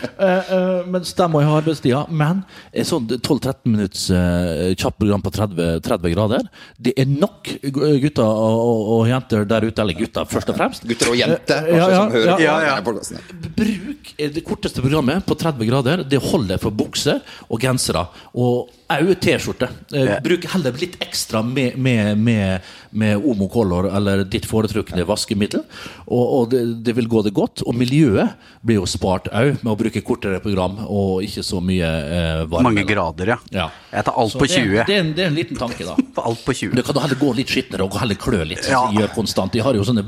Eh, 0.20 0.52
eh, 0.52 0.80
mens 0.90 1.14
der 1.16 1.30
må 1.32 1.40
jeg 1.40 1.48
ha 1.48 1.56
arbeidstida. 1.62 2.00
Men 2.12 2.42
et 2.76 2.88
sånt 2.88 3.12
12-13 3.14 3.54
minutts 3.72 4.02
eh, 4.12 4.74
kjapt 4.76 4.98
program 5.00 5.22
på 5.24 5.32
30, 5.32 5.78
30 5.86 6.12
grader, 6.12 6.50
det 6.76 6.92
er 7.00 7.08
nok 7.08 7.48
gutter 7.64 8.26
og, 8.26 8.58
og, 8.60 8.90
og 8.98 9.08
jenter 9.08 9.46
der 9.48 9.64
ute. 9.64 9.80
Eller 9.80 9.96
gutter, 9.96 10.28
først 10.28 10.49
og 10.52 10.58
fremst. 10.58 10.86
Gutter 10.88 11.12
og 11.12 11.18
jenter 11.18 11.70
Eh, 11.70 11.76
ja, 11.76 11.84
altså, 11.84 11.90
ja, 11.90 12.00
som 12.00 12.12
hører 12.14 12.42
ja, 12.42 12.56
ja, 12.66 12.74
på 12.84 12.94
denne. 12.96 13.22
Bruk 13.60 14.12
det 14.36 14.44
korteste 14.46 14.84
programmet 14.84 15.24
på 15.26 15.36
30 15.38 15.70
grader. 15.70 16.04
Det 16.08 16.20
holder 16.22 16.60
for 16.62 16.74
bukser 16.74 17.20
og 17.48 17.60
gensere. 17.62 18.06
Og 18.34 18.70
òg 18.90 19.12
T-skjorte. 19.22 19.68
Eh, 19.94 20.16
Bruk 20.24 20.46
heller 20.52 20.76
litt 20.80 20.96
ekstra 21.02 21.42
med, 21.46 21.76
med, 21.78 22.18
med, 22.18 22.66
med 22.90 23.26
Omo 23.30 23.48
Color 23.52 23.90
eller 23.96 24.24
ditt 24.26 24.48
foretrukne 24.48 25.04
vaskemiddel. 25.06 25.62
Og, 26.06 26.24
og 26.24 26.48
det, 26.52 26.62
det 26.86 26.94
vil 26.98 27.08
gå 27.10 27.22
det 27.26 27.32
godt. 27.36 27.62
Og 27.66 27.76
miljøet 27.78 28.34
blir 28.66 28.80
jo 28.80 28.88
spart 28.90 29.30
au 29.30 29.52
med 29.60 29.70
å 29.72 29.76
bruke 29.78 30.02
kortere 30.06 30.40
program 30.42 30.80
og 30.86 31.24
ikke 31.26 31.44
så 31.46 31.62
mye 31.64 31.86
eh, 31.86 32.42
varme. 32.50 32.70
Mange 32.70 32.86
grader, 32.88 33.34
ja. 33.34 33.38
Ja. 33.54 33.68
Jeg 33.92 34.06
tar 34.08 34.18
alt 34.22 34.34
Så 34.34 34.42
på 34.42 34.48
det, 34.48 34.58
20. 34.58 34.76
Det 34.88 34.96
er, 34.96 35.04
en, 35.04 35.12
det 35.16 35.24
er 35.24 35.30
en 35.32 35.38
liten 35.38 35.60
tanke, 35.60 35.86
da. 35.86 35.96
Alt 36.30 36.42
på 36.44 36.52
20. 36.54 36.74
Du 36.76 36.82
kan 36.84 36.98
heller 37.00 37.18
gå 37.20 37.30
litt 37.38 37.50
skitnere 37.50 37.86
og 37.86 37.96
heller 38.00 38.18
klø 38.20 38.42
litt. 38.44 38.66
Ja. 38.70 38.82
gjør 38.94 39.10
konstant. 39.14 39.54
De 39.54 39.62
har 39.64 39.76
jo 39.76 39.86
sånne 39.86 40.04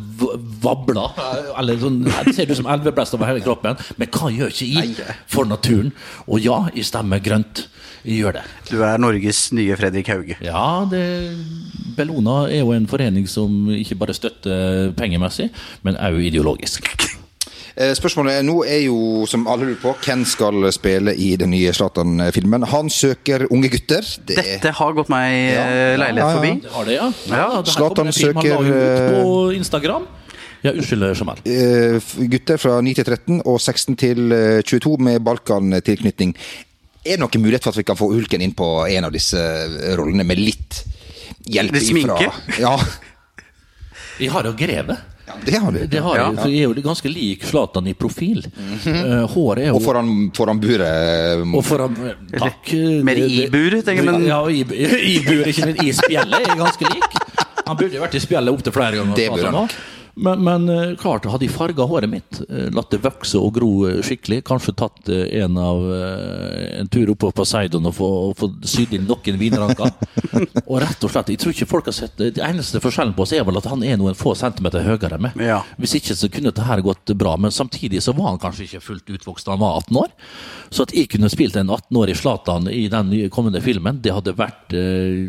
vabler. 0.63 1.15
Eller 1.59 1.79
sånn, 1.81 2.03
det 2.05 2.35
ser 2.37 2.51
ut 2.51 2.59
som 2.59 2.69
elveblest 2.71 3.17
over 3.17 3.31
hele 3.31 3.43
kroppen. 3.45 3.79
Men 4.01 4.11
hva 4.13 4.31
gjør 4.33 4.53
ikke 4.53 4.69
i 4.69 5.15
for 5.31 5.49
naturen? 5.49 5.93
Og 6.29 6.43
ja, 6.45 6.65
jeg 6.77 6.89
stemmer 6.91 7.23
grønt. 7.25 7.67
Gjør 8.05 8.33
det. 8.41 8.43
Du 8.71 8.81
er 8.83 8.99
Norges 8.99 9.45
nye 9.55 9.77
Fredrik 9.79 10.09
Hauge. 10.11 10.37
Ja, 10.43 10.85
det, 10.91 11.03
Bellona 11.97 12.49
er 12.51 12.65
jo 12.65 12.73
en 12.75 12.89
forening 12.91 13.29
som 13.31 13.69
ikke 13.71 13.99
bare 14.01 14.15
støtter 14.17 14.91
pengemessig, 14.99 15.51
men 15.87 15.99
òg 16.03 16.19
ideologisk. 16.27 16.89
Spørsmålet 17.73 17.97
Spørsmålet 17.97 18.43
nå 18.45 18.59
er 18.69 18.83
jo, 18.85 18.97
som 19.25 19.47
alle 19.49 19.71
lurer 19.71 19.79
på, 19.81 19.95
hvem 20.05 20.27
skal 20.29 20.67
spille 20.77 21.15
i 21.17 21.31
den 21.41 21.55
nye 21.55 21.71
Zlatan-filmen? 21.73 22.67
Han 22.69 22.91
søker 22.93 23.47
unge 23.49 23.71
gutter. 23.73 24.05
Det 24.29 24.37
er 24.37 24.49
Dette 24.59 24.73
har 24.77 24.93
gått 24.99 25.09
meg 25.09 25.37
ja. 25.55 25.63
leilighet 26.03 26.21
Ja, 26.21 26.27
ja. 26.27 26.35
forbi. 26.37 26.51
Det 26.67 26.75
har 26.75 26.91
det, 26.91 26.99
ja. 26.99 27.07
Ja, 27.33 27.47
Zlatan 27.65 28.11
en 28.11 28.13
han 28.13 28.13
la 28.13 28.19
søker, 28.19 28.67
ut 28.69 29.15
på 29.15 29.31
Instagram. 29.57 30.05
Ja, 30.63 30.75
unnskyld, 30.77 31.07
Jamal. 31.19 31.41
eh, 31.49 32.13
gutter 32.31 32.61
fra 32.61 32.77
9 32.85 32.93
til 32.95 33.05
13 33.09 33.41
og 33.41 33.57
16 33.59 33.97
til 33.99 34.37
eh, 34.37 34.61
22 34.63 34.93
med 35.09 35.25
Balkan-tilknytning. 35.25 36.37
Er 37.05 37.17
det 37.17 37.21
noen 37.25 37.43
mulighet 37.43 37.65
for 37.65 37.75
at 37.75 37.81
vi 37.81 37.85
kan 37.89 37.99
få 37.99 38.11
Hulken 38.13 38.43
inn 38.45 38.53
på 38.55 38.67
en 38.89 39.05
av 39.09 39.13
disse 39.15 39.39
eh, 39.39 39.95
rollene, 39.99 40.25
med 40.27 40.39
litt 40.39 40.85
hjelp 41.51 41.75
Litt 41.75 41.89
sminke? 41.89 42.29
ifra 42.29 42.61
Ja, 42.63 42.77
Vi 44.19 44.29
har 44.31 44.45
jo 44.47 44.53
Greve. 44.55 44.97
ja, 45.27 45.35
det 45.45 45.55
har 45.59 45.73
du. 45.73 45.79
Det 45.89 45.99
har 46.05 46.17
Ja. 46.19 46.27
jeg, 46.29 46.37
for 46.39 46.49
jeg 46.53 46.59
er 46.63 46.75
jo 46.77 46.83
ganske 46.85 47.09
lik 47.11 47.43
Zlatan 47.49 47.87
i 47.89 47.95
profil. 47.95 48.43
Eh, 48.45 49.27
håret 49.33 49.65
er 49.65 49.69
jo 49.73 49.77
Og 49.79 49.83
foran, 49.83 50.11
foran 50.37 50.61
buret 50.61 50.87
eh, 50.87 51.43
Og 51.57 51.65
foran, 51.65 51.97
takk. 52.39 52.73
mer 53.03 53.17
i 53.25 53.49
bur, 53.51 53.71
tenker 53.83 54.05
jeg, 54.05 54.13
men- 54.13 54.27
Ja, 54.29 54.43
i, 54.47 54.61
i 55.15 55.19
buret, 55.27 55.49
ikke 55.55 55.67
men 55.73 55.81
I 55.87 55.91
spjeldet 55.97 56.47
er 56.53 56.61
ganske 56.61 56.93
lik. 56.93 57.19
Han 57.67 57.77
burde 57.79 57.95
jo 57.97 58.03
vært 58.05 58.15
i 58.19 58.23
spjeldet 58.23 58.53
opptil 58.55 58.73
flere 58.75 58.99
ganger. 59.01 59.17
Det 59.17 59.29
burde 59.33 59.49
han 59.51 59.59
nok. 59.63 59.75
Men, 60.15 60.45
men 60.45 60.69
eh, 60.69 60.97
klart, 61.01 61.25
hadde 61.25 61.47
jeg 61.47 61.55
farga 61.55 61.87
håret 61.89 62.11
mitt, 62.11 62.41
eh, 62.51 62.69
latt 62.75 62.91
det 62.93 63.01
vokse 63.01 63.39
og 63.41 63.55
gro 63.57 63.71
eh, 63.89 64.01
skikkelig, 64.05 64.43
kanskje 64.45 64.75
tatt 64.77 65.09
eh, 65.09 65.39
en, 65.41 65.57
av, 65.57 65.87
eh, 65.97 66.81
en 66.83 66.91
tur 66.93 67.15
opp 67.15 67.23
på 67.23 67.31
Poseidon 67.39 67.89
og 67.89 67.95
få, 67.97 68.11
få 68.37 68.51
sydd 68.69 68.93
inn 68.99 69.07
noen 69.09 69.39
vinranker. 69.41 69.89
og 70.69 70.77
rett 70.85 71.07
og 71.07 71.15
slett, 71.15 71.33
jeg 71.33 71.41
tror 71.41 71.57
ikke 71.57 71.71
folk 71.71 71.89
har 71.89 71.97
sett 71.97 72.21
det. 72.21 72.35
Eneste 72.45 72.83
forskjellen 72.85 73.15
på 73.17 73.25
oss 73.25 73.33
er 73.33 73.47
vel 73.49 73.61
at 73.63 73.71
han 73.73 73.85
er 73.89 73.97
noen 74.01 74.19
få 74.19 74.35
centimeter 74.37 74.85
høyere 74.85 75.17
enn 75.17 75.25
meg. 75.31 75.41
Ja. 75.41 75.63
Hvis 75.81 75.97
ikke 75.97 76.19
så 76.19 76.29
kunne 76.33 76.53
dette 76.53 76.69
her 76.69 76.85
gått 76.85 77.15
bra, 77.17 77.39
men 77.41 77.55
samtidig 77.55 78.05
så 78.05 78.13
var 78.19 78.35
han 78.35 78.43
kanskje 78.43 78.69
ikke 78.69 78.85
fullt 78.85 79.15
utvokst 79.17 79.49
da 79.49 79.57
han 79.57 79.65
var 79.65 79.81
18 79.81 80.03
år. 80.03 80.13
Så 80.73 80.85
at 80.85 80.95
jeg 80.97 81.09
kunne 81.13 81.33
spilt 81.33 81.57
en 81.57 81.73
18-årig 81.73 82.19
Zlatan 82.21 82.69
i 82.69 82.85
den 82.93 83.15
kommende 83.33 83.65
filmen, 83.65 84.01
det 84.05 84.13
hadde 84.13 84.37
vært 84.37 84.77
eh, 84.77 85.29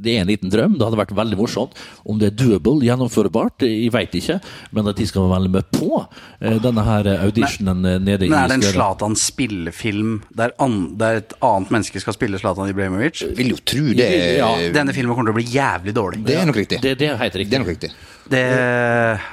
Det 0.00 0.14
er 0.14 0.22
en 0.22 0.30
liten 0.30 0.50
drøm. 0.50 0.78
Det 0.78 0.86
hadde 0.86 0.98
vært 0.98 1.14
veldig 1.18 1.38
morsomt. 1.38 1.76
Om 2.06 2.18
det 2.22 2.30
er 2.30 2.38
doable, 2.38 2.78
gjennomførbart, 2.86 3.66
eh, 3.66 3.79
jeg 3.84 3.92
veit 3.94 4.14
ikke. 4.20 4.38
Men 4.76 4.90
at 4.92 5.00
de 5.00 5.06
skal 5.08 5.28
være 5.30 5.50
med 5.56 5.70
på 5.74 6.02
eh, 6.40 6.58
denne 6.62 6.84
her 6.86 7.10
auditionen 7.24 7.80
men, 7.82 8.04
nede 8.06 8.28
Men 8.28 8.38
er 8.38 8.52
det 8.52 8.58
en. 8.60 8.66
Zlatan 8.70 9.16
spillefilm 9.18 10.20
der, 10.36 10.54
an, 10.62 10.78
der 11.00 11.20
et 11.22 11.34
annet 11.46 11.74
menneske 11.74 12.02
skal 12.02 12.16
spille 12.16 12.40
Zlatan 12.40 12.70
Ibrahimovic? 12.70 13.24
Vil 13.38 13.52
jo 13.54 13.58
tro 13.64 13.84
det. 13.96 14.08
Ja, 14.38 14.52
Denne 14.74 14.94
filmen 14.96 15.16
kommer 15.16 15.32
til 15.32 15.36
å 15.36 15.40
bli 15.40 15.48
jævlig 15.50 15.94
dårlig. 15.96 16.22
Det 16.26 16.38
er 16.38 16.48
nok 16.48 16.60
riktig. 16.62 16.80
Det, 16.84 16.96
det 17.00 17.10
er 17.10 17.20
helt 17.20 17.38
Det 17.40 17.58
er 17.58 17.64
nok 17.64 17.74
riktig. 17.74 17.92
Det, 18.30 18.44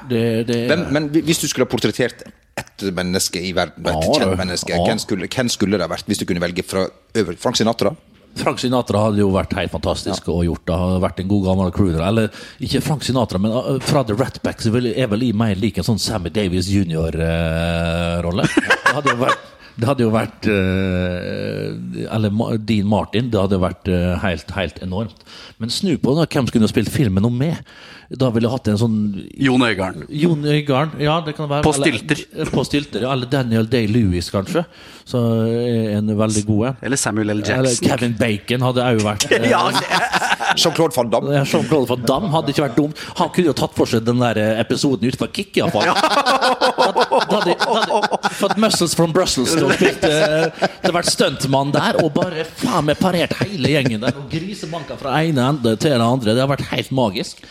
Det, 0.09 0.21
det, 0.47 0.59
Men, 0.71 0.85
men 0.93 1.09
hvis 1.13 1.39
du 1.43 1.47
skulle 1.47 1.67
ha 1.67 1.71
portrettert 1.71 2.23
ett 2.57 2.85
menneske 2.93 3.41
i 3.41 3.51
verden, 3.53 3.85
et 3.85 3.93
Ja, 3.93 4.13
kjent 4.17 4.37
menneske, 4.39 4.73
ja. 4.73 4.83
hvem, 4.87 4.99
skulle, 5.01 5.27
hvem 5.29 5.49
skulle 5.53 5.77
det 5.77 5.85
ha 5.85 5.91
vært 5.91 6.07
hvis 6.09 6.21
du 6.23 6.25
kunne 6.29 6.41
velge 6.41 6.65
fra 6.65 6.87
øver? 7.13 7.37
Frank 7.37 7.59
Sinatra? 7.59 7.93
Frank 8.37 8.61
Sinatra 8.61 9.01
hadde 9.07 9.21
jo 9.23 9.31
vært 9.33 9.55
helt 9.57 9.73
fantastisk 9.73 10.27
Og 10.29 10.43
gjort. 10.45 10.65
Det 10.67 10.77
hadde 10.77 11.01
vært 11.01 11.21
en 11.23 11.29
god 11.31 11.45
gammel 11.47 11.73
crooner. 11.75 12.03
Eller 12.05 12.41
ikke 12.63 12.83
Frank 12.85 13.05
Sinatra, 13.07 13.41
men 13.41 13.53
uh, 13.55 13.75
fra 13.83 14.03
The 14.05 14.17
Rat 14.17 14.41
Pack 14.43 14.61
så 14.63 14.73
er 14.75 15.11
vel 15.11 15.27
i 15.29 15.33
meg 15.35 15.57
lik 15.61 15.79
en 15.79 15.87
sånn 15.87 16.01
Sammy 16.01 16.33
Davis 16.33 16.69
junior-rolle. 16.71 18.47
det 18.47 18.93
hadde 18.93 19.15
jo 19.15 19.21
vært 19.25 19.53
det 19.77 19.85
hadde 19.85 20.05
jo 20.07 20.13
vært 20.13 20.47
eh, 20.49 22.07
Eller 22.09 22.57
Dean 22.65 22.87
Martin. 22.89 23.29
Det 23.29 23.37
hadde 23.37 23.59
vært 23.61 23.89
eh, 23.91 24.15
helt, 24.23 24.49
helt 24.57 24.79
enormt. 24.81 25.21
Men 25.61 25.73
snu 25.73 25.93
på 26.01 26.15
det, 26.17 26.25
hvem 26.33 26.49
skulle 26.49 26.69
spilt 26.71 26.89
filmen 26.93 27.27
om 27.27 27.37
med? 27.37 27.61
Da 28.07 28.29
ville 28.31 28.47
jeg 28.47 28.53
hatt 28.53 28.67
en 28.71 28.77
sånn 28.79 28.97
Jon 29.43 29.63
Øigarden. 29.67 30.05
Jon 30.15 30.45
Øigarden, 30.47 31.01
ja 31.03 31.17
det 31.25 31.33
kan 31.35 31.49
være 31.51 31.63
På 31.65 31.73
eller- 31.75 31.97
stilter. 31.97 32.51
På 32.53 32.63
stilter, 32.63 33.01
ja. 33.03 33.11
Eller 33.11 33.27
Daniel 33.27 33.65
Day-Lewis, 33.67 34.29
kanskje. 34.31 34.63
Så 35.07 35.19
er 35.43 35.97
en 35.97 36.07
veldig 36.15 36.45
god 36.47 36.67
en. 36.69 36.77
Eller 36.87 36.95
Samuel 37.01 37.29
L. 37.33 37.41
Jackson. 37.43 37.59
Eller 37.59 37.75
Kevin 37.83 38.15
Bacon 38.19 38.63
hadde 38.63 38.85
òg 38.93 39.01
vært 39.03 39.25
eh, 39.31 39.49
Ja, 39.53 39.65
Jean-Claude 40.55 40.95
Van 40.95 41.09
Damme? 41.11 41.33
ja, 41.35 41.43
Jean-Claude 41.43 41.89
Van 41.91 42.05
Damme 42.07 42.31
hadde 42.31 42.53
ikke 42.55 42.63
vært 42.69 42.77
dumt. 42.79 43.03
Han 43.19 43.29
kunne 43.35 43.51
jo 43.51 43.55
tatt 43.59 43.75
for 43.75 43.91
seg 43.91 44.05
den 44.07 44.23
der 44.23 44.39
eh, 44.39 44.61
episoden 44.63 45.07
utenfor 45.11 45.31
Kick, 45.35 45.51
iallfall. 45.59 45.91
Da, 45.91 46.91
da 47.27 47.41
hadde 47.43 48.31
fått 48.39 48.57
Muscles 48.63 48.95
from 48.95 49.11
Brussels 49.15 49.51
til 49.55 49.67
å 49.67 49.71
spille 49.75 50.11
eh, 50.15 50.47
Det 50.55 50.71
hadde 50.87 50.95
vært 51.01 51.11
stuntmann 51.11 51.75
der, 51.75 51.99
og 52.03 52.13
bare 52.15 52.47
faen 52.63 52.87
meg 52.87 52.99
parert 53.03 53.35
hele 53.43 53.75
gjengen 53.75 54.03
der. 54.07 54.15
Og 54.15 54.31
grisebanka 54.31 54.95
fra 54.99 55.19
ene 55.27 55.43
ende 55.51 55.75
til 55.75 55.91
den 55.95 56.03
andre. 56.07 56.35
Det 56.37 56.43
har 56.47 56.51
vært 56.55 56.67
helt 56.71 56.91
magisk. 56.95 57.43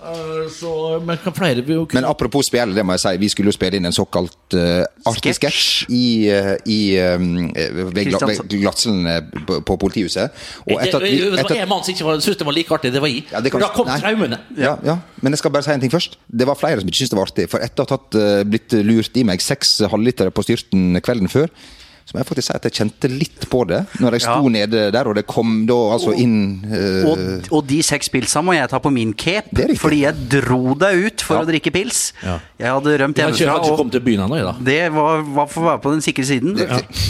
Eh, 0.00 0.48
Så, 0.50 0.70
men 1.04 1.18
kan 1.20 1.34
flere 1.36 1.62
vil 1.64 1.76
jo 1.80 1.86
Men 1.92 2.06
apropos 2.08 2.46
spille, 2.48 2.74
det 2.74 2.84
må 2.86 2.96
jeg 2.96 3.02
si. 3.02 3.12
Vi 3.20 3.28
skulle 3.32 3.52
jo 3.52 3.56
spille 3.56 3.76
inn 3.76 3.88
en 3.88 3.94
såkalt 3.94 4.56
uh, 4.56 4.82
artig 5.08 5.34
Sketsj. 5.36 5.86
i, 5.92 6.04
uh, 6.32 6.54
i 6.64 6.80
um, 7.04 7.50
ved, 7.54 7.92
ved 7.92 8.10
eh, 8.10 9.20
på, 9.46 9.60
på 9.60 9.76
politihuset. 9.76 10.30
Og 10.64 10.72
det, 10.72 10.78
etter 10.86 10.98
at 10.98 11.04
vi, 11.04 11.18
det 11.20 11.44
var 11.44 11.56
en 11.56 11.72
mann 11.72 11.84
som 11.84 11.92
ikke 11.92 12.16
syntes 12.20 12.40
det 12.40 12.48
var 12.48 12.56
like 12.56 12.74
artig. 12.74 12.92
Det 12.94 13.02
var 13.02 13.12
jeg. 13.12 13.26
Ja, 13.32 13.40
det 13.40 13.52
kan- 13.52 13.60
da 13.60 13.72
kom 13.74 13.86
nei. 13.86 13.98
traumene. 14.00 14.40
ja, 14.56 14.76
ja, 14.84 14.96
men 15.20 15.32
jeg 15.36 15.42
skal 15.42 15.52
bare 15.54 15.68
si 15.68 15.74
en 15.74 15.84
ting 15.84 15.92
først. 15.92 16.16
Det 16.26 16.48
var 16.48 16.58
flere 16.58 16.80
som 16.80 16.88
ikke 16.88 17.02
syntes 17.02 17.12
det 17.12 17.20
var 17.20 17.28
artig. 17.28 17.48
For 17.52 17.66
etter 17.66 17.84
å 17.84 17.88
ha 17.88 17.96
tatt, 17.96 18.48
blitt 18.48 18.72
lurt 18.86 19.20
i 19.20 19.26
meg 19.28 19.44
seks 19.44 19.80
halvlitere 19.92 20.32
på 20.32 20.46
styrten 20.46 20.96
kvelden 21.04 21.28
før, 21.28 21.52
så 22.10 22.16
må 22.16 22.22
jeg 22.24 22.26
faktisk 22.26 22.48
si 22.50 22.54
at 22.58 22.64
jeg 22.66 22.74
kjente 22.74 23.08
litt 23.12 23.44
på 23.52 23.60
det 23.70 23.84
når 24.02 24.16
jeg 24.18 24.24
sto 24.24 24.40
Ja. 24.42 24.50
nede 24.56 24.80
der, 24.90 25.06
og 25.06 25.14
det 25.14 25.22
kom 25.30 25.64
da 25.68 25.76
altså 25.94 26.10
inn 26.18 26.34
uh, 26.66 27.06
Og, 27.12 27.18
og 27.54 27.66
de 27.70 27.78
seks 27.86 28.10
pilsa 28.10 28.42
må 28.42 28.56
jeg 28.56 28.66
ta 28.72 28.80
på 28.82 28.90
min 28.90 29.12
cape, 29.14 29.68
fordi 29.78 30.02
jeg 30.02 30.26
dro 30.32 30.74
deg 30.74 31.04
ut 31.06 31.22
for 31.22 31.38
Ja. 31.38 31.44
å 31.44 31.48
drikke 31.48 31.70
pils. 31.70 32.12
Ja. 32.24 32.40
Jeg 32.58 32.74
hadde 32.74 32.96
rømt 33.04 33.16
hjemmefra. 33.16 33.22
har 33.22 33.30
ikke, 33.30 33.44
jeg 33.46 33.50
har 33.54 33.62
ikke 33.62 33.76
kommet 33.78 33.92
til 33.94 34.04
byen 34.10 34.24
ennå, 34.26 34.40
da. 34.42 34.54
det 34.60 34.80
var, 34.92 35.22
var 35.38 35.46
for 35.46 35.62
å 35.62 35.68
være 35.70 35.82
på 35.86 35.92
den 35.94 36.02
sikre 36.04 36.26
siden. 36.26 36.58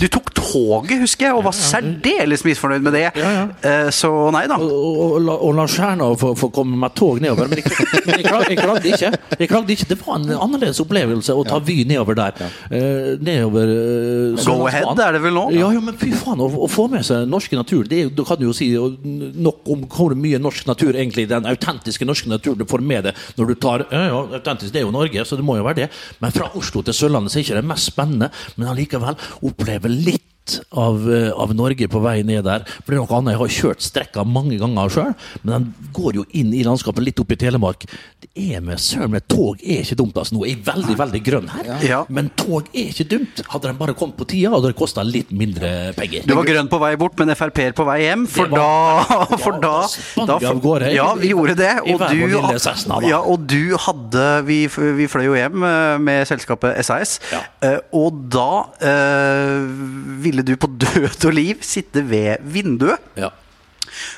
Du 0.00 0.06
tok 0.12 0.28
toget, 0.36 0.98
husker 1.00 1.26
jeg, 1.30 1.34
og 1.38 1.44
var 1.48 1.56
særdeles 1.56 2.44
misfornøyd 2.44 2.82
med 2.84 2.92
det. 2.98 3.06
Ja, 3.16 3.30
ja. 3.38 3.46
Eh, 3.62 3.88
Så 3.94 4.10
nei 4.34 4.44
da. 4.50 4.56
Og, 4.60 4.70
og, 4.70 5.00
og, 5.06 5.16
la- 5.26 5.38
og 5.48 5.54
la 5.58 5.66
Stjerna 5.70 6.08
få, 6.18 6.32
få 6.38 6.50
komme 6.54 6.76
med 6.80 6.94
tog 6.98 7.20
nedover. 7.22 7.48
Men 7.50 7.60
jeg, 7.62 7.70
jeg, 7.70 8.24
klag, 8.26 8.46
jeg 8.50 8.58
klagde 8.58 8.92
ikke. 8.94 9.10
Jeg 9.40 9.48
klagde 9.50 9.74
ikke. 9.76 9.88
Det 9.94 9.98
var 10.04 10.18
en 10.20 10.30
annerledes 10.36 10.80
opplevelse 10.82 11.34
å 11.36 11.44
ta 11.46 11.58
Vy 11.64 11.84
nedover 11.88 12.18
der. 12.18 12.34
Uh, 12.70 13.14
nedover 13.22 13.70
uh, 13.70 14.44
Go 14.44 14.66
ahead, 14.66 14.86
er 14.98 15.16
det 15.16 15.22
vel 15.22 15.36
nå? 15.36 15.44
Ja, 15.54 15.68
ja, 15.74 15.82
men 15.84 15.96
fy 16.00 16.10
faen, 16.16 16.40
å, 16.42 16.48
å 16.64 16.68
få 16.70 16.86
med 16.92 17.04
seg 17.06 17.28
norsk 17.30 17.54
natur 17.58 17.88
det 17.90 18.00
er, 18.04 18.12
Da 18.14 18.24
kan 18.26 18.40
du 18.40 18.46
jo 18.48 18.54
si 18.56 18.70
nok 18.74 19.68
om 19.70 19.84
hvor 19.90 20.14
mye 20.18 20.40
norsk 20.42 20.66
natur 20.70 20.94
egentlig 20.94 21.28
den 21.30 21.46
autentiske 21.48 22.08
norske 22.08 22.30
naturen 22.32 22.60
du 22.60 22.66
får 22.70 22.84
med 22.84 23.10
deg 23.10 23.22
når 23.38 23.52
du 23.52 23.54
tar 23.60 23.86
Ja, 23.90 24.06
ja, 24.08 24.24
autentisk, 24.40 24.72
det 24.74 24.82
er 24.82 24.88
jo 24.88 24.94
Norge, 24.94 25.24
så 25.26 25.38
det 25.38 25.46
må 25.46 25.58
jo 25.58 25.66
være 25.66 25.84
det. 25.84 25.90
Men 26.22 26.34
fra 26.34 26.50
Oslo 26.58 26.82
til 26.86 26.96
Sørlandet 26.96 27.32
så 27.32 27.40
er 27.40 27.46
ikke 27.46 27.60
det 27.60 27.70
mest 27.70 27.92
spennende, 27.92 28.30
men 28.56 28.72
allikevel 28.72 29.18
oppleve 29.46 29.92
litt 29.92 30.29
av, 30.72 31.04
eh, 31.12 31.30
av 31.32 31.54
Norge 31.56 31.88
på 31.90 32.00
vei 32.02 32.22
ned 32.26 32.44
der. 32.44 32.64
For 32.82 32.92
det 32.92 32.98
er 32.98 33.02
noe 33.04 33.18
annet. 33.18 33.34
Jeg 33.34 33.40
har 33.42 33.54
kjørt 33.56 33.84
strekka 33.86 34.24
mange 34.26 34.58
ganger 34.60 34.88
sjøl, 34.94 35.14
men 35.44 35.52
den 35.54 35.90
går 35.96 36.14
jo 36.20 36.24
inn 36.40 36.52
i 36.54 36.62
landskapet 36.66 37.04
litt 37.04 37.20
opp 37.22 37.32
i 37.32 37.38
Telemark. 37.40 37.86
Det 38.20 38.30
er 38.56 38.60
med 38.60 38.78
søren 38.78 39.10
meg 39.14 39.26
Tog 39.30 39.60
er 39.62 39.82
ikke 39.84 39.96
dumt. 39.96 40.14
altså 40.16 40.32
Nå 40.36 40.44
er 40.44 40.54
jeg 40.54 40.64
veldig 40.64 40.96
veldig 40.98 41.22
grønn 41.24 41.48
her, 41.48 41.70
Ja. 41.86 42.04
men 42.08 42.30
tog 42.36 42.68
er 42.74 42.90
ikke 42.92 43.06
dumt. 43.08 43.42
Hadde 43.48 43.68
den 43.70 43.76
bare 43.76 43.94
kommet 43.94 44.16
på 44.16 44.26
tida, 44.26 44.50
hadde 44.50 44.68
det 44.72 44.76
kosta 44.76 45.02
litt 45.04 45.30
mindre 45.32 45.92
penger. 45.96 46.26
Du 46.26 46.34
var 46.34 46.44
grønn 46.44 46.68
på 46.68 46.78
vei 46.80 46.94
bort, 46.96 47.18
men 47.18 47.28
Frp-er 47.34 47.72
på 47.72 47.84
vei 47.86 48.00
hjem. 48.08 48.26
For 48.28 48.46
var- 48.46 48.58
da, 48.58 49.36
for 49.36 49.52
Ja, 49.60 49.86
da, 50.26 50.38
da 50.38 50.48
av 50.50 50.60
gårde. 50.62 50.92
Ja, 50.94 51.14
vi 51.14 51.28
gjorde 51.32 51.56
det. 51.56 51.72
Og 51.90 51.98
du, 52.00 52.58
Cessna, 52.58 53.00
ja, 53.06 53.18
og 53.20 53.46
du 53.46 53.76
hadde 53.76 54.44
Vi, 54.46 54.66
vi 54.66 55.06
fløy 55.06 55.24
jo 55.24 55.34
hjem 55.34 55.62
eh, 55.64 55.98
med 55.98 56.26
selskapet 56.26 56.78
SAS, 56.84 57.18
eh, 57.62 57.78
og 57.92 58.28
da 58.30 58.64
øh, 58.82 59.66
ville 60.22 60.39
du 60.46 60.56
på 60.60 60.70
død 60.80 61.24
og 61.28 61.32
liv 61.36 61.60
sitte 61.66 62.02
ved 62.08 62.42
vinduet. 62.42 62.98
Ja. 63.18 63.30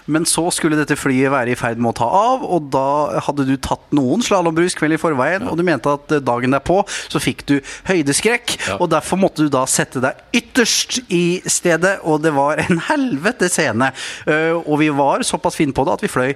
Men 0.05 0.27
så 0.29 0.43
skulle 0.53 0.77
dette 0.77 0.99
flyet 1.01 1.31
være 1.33 1.55
i 1.55 1.57
ferd 1.57 1.79
med 1.81 1.95
å 1.95 1.97
ta 2.03 2.05
av, 2.13 2.43
og 2.45 2.67
da 2.75 3.21
hadde 3.25 3.47
du 3.49 3.55
tatt 3.57 3.87
noen 3.97 4.21
slalåmbrus 4.23 4.77
kvelden 4.77 4.99
i 4.99 5.01
forveien, 5.01 5.47
og 5.49 5.57
du 5.57 5.63
mente 5.65 5.89
at 5.97 6.13
eh, 6.13 6.21
dagen 6.23 6.53
derpå 6.53 6.83
så 7.11 7.23
fikk 7.23 7.47
du 7.49 7.55
høydeskrekk, 7.89 8.57
Ja. 8.69 8.77
og 8.77 8.91
derfor 8.93 9.17
måtte 9.23 9.47
du 9.47 9.49
da 9.53 9.65
sette 9.71 10.03
deg 10.05 10.21
ytterst 10.37 11.01
i 11.09 11.41
stedet, 11.49 11.97
og 12.05 12.21
det 12.27 12.35
var 12.37 12.61
en 12.63 12.83
helvete 12.91 13.49
scene. 13.51 13.89
Eh, 14.29 14.53
og 14.61 14.77
vi 14.83 14.91
var 14.93 15.25
såpass 15.27 15.57
finne 15.57 15.73
på 15.75 15.87
det 15.89 15.97
at 15.97 16.05
vi 16.05 16.13
fløy 16.13 16.35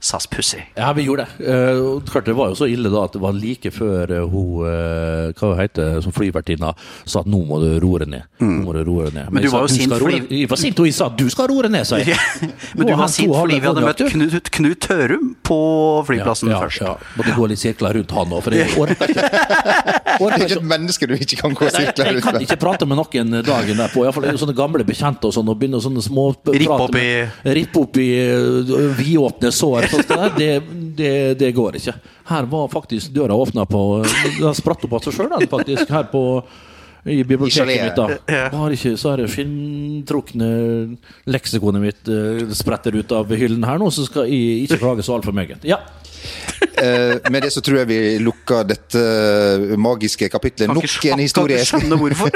SAS 0.00 0.26
Pussy. 0.30 0.60
Ja, 0.76 0.92
vi 0.94 1.02
gjorde 1.08 1.24
det. 1.26 1.46
Uh, 1.48 2.00
klart 2.06 2.24
Det 2.28 2.34
var 2.38 2.52
jo 2.52 2.54
så 2.54 2.68
ille 2.70 2.86
da 2.92 3.00
at 3.08 3.16
det 3.16 3.20
var 3.22 3.32
like 3.34 3.70
før 3.74 4.12
uh, 4.14 4.28
hun 4.30 4.60
uh, 4.62 5.32
Hva 5.34 5.48
heter 5.58 5.96
det, 5.96 6.02
som 6.04 6.12
flyvertinna 6.14 6.70
sa 7.04 7.24
at 7.24 7.26
nå 7.26 7.40
må 7.48 7.58
du 7.58 7.66
roe 7.82 7.98
deg 8.04 8.12
ned. 8.12 8.28
Nå 8.38 8.60
må 8.62 8.76
du 8.76 8.82
roe 8.86 9.08
deg 9.08 9.16
ned. 9.16 9.26
Men, 9.32 9.40
Men 9.40 9.42
du 9.42 9.50
sa 9.50 9.56
var 9.58 9.66
jo 9.66 9.72
sint 9.74 9.94
fordi- 9.96 10.38
Jeg 10.38 10.50
var 10.52 10.60
sint, 10.62 10.78
og 10.78 10.86
jeg 10.86 10.94
sa 10.94 11.08
at 11.10 11.16
du 11.18 11.24
skal 11.34 11.48
roe 11.50 11.64
deg 11.66 11.74
ned, 11.74 11.86
sa 11.90 11.98
jeg. 11.98 12.14
Men 12.78 12.86
du 12.86 12.94
var 13.00 13.10
sint 13.10 13.34
fordi 13.34 13.58
vi 13.58 13.66
hadde 13.66 13.82
møtt. 13.88 14.04
Knut, 14.14 14.50
Knut 14.58 14.80
Tørum 14.86 15.32
på 15.48 15.58
flyplassen 16.06 16.52
ja, 16.54 16.60
først. 16.62 16.84
Ja, 16.86 16.94
Måtte 17.18 17.34
gå 17.34 17.48
litt 17.50 17.62
sirkler 17.64 17.98
rundt 17.98 18.14
han 18.14 18.36
òg, 18.38 18.44
for 18.46 18.54
jeg 18.54 18.70
orker 18.84 19.10
ikke. 19.10 19.26
Det 20.18 20.28
er 20.28 20.46
ikke 20.46 20.60
et 20.60 20.68
menneske 20.70 21.06
du 21.10 21.16
ikke 21.18 21.40
kan 21.42 21.58
gå 21.58 21.68
sirkler 21.74 22.12
rundt. 22.12 22.22
jeg 22.22 22.26
kan 22.28 22.40
ikke 22.46 22.60
prate 22.62 22.86
med 22.86 23.00
noen 23.02 23.34
dagen 23.46 23.82
derpå. 23.82 24.06
Iallfall 24.06 24.30
sånne 24.38 24.54
gamle 24.58 24.86
bekjente 24.86 25.26
og 25.26 25.34
sånn, 25.34 25.50
og 25.50 25.58
begynne 25.58 25.82
sånne 25.82 26.02
små 26.06 26.28
Rippe 26.46 26.78
opp 26.86 26.96
i- 27.02 27.26
Rippe 27.58 27.82
opp 27.82 27.98
i 27.98 28.08
vidåpne 29.02 29.50
sår. 29.54 29.87
Der. 30.08 30.30
Det, 30.38 30.50
det, 30.98 31.12
det 31.40 31.52
går 31.56 31.78
ikke. 31.80 31.94
Her 32.28 32.48
var 32.50 32.70
faktisk 32.72 33.12
døra 33.14 33.36
åpna 33.36 33.64
på 33.68 33.82
Den 34.38 34.56
spratt 34.56 34.84
opp 34.84 34.98
av 34.98 35.06
seg 35.06 35.16
sjøl, 35.16 35.46
faktisk. 35.50 35.90
Her 35.92 36.08
på 36.12 36.24
i 37.08 37.22
biblioteket 37.24 37.84
mitt. 37.84 37.96
da 37.96 38.48
Bare 38.52 38.74
ikke 38.74 38.96
så 39.00 39.14
er 39.14 39.22
det 39.22 39.30
skinntrukne 39.32 40.48
leksikonet 41.30 41.84
mitt 41.84 42.10
uh, 42.10 42.42
spretter 42.56 42.98
ut 42.98 43.14
av 43.16 43.30
hyllen 43.32 43.64
her 43.64 43.80
nå, 43.80 43.90
så 43.94 44.04
skal 44.08 44.28
jeg 44.28 44.66
ikke 44.66 44.80
klage 44.82 45.06
så 45.06 45.16
altfor 45.16 45.36
meget. 45.36 45.64
Ja. 45.66 45.80
Eh, 46.78 47.30
med 47.30 47.42
det 47.42 47.50
så 47.54 47.62
tror 47.64 47.80
jeg 47.82 47.88
vi 47.90 47.98
lukker 48.22 48.66
dette 48.68 49.02
magiske 49.80 50.28
kapitlet. 50.30 50.70
Nok 50.70 51.06
en 51.12 51.22
historie. 51.22 51.62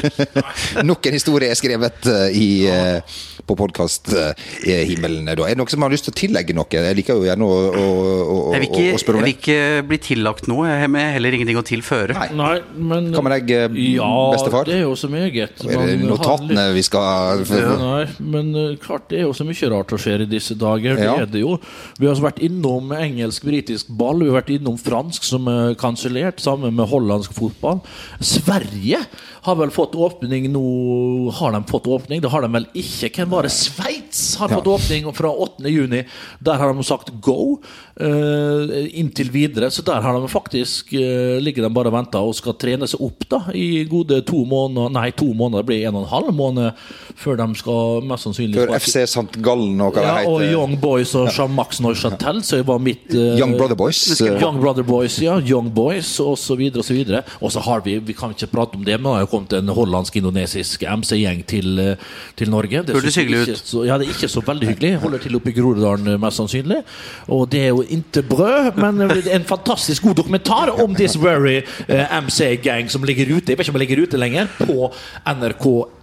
Nok 0.90 1.06
en 1.08 1.16
historie 1.16 1.50
er 1.52 1.58
skrevet 1.58 2.08
eh, 2.10 2.36
i, 2.36 2.48
eh, 2.70 3.20
på 3.46 3.56
podkast-himmelen. 3.58 5.30
Er 5.30 5.38
det 5.40 5.56
noen 5.58 5.70
som 5.70 5.84
har 5.84 5.92
lyst 5.92 6.08
til 6.08 6.14
å 6.14 6.18
tillegge 6.22 6.56
noe? 6.56 6.68
Jeg 6.72 6.98
liker 6.98 7.18
jo 7.18 7.26
gjerne 7.26 7.46
å, 7.46 7.58
å, 7.70 7.86
å, 7.86 8.38
å, 8.48 8.54
Jeg 8.56 8.68
ikke, 8.68 8.86
å 8.96 9.02
spørre 9.02 9.22
jeg 9.22 9.26
vil 9.28 9.34
ikke 9.36 9.58
bli 9.90 10.00
tillagt 10.08 10.50
noe. 10.50 10.66
Jeg 10.70 10.84
har 10.86 11.16
heller 11.16 11.38
ingenting 11.38 11.60
å 11.60 11.64
tilføre. 11.66 12.16
Nei. 12.18 12.28
Nei, 12.42 12.56
men 12.76 13.10
Hva 13.14 13.24
med 13.26 13.36
deg, 13.36 13.54
eh, 13.56 13.80
Ja, 13.96 14.10
bestefar? 14.34 14.68
det 14.68 14.80
er 14.80 14.84
jo 14.86 14.96
så 14.98 15.10
meget. 15.12 15.62
Er 15.62 15.86
det 15.86 15.98
litt- 15.98 16.08
notatene 16.08 16.68
vi 16.74 16.82
skal 16.86 17.44
Nei, 17.82 18.04
men 18.18 18.52
klart 18.82 19.08
det 19.10 19.20
er 19.20 19.26
jo 19.26 19.34
så 19.36 19.46
mye 19.46 19.70
rart 19.72 19.92
som 19.92 20.00
skjer 20.00 20.24
i 20.26 20.30
disse 20.30 20.56
dager. 20.58 20.98
Ja. 20.98 21.16
Det 21.22 21.28
er 21.28 21.32
det 21.36 21.44
jo. 21.44 21.56
Vi 22.00 22.08
har 22.08 22.18
vært 22.22 22.40
innom 22.44 22.92
engelsk-britisk 22.96 23.90
ball, 23.98 24.22
vi 24.22 24.31
vært 24.36 24.52
innom 24.54 24.78
fransk 24.80 25.26
som 25.26 25.48
er 25.50 25.76
kansellert, 25.80 26.42
sammen 26.42 26.74
med 26.76 26.90
hollandsk 26.90 27.34
fotball. 27.36 27.82
Sverige 28.22 29.02
har 29.42 29.56
vel 29.58 29.72
fått 29.74 29.94
åpning 29.98 30.46
nå 30.52 31.30
Har 31.34 31.52
de 31.52 31.64
fått 31.66 31.86
åpning? 31.86 32.20
Det 32.22 32.30
har 32.30 32.44
de 32.44 32.50
vel 32.52 32.66
ikke. 32.78 33.10
Hvem 33.16 33.32
var 33.32 33.46
det? 33.46 33.50
Sveits 33.54 34.36
har 34.38 34.52
fått 34.52 34.68
åpning 34.70 35.08
fra 35.16 35.32
8. 35.32 35.66
juni. 35.66 36.04
Der 36.38 36.60
har 36.60 36.70
de 36.70 36.84
sagt 36.86 37.10
go 37.24 37.56
uh, 37.58 38.74
inntil 38.94 39.32
videre. 39.34 39.70
Så 39.74 39.82
der 39.82 40.00
har 40.04 40.14
de 40.14 40.30
faktisk 40.30 40.92
uh, 40.94 41.40
ligger 41.42 41.66
de 41.66 41.72
bare 41.74 41.90
og 41.90 41.96
venter 41.96 42.22
og 42.22 42.36
skal 42.38 42.54
trene 42.54 42.86
seg 42.90 43.02
opp 43.02 43.26
da 43.32 43.40
i 43.58 43.82
gode 43.90 44.20
to 44.28 44.44
måneder 44.46 44.94
Nei, 44.94 45.08
to 45.16 45.32
måneder. 45.34 45.64
Det 45.64 45.70
blir 45.72 45.88
en 45.88 45.98
og 45.98 46.06
en 46.06 46.12
halv 46.12 46.30
måned 46.38 46.84
før 47.18 47.40
de 47.42 47.48
skal 47.58 48.06
mest 48.06 48.28
sannsynlig 48.28 48.60
Før 48.60 48.76
FC 48.78 49.02
St. 49.08 49.42
Gallen 49.42 49.82
og 49.82 49.96
hva 49.96 50.06
ja, 50.06 50.14
det 50.20 50.30
og. 50.30 50.46
Young 50.52 50.78
Boys 50.82 51.16
og 51.18 51.30
Jean-Max 51.32 51.82
Neuchatel, 51.82 52.42
så 52.46 52.60
jeg 52.60 52.68
var 52.70 52.78
mitt 52.82 53.10
uh, 53.14 53.34
Young 53.40 53.56
Brother 53.58 53.78
Boys. 53.78 54.04
Young 54.22 54.62
Brother 54.62 54.86
Boys, 54.86 55.18
ja. 55.22 55.40
Young 55.42 55.72
Boys, 55.74 56.14
så 56.14 56.58
videre 56.58 56.82
og 56.82 56.86
så 56.86 56.94
videre. 56.94 57.26
Og 57.42 57.50
så 57.54 57.62
har 57.66 57.82
vi, 57.82 57.98
vi 57.98 58.14
kan 58.16 58.34
ikke 58.34 58.50
prate 58.52 58.78
om 58.78 58.86
det, 58.86 58.98
men 59.00 59.10
det 59.10 59.18
har 59.18 59.26
jo 59.26 59.31
kommet 59.32 59.56
en 59.56 59.72
hollandsk-indonesisk 59.72 60.84
MC-gjeng 60.86 61.42
til, 61.48 61.78
eh, 61.80 62.10
til 62.38 62.52
Norge. 62.52 62.84
Det 62.86 62.96
Hørtes 62.96 63.18
hyggelig 63.20 63.42
ut. 63.48 63.62
Så, 63.64 63.84
ja, 63.88 63.98
det 63.98 64.08
er 64.08 64.14
ikke 64.14 64.30
så 64.30 64.44
veldig 64.46 64.68
hyggelig. 64.72 64.92
Holder 65.02 65.24
til 65.24 65.38
oppe 65.38 65.52
i 65.52 65.56
Groruddalen, 65.56 66.12
eh, 66.12 66.20
mest 66.20 66.40
sannsynlig. 66.40 66.82
Og 67.28 67.48
det 67.52 67.64
er 67.64 67.72
jo 67.72 67.82
inte 67.88 68.22
brød, 68.22 68.76
men 68.76 69.02
en 69.10 69.44
fantastisk 69.48 70.02
god 70.02 70.20
dokumentar 70.20 70.72
om 70.82 70.94
This 70.94 71.16
Very 71.16 71.62
eh, 71.88 72.18
MC-gang 72.20 72.90
som 72.90 73.02
ligger 73.02 73.36
ute. 73.36 73.52
Jeg 73.52 73.58
vet 73.58 73.66
ikke 73.66 73.74
om 73.74 73.80
jeg 73.80 73.88
ligger 73.88 74.06
ute 74.06 74.20
lenger, 74.20 74.46
på 74.58 74.90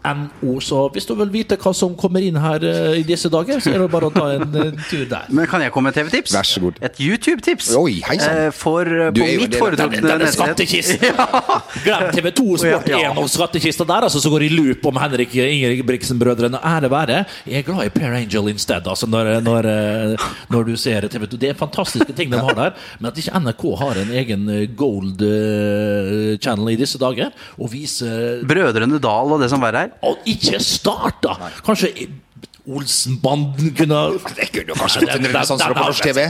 NRK.no. 0.03 0.59
Så 0.63 0.79
hvis 0.93 1.05
du 1.07 1.13
vil 1.19 1.29
vite 1.33 1.57
hva 1.59 1.71
som 1.75 1.95
kommer 1.99 2.23
inn 2.23 2.37
her 2.39 2.63
eh, 2.65 2.99
i 3.01 3.03
disse 3.07 3.29
dager, 3.31 3.59
så 3.63 3.73
er 3.73 3.83
det 3.83 3.89
bare 3.91 4.09
å 4.09 4.13
ta 4.13 4.25
en 4.35 4.55
eh, 4.61 4.71
tur 4.89 5.05
der. 5.09 5.27
Men 5.35 5.47
kan 5.49 5.63
jeg 5.63 5.73
komme 5.75 5.89
med 5.91 5.97
TV-tips? 5.97 6.33
Vær 6.35 6.47
så 6.47 6.61
god. 6.63 6.79
Et 6.85 6.99
YouTube-tips. 7.03 7.71
Oi, 7.79 7.99
hei 8.07 8.17
sann. 8.21 8.37
Eh, 8.45 8.51
For 8.55 8.87
Du 8.87 9.21
på 9.21 9.27
jo 9.27 9.43
mitt 9.43 9.57
foretrukne 9.59 10.01
Denne 10.03 10.17
nettsted 10.23 10.37
skattkisten! 10.37 11.03
Glem 11.85 12.05
TV 12.15 12.31
2 12.37 12.45
Sport 12.63 12.89
Ja, 12.91 13.01
ja. 13.05 13.11
og 13.19 13.29
skattkista 13.31 13.87
der, 13.89 14.07
altså, 14.07 14.21
så 14.23 14.31
går 14.33 14.47
i 14.47 14.51
loop 14.53 14.87
om 14.89 14.99
Henrik 15.01 15.35
Ingebrigtsen-brødrene. 15.39 16.61
Ære 16.69 16.91
være. 16.93 17.19
Jeg 17.49 17.63
er 17.63 17.67
glad 17.67 17.89
i 17.89 17.93
Per 17.93 18.15
Angel 18.19 18.49
instead, 18.53 18.87
altså, 18.89 19.09
når, 19.09 19.31
når, 19.45 19.69
når 20.53 20.69
du 20.69 20.73
ser 20.79 21.07
TV 21.11 21.27
2. 21.33 21.39
Det 21.41 21.51
er 21.53 21.59
fantastiske 21.59 22.15
ting 22.17 22.31
de 22.31 22.39
har 22.41 22.55
der, 22.57 22.75
men 22.99 23.11
at 23.11 23.19
ikke 23.19 23.39
NRK 23.43 23.65
har 23.83 24.01
en 24.03 24.15
egen 24.23 24.47
gold 24.79 25.23
channel 26.43 26.73
i 26.73 26.77
disse 26.79 26.99
dager, 27.01 27.31
og 27.59 27.71
viser 27.73 28.43
Brødrene 28.49 28.99
Dal 29.03 29.35
og 29.35 29.41
det 29.43 29.49
som 29.51 29.61
verre 29.63 29.87
er. 29.87 29.88
Og 30.01 30.17
ikke 30.29 30.59
start, 30.63 31.23
da! 31.23 31.35
Kanskje 31.65 31.91
Olsenbanden 32.67 33.71
kunne 33.77 33.99
Det 34.35 34.49
kunne 34.53 34.73
jo 34.73 34.75
kanskje 34.77 35.01
fått 35.05 35.15
en 35.15 35.25
renessanse 35.29 35.67
på 35.69 35.85
norsk 35.85 36.03
TV. 36.03 36.25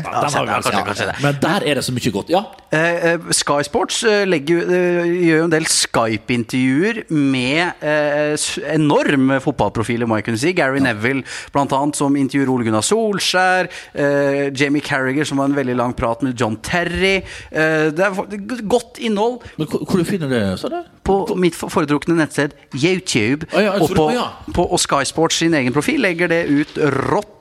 Men 1.24 1.40
der 1.42 1.66
er 1.66 1.80
det 1.80 1.84
så 1.86 1.94
mye 1.96 2.12
godt. 2.14 2.30
Ja. 2.34 2.44
Eh, 2.72 3.14
eh, 3.14 3.30
Sky 3.34 3.64
Sports 3.66 4.04
eh, 4.04 4.26
legger, 4.30 4.60
jo- 4.60 4.68
eh, 4.70 5.10
gjør 5.26 5.38
jo 5.42 5.44
en 5.48 5.54
del 5.56 5.66
Skype-intervjuer 5.66 7.02
med 7.10 7.74
eh, 7.82 8.36
enorme 8.76 9.40
fotballprofiler, 9.44 10.08
må 10.10 10.20
jeg 10.20 10.28
kunne 10.30 10.42
si. 10.42 10.54
Gary 10.58 10.80
Neville, 10.84 11.24
blant 11.54 11.74
annet, 11.74 11.96
som 12.00 12.16
intervjuer 12.20 12.52
Ole 12.54 12.68
Gunnar 12.68 12.86
Solskjær. 12.86 13.70
Eh, 13.96 14.52
Jamie 14.60 14.82
Carriger, 14.86 15.26
som 15.26 15.40
har 15.42 15.50
en 15.50 15.56
veldig 15.58 15.76
lang 15.80 15.94
prat 15.98 16.22
med 16.26 16.36
John 16.40 16.58
Terry. 16.64 17.18
Eh, 17.52 17.90
det 17.96 18.00
er 18.06 18.62
godt 18.70 19.00
innhold 19.00 19.40
Men 19.58 19.68
hvor, 19.68 20.04
finner 20.06 20.28
du 20.30 20.34
det, 20.36 20.60
Så 20.60 20.70
det? 20.70 20.84
på 21.10 21.36
mitt 21.40 21.56
foretrukne 21.58 22.14
nettsted 22.20 22.52
YouTube. 22.76 23.48
Ah, 23.56 23.62
ja, 23.64 23.72
og, 23.82 23.90
på, 23.96 24.10
ja. 24.14 24.28
på, 24.54 24.62
og 24.72 24.80
Sky 24.80 25.04
Sports 25.10 25.40
sin 25.42 25.54
egen 25.58 25.74
profil 25.74 26.02
legger 26.06 26.19
det 26.28 26.44
ut 26.44 26.78
rått 26.78 27.39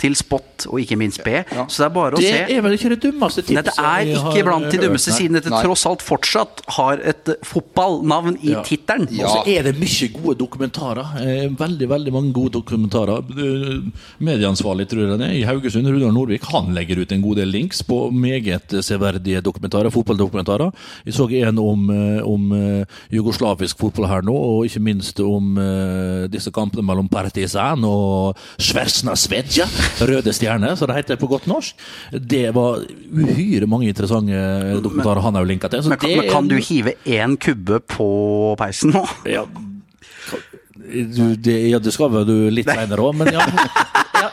til 0.00 0.14
spott 0.16 0.66
og 0.70 0.80
ikke 0.80 0.96
minst 1.00 1.22
B. 1.24 1.28
Så 1.68 1.82
det 1.82 1.86
er 1.86 1.94
bare 1.94 2.16
å 2.16 2.20
Det 2.20 2.30
se. 2.30 2.40
er 2.56 2.60
vel 2.64 2.72
ikke 2.76 2.88
det 2.94 3.00
dummeste 3.04 3.42
tipset 3.44 3.76
Nei, 3.80 4.04
det 4.04 4.16
er 4.16 4.20
ikke 4.30 4.44
blant 4.46 4.70
de 4.72 4.78
dummeste 4.78 5.12
siden 5.12 5.36
dette 5.38 5.50
tross 5.50 5.84
alt 5.86 6.02
fortsatt 6.04 6.62
har 6.76 7.00
et 7.04 7.28
eh, 7.28 7.34
fotballnavn 7.44 8.38
i 8.42 8.50
Ja. 8.54 8.62
tittelen. 8.62 9.08
Og 9.20 9.28
så 9.28 9.42
er 9.46 9.62
det 9.68 9.74
mye 9.80 10.08
gode 10.12 10.38
dokumentarer. 10.38 11.06
Eh, 11.20 11.48
Veldig 11.60 11.88
veldig 11.88 12.12
mange 12.12 12.32
gode 12.32 12.52
dokumentarer. 12.58 13.18
Eh, 13.18 13.80
Medieansvarlig 14.20 14.86
tror 14.88 15.04
jeg 15.08 15.18
det 15.20 15.28
er 15.28 15.34
i 15.40 15.44
Haugesund, 15.48 15.86
Rudolf 15.88 16.14
Nordvik, 16.14 16.44
han 16.52 16.72
legger 16.74 17.00
ut 17.02 17.12
en 17.12 17.22
god 17.22 17.36
del 17.36 17.48
links 17.52 17.82
på 17.82 18.10
meget 18.12 18.68
severdige 18.84 19.42
dokumentarer, 19.42 19.90
fotballdokumentarer. 19.90 20.72
Vi 21.04 21.12
så 21.12 21.28
en 21.30 21.58
om, 21.58 21.90
eh, 21.90 22.22
om 22.26 22.52
eh, 22.52 22.84
jugoslavisk 23.12 23.78
fotball 23.78 24.06
her 24.08 24.22
nå, 24.22 24.34
og 24.34 24.64
ikke 24.66 24.80
minst 24.82 25.20
om 25.20 25.56
eh, 25.58 26.26
disse 26.32 26.50
kampene 26.54 26.84
mellom 26.86 27.08
Partizan 27.08 27.84
og 27.84 28.36
Sversna 28.58 29.14
Svedja, 29.50 29.66
Røde 30.06 30.32
Stjerne, 30.34 30.76
som 30.78 30.88
det 30.90 30.96
heter 31.00 31.18
på 31.20 31.26
godt 31.30 31.46
norsk. 31.50 31.74
Det 32.12 32.46
var 32.54 32.84
uhyre 33.10 33.66
mange 33.70 33.88
interessante 33.90 34.78
dokumentarer 34.84 35.20
han 35.24 35.34
har 35.34 35.42
jo 35.44 35.48
linka 35.50 35.68
til. 35.72 35.82
Så 35.82 35.88
Men, 35.90 35.98
kan- 35.98 36.10
det 36.10 36.16
men 36.22 36.30
kan 36.30 36.48
du 36.48 36.56
hive 36.56 36.94
én 37.06 37.36
kubbe 37.36 37.80
på 37.80 38.08
peisen 38.60 38.94
nå? 38.94 39.02
ja, 39.26 39.44
du, 40.90 41.36
det, 41.36 41.56
ja, 41.70 41.78
det 41.78 41.92
skal 41.94 42.10
vel 42.10 42.24
du 42.26 42.36
litt 42.50 42.66
seinere 42.70 43.02
òg, 43.04 43.14
men 43.20 43.32
ja. 43.34 43.44
ja. 44.22 44.30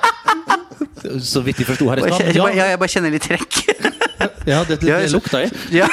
Så 1.22 1.42
vidt 1.46 1.60
jeg 1.62 1.68
forsto 1.70 1.90
her 1.90 2.02
i 2.02 2.08
stad. 2.08 2.34
Ja, 2.36 2.48
jeg, 2.50 2.72
jeg 2.74 2.80
bare 2.82 2.94
kjenner 2.94 3.14
litt 3.14 3.26
trekk. 3.28 3.60
ja, 4.48 4.64
det, 4.66 4.80
det, 4.82 4.88
det 4.90 5.12
lukta 5.14 5.44
jeg. 5.46 5.52
Ja. 5.82 5.90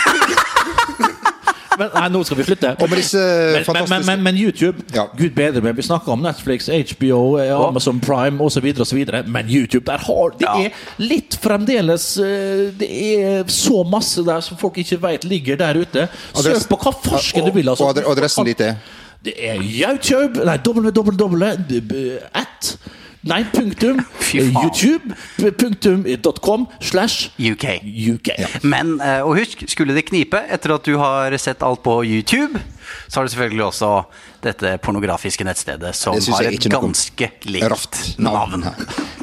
Men 1.79 1.91
nei, 1.95 2.09
nå 2.15 2.23
skal 2.27 2.39
vi 2.39 2.45
med 2.49 2.97
disse 2.97 3.19
Men, 3.19 3.65
men, 3.67 3.89
men, 3.91 4.07
men, 4.07 4.23
men 4.23 4.37
YouTube, 4.39 4.83
Ja. 4.95 5.07
gud 5.19 5.35
bedre 5.37 5.63
meg. 5.65 5.77
Vi 5.77 5.83
snakker 5.83 6.13
om 6.13 6.23
Netflix, 6.23 6.69
HBO, 6.69 7.37
eh, 7.39 7.53
Amazon 7.55 8.01
Prime 8.01 8.41
osv. 8.45 8.65
Men 9.27 9.47
YouTube, 9.51 9.85
der 9.87 9.99
har 9.99 10.31
det 10.39 10.47
Ja. 10.47 10.55
er 10.69 10.71
litt 10.99 11.39
fremdeles 11.43 12.17
eh, 12.19 12.71
Det 12.79 12.91
er 12.91 13.45
så 13.51 13.83
masse 13.89 14.25
der 14.25 14.41
som 14.41 14.57
folk 14.57 14.79
ikke 14.79 15.01
veit 15.03 15.25
ligger 15.25 15.57
der 15.57 15.75
ute. 15.81 16.09
Søk 16.35 16.69
på 16.69 16.77
hva 16.77 16.93
farsken 17.05 17.47
du 17.47 17.53
vil. 17.53 17.69
Altså. 17.69 17.85
Og 17.85 18.13
adressen 18.17 18.45
dit 18.47 18.61
er? 18.61 18.77
Det 19.25 19.35
er 19.41 19.57
YouTube 19.63 20.45
Nei, 20.45 20.59
www 20.61 22.19
at 22.35 22.77
Nei, 23.25 23.41
punktum. 23.55 24.01
YouTube 24.35 25.15
punktum 25.59 26.05
com 26.45 26.67
slash 26.81 27.31
UK. 27.39 27.81
UK. 27.85 28.31
Men, 28.63 28.99
eh, 29.01 29.23
og 29.25 29.39
husk, 29.39 29.65
skulle 29.71 29.97
det 29.97 30.07
knipe 30.11 30.41
etter 30.53 30.77
at 30.77 30.85
du 30.85 30.99
har 31.01 31.37
sett 31.41 31.65
alt 31.65 31.83
på 31.85 32.03
YouTube, 32.05 32.61
så 33.09 33.21
har 33.21 33.29
du 33.29 33.33
selvfølgelig 33.33 33.65
også 33.71 33.93
dette 34.45 34.77
pornografiske 34.85 35.47
nettstedet 35.47 35.95
som 35.97 36.19
har 36.37 36.51
et 36.51 36.69
ganske 36.69 37.31
likt 37.49 38.19
navn. 38.19 38.61
navn. 38.69 39.23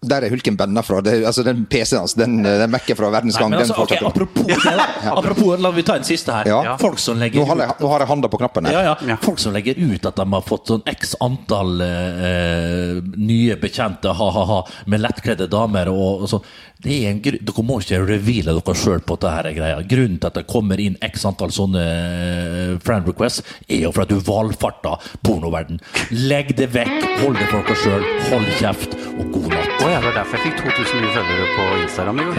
Der 0.00 0.22
er 0.22 0.30
hulken 0.30 0.54
banna 0.54 0.82
fra. 0.86 1.00
Det, 1.02 1.16
altså 1.26 1.42
Den 1.42 1.64
PC-en 1.66 2.04
hans, 2.04 2.12
den, 2.14 2.36
den 2.46 2.70
Mac-en 2.70 2.94
fra 2.94 3.08
Nei, 3.08 3.16
verdensgang, 3.16 3.50
men 3.50 3.58
den 3.58 3.72
altså, 3.72 3.82
ok, 3.82 4.04
apropos, 4.06 4.46
det, 4.46 4.74
apropos, 5.10 5.56
la 5.58 5.72
vi 5.74 5.82
ta 5.82 5.96
en 5.98 6.06
siste 6.06 6.30
her. 6.36 6.46
Ja. 6.46 6.76
Folk 6.78 7.00
som 7.02 7.18
legger 7.18 7.42
Nå 7.42 7.48
har 7.50 7.62
jeg, 7.64 7.74
nå 7.82 7.90
har 7.90 8.04
jeg 8.04 8.10
handa 8.12 8.30
på 8.30 8.38
knappen 8.38 8.68
her. 8.70 8.78
ja. 8.78 8.94
Ja. 9.08 9.16
Folk 9.24 9.42
som 9.42 9.56
legger 9.56 9.74
ut 9.80 10.06
at 10.06 10.20
de 10.20 10.26
har 10.30 10.44
fått 10.46 10.70
sånn 10.70 10.84
x 10.86 11.16
antall 11.24 11.82
eh, 11.82 13.00
nye 13.18 13.56
bekjente 13.58 14.12
ha-ha-ha 14.14 14.60
med 14.86 15.02
lettkledde 15.02 15.48
damer 15.50 15.90
og, 15.90 16.22
og 16.22 16.30
sånn. 16.30 16.46
Det 16.78 16.94
er 16.94 17.10
en 17.10 17.18
grunn, 17.24 17.40
Dere 17.48 17.64
må 17.66 17.80
ikke 17.82 17.98
reveale 18.06 18.54
dere 18.54 18.74
sjøl 18.78 19.02
på 19.02 19.16
dette 19.18 19.50
greia. 19.56 19.80
Grunnen 19.90 20.20
til 20.22 20.30
at 20.30 20.38
det 20.38 20.44
kommer 20.50 20.78
inn 20.78 20.94
x 21.02 21.26
antall 21.26 21.50
sånne 21.54 21.82
eh, 21.82 22.76
friend 22.86 23.10
requests, 23.10 23.42
er 23.66 23.82
jo 23.88 23.90
for 23.96 24.06
at 24.06 24.14
du 24.14 24.22
valfarter 24.22 25.10
pornoverden. 25.26 25.82
Legg 26.30 26.54
det 26.60 26.70
vekk, 26.78 27.02
hold 27.24 27.40
det 27.42 27.50
for 27.50 27.66
dere 27.66 27.82
sjøl, 27.82 28.08
hold 28.30 28.48
kjeft, 28.62 28.94
og 29.18 29.34
god 29.34 29.50
natt. 29.56 29.67
Var 30.08 30.14
derfor 30.14 30.36
jeg 30.36 30.44
fikk 30.46 30.56
2000 30.64 31.00
nye 31.00 31.10
følgere 31.12 31.48
på 31.56 31.64
Instagram 31.82 32.18
i 32.18 32.24
går. 32.24 32.38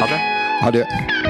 Ha 0.00 0.06
det. 0.14 0.20
Adjø. 0.68 1.29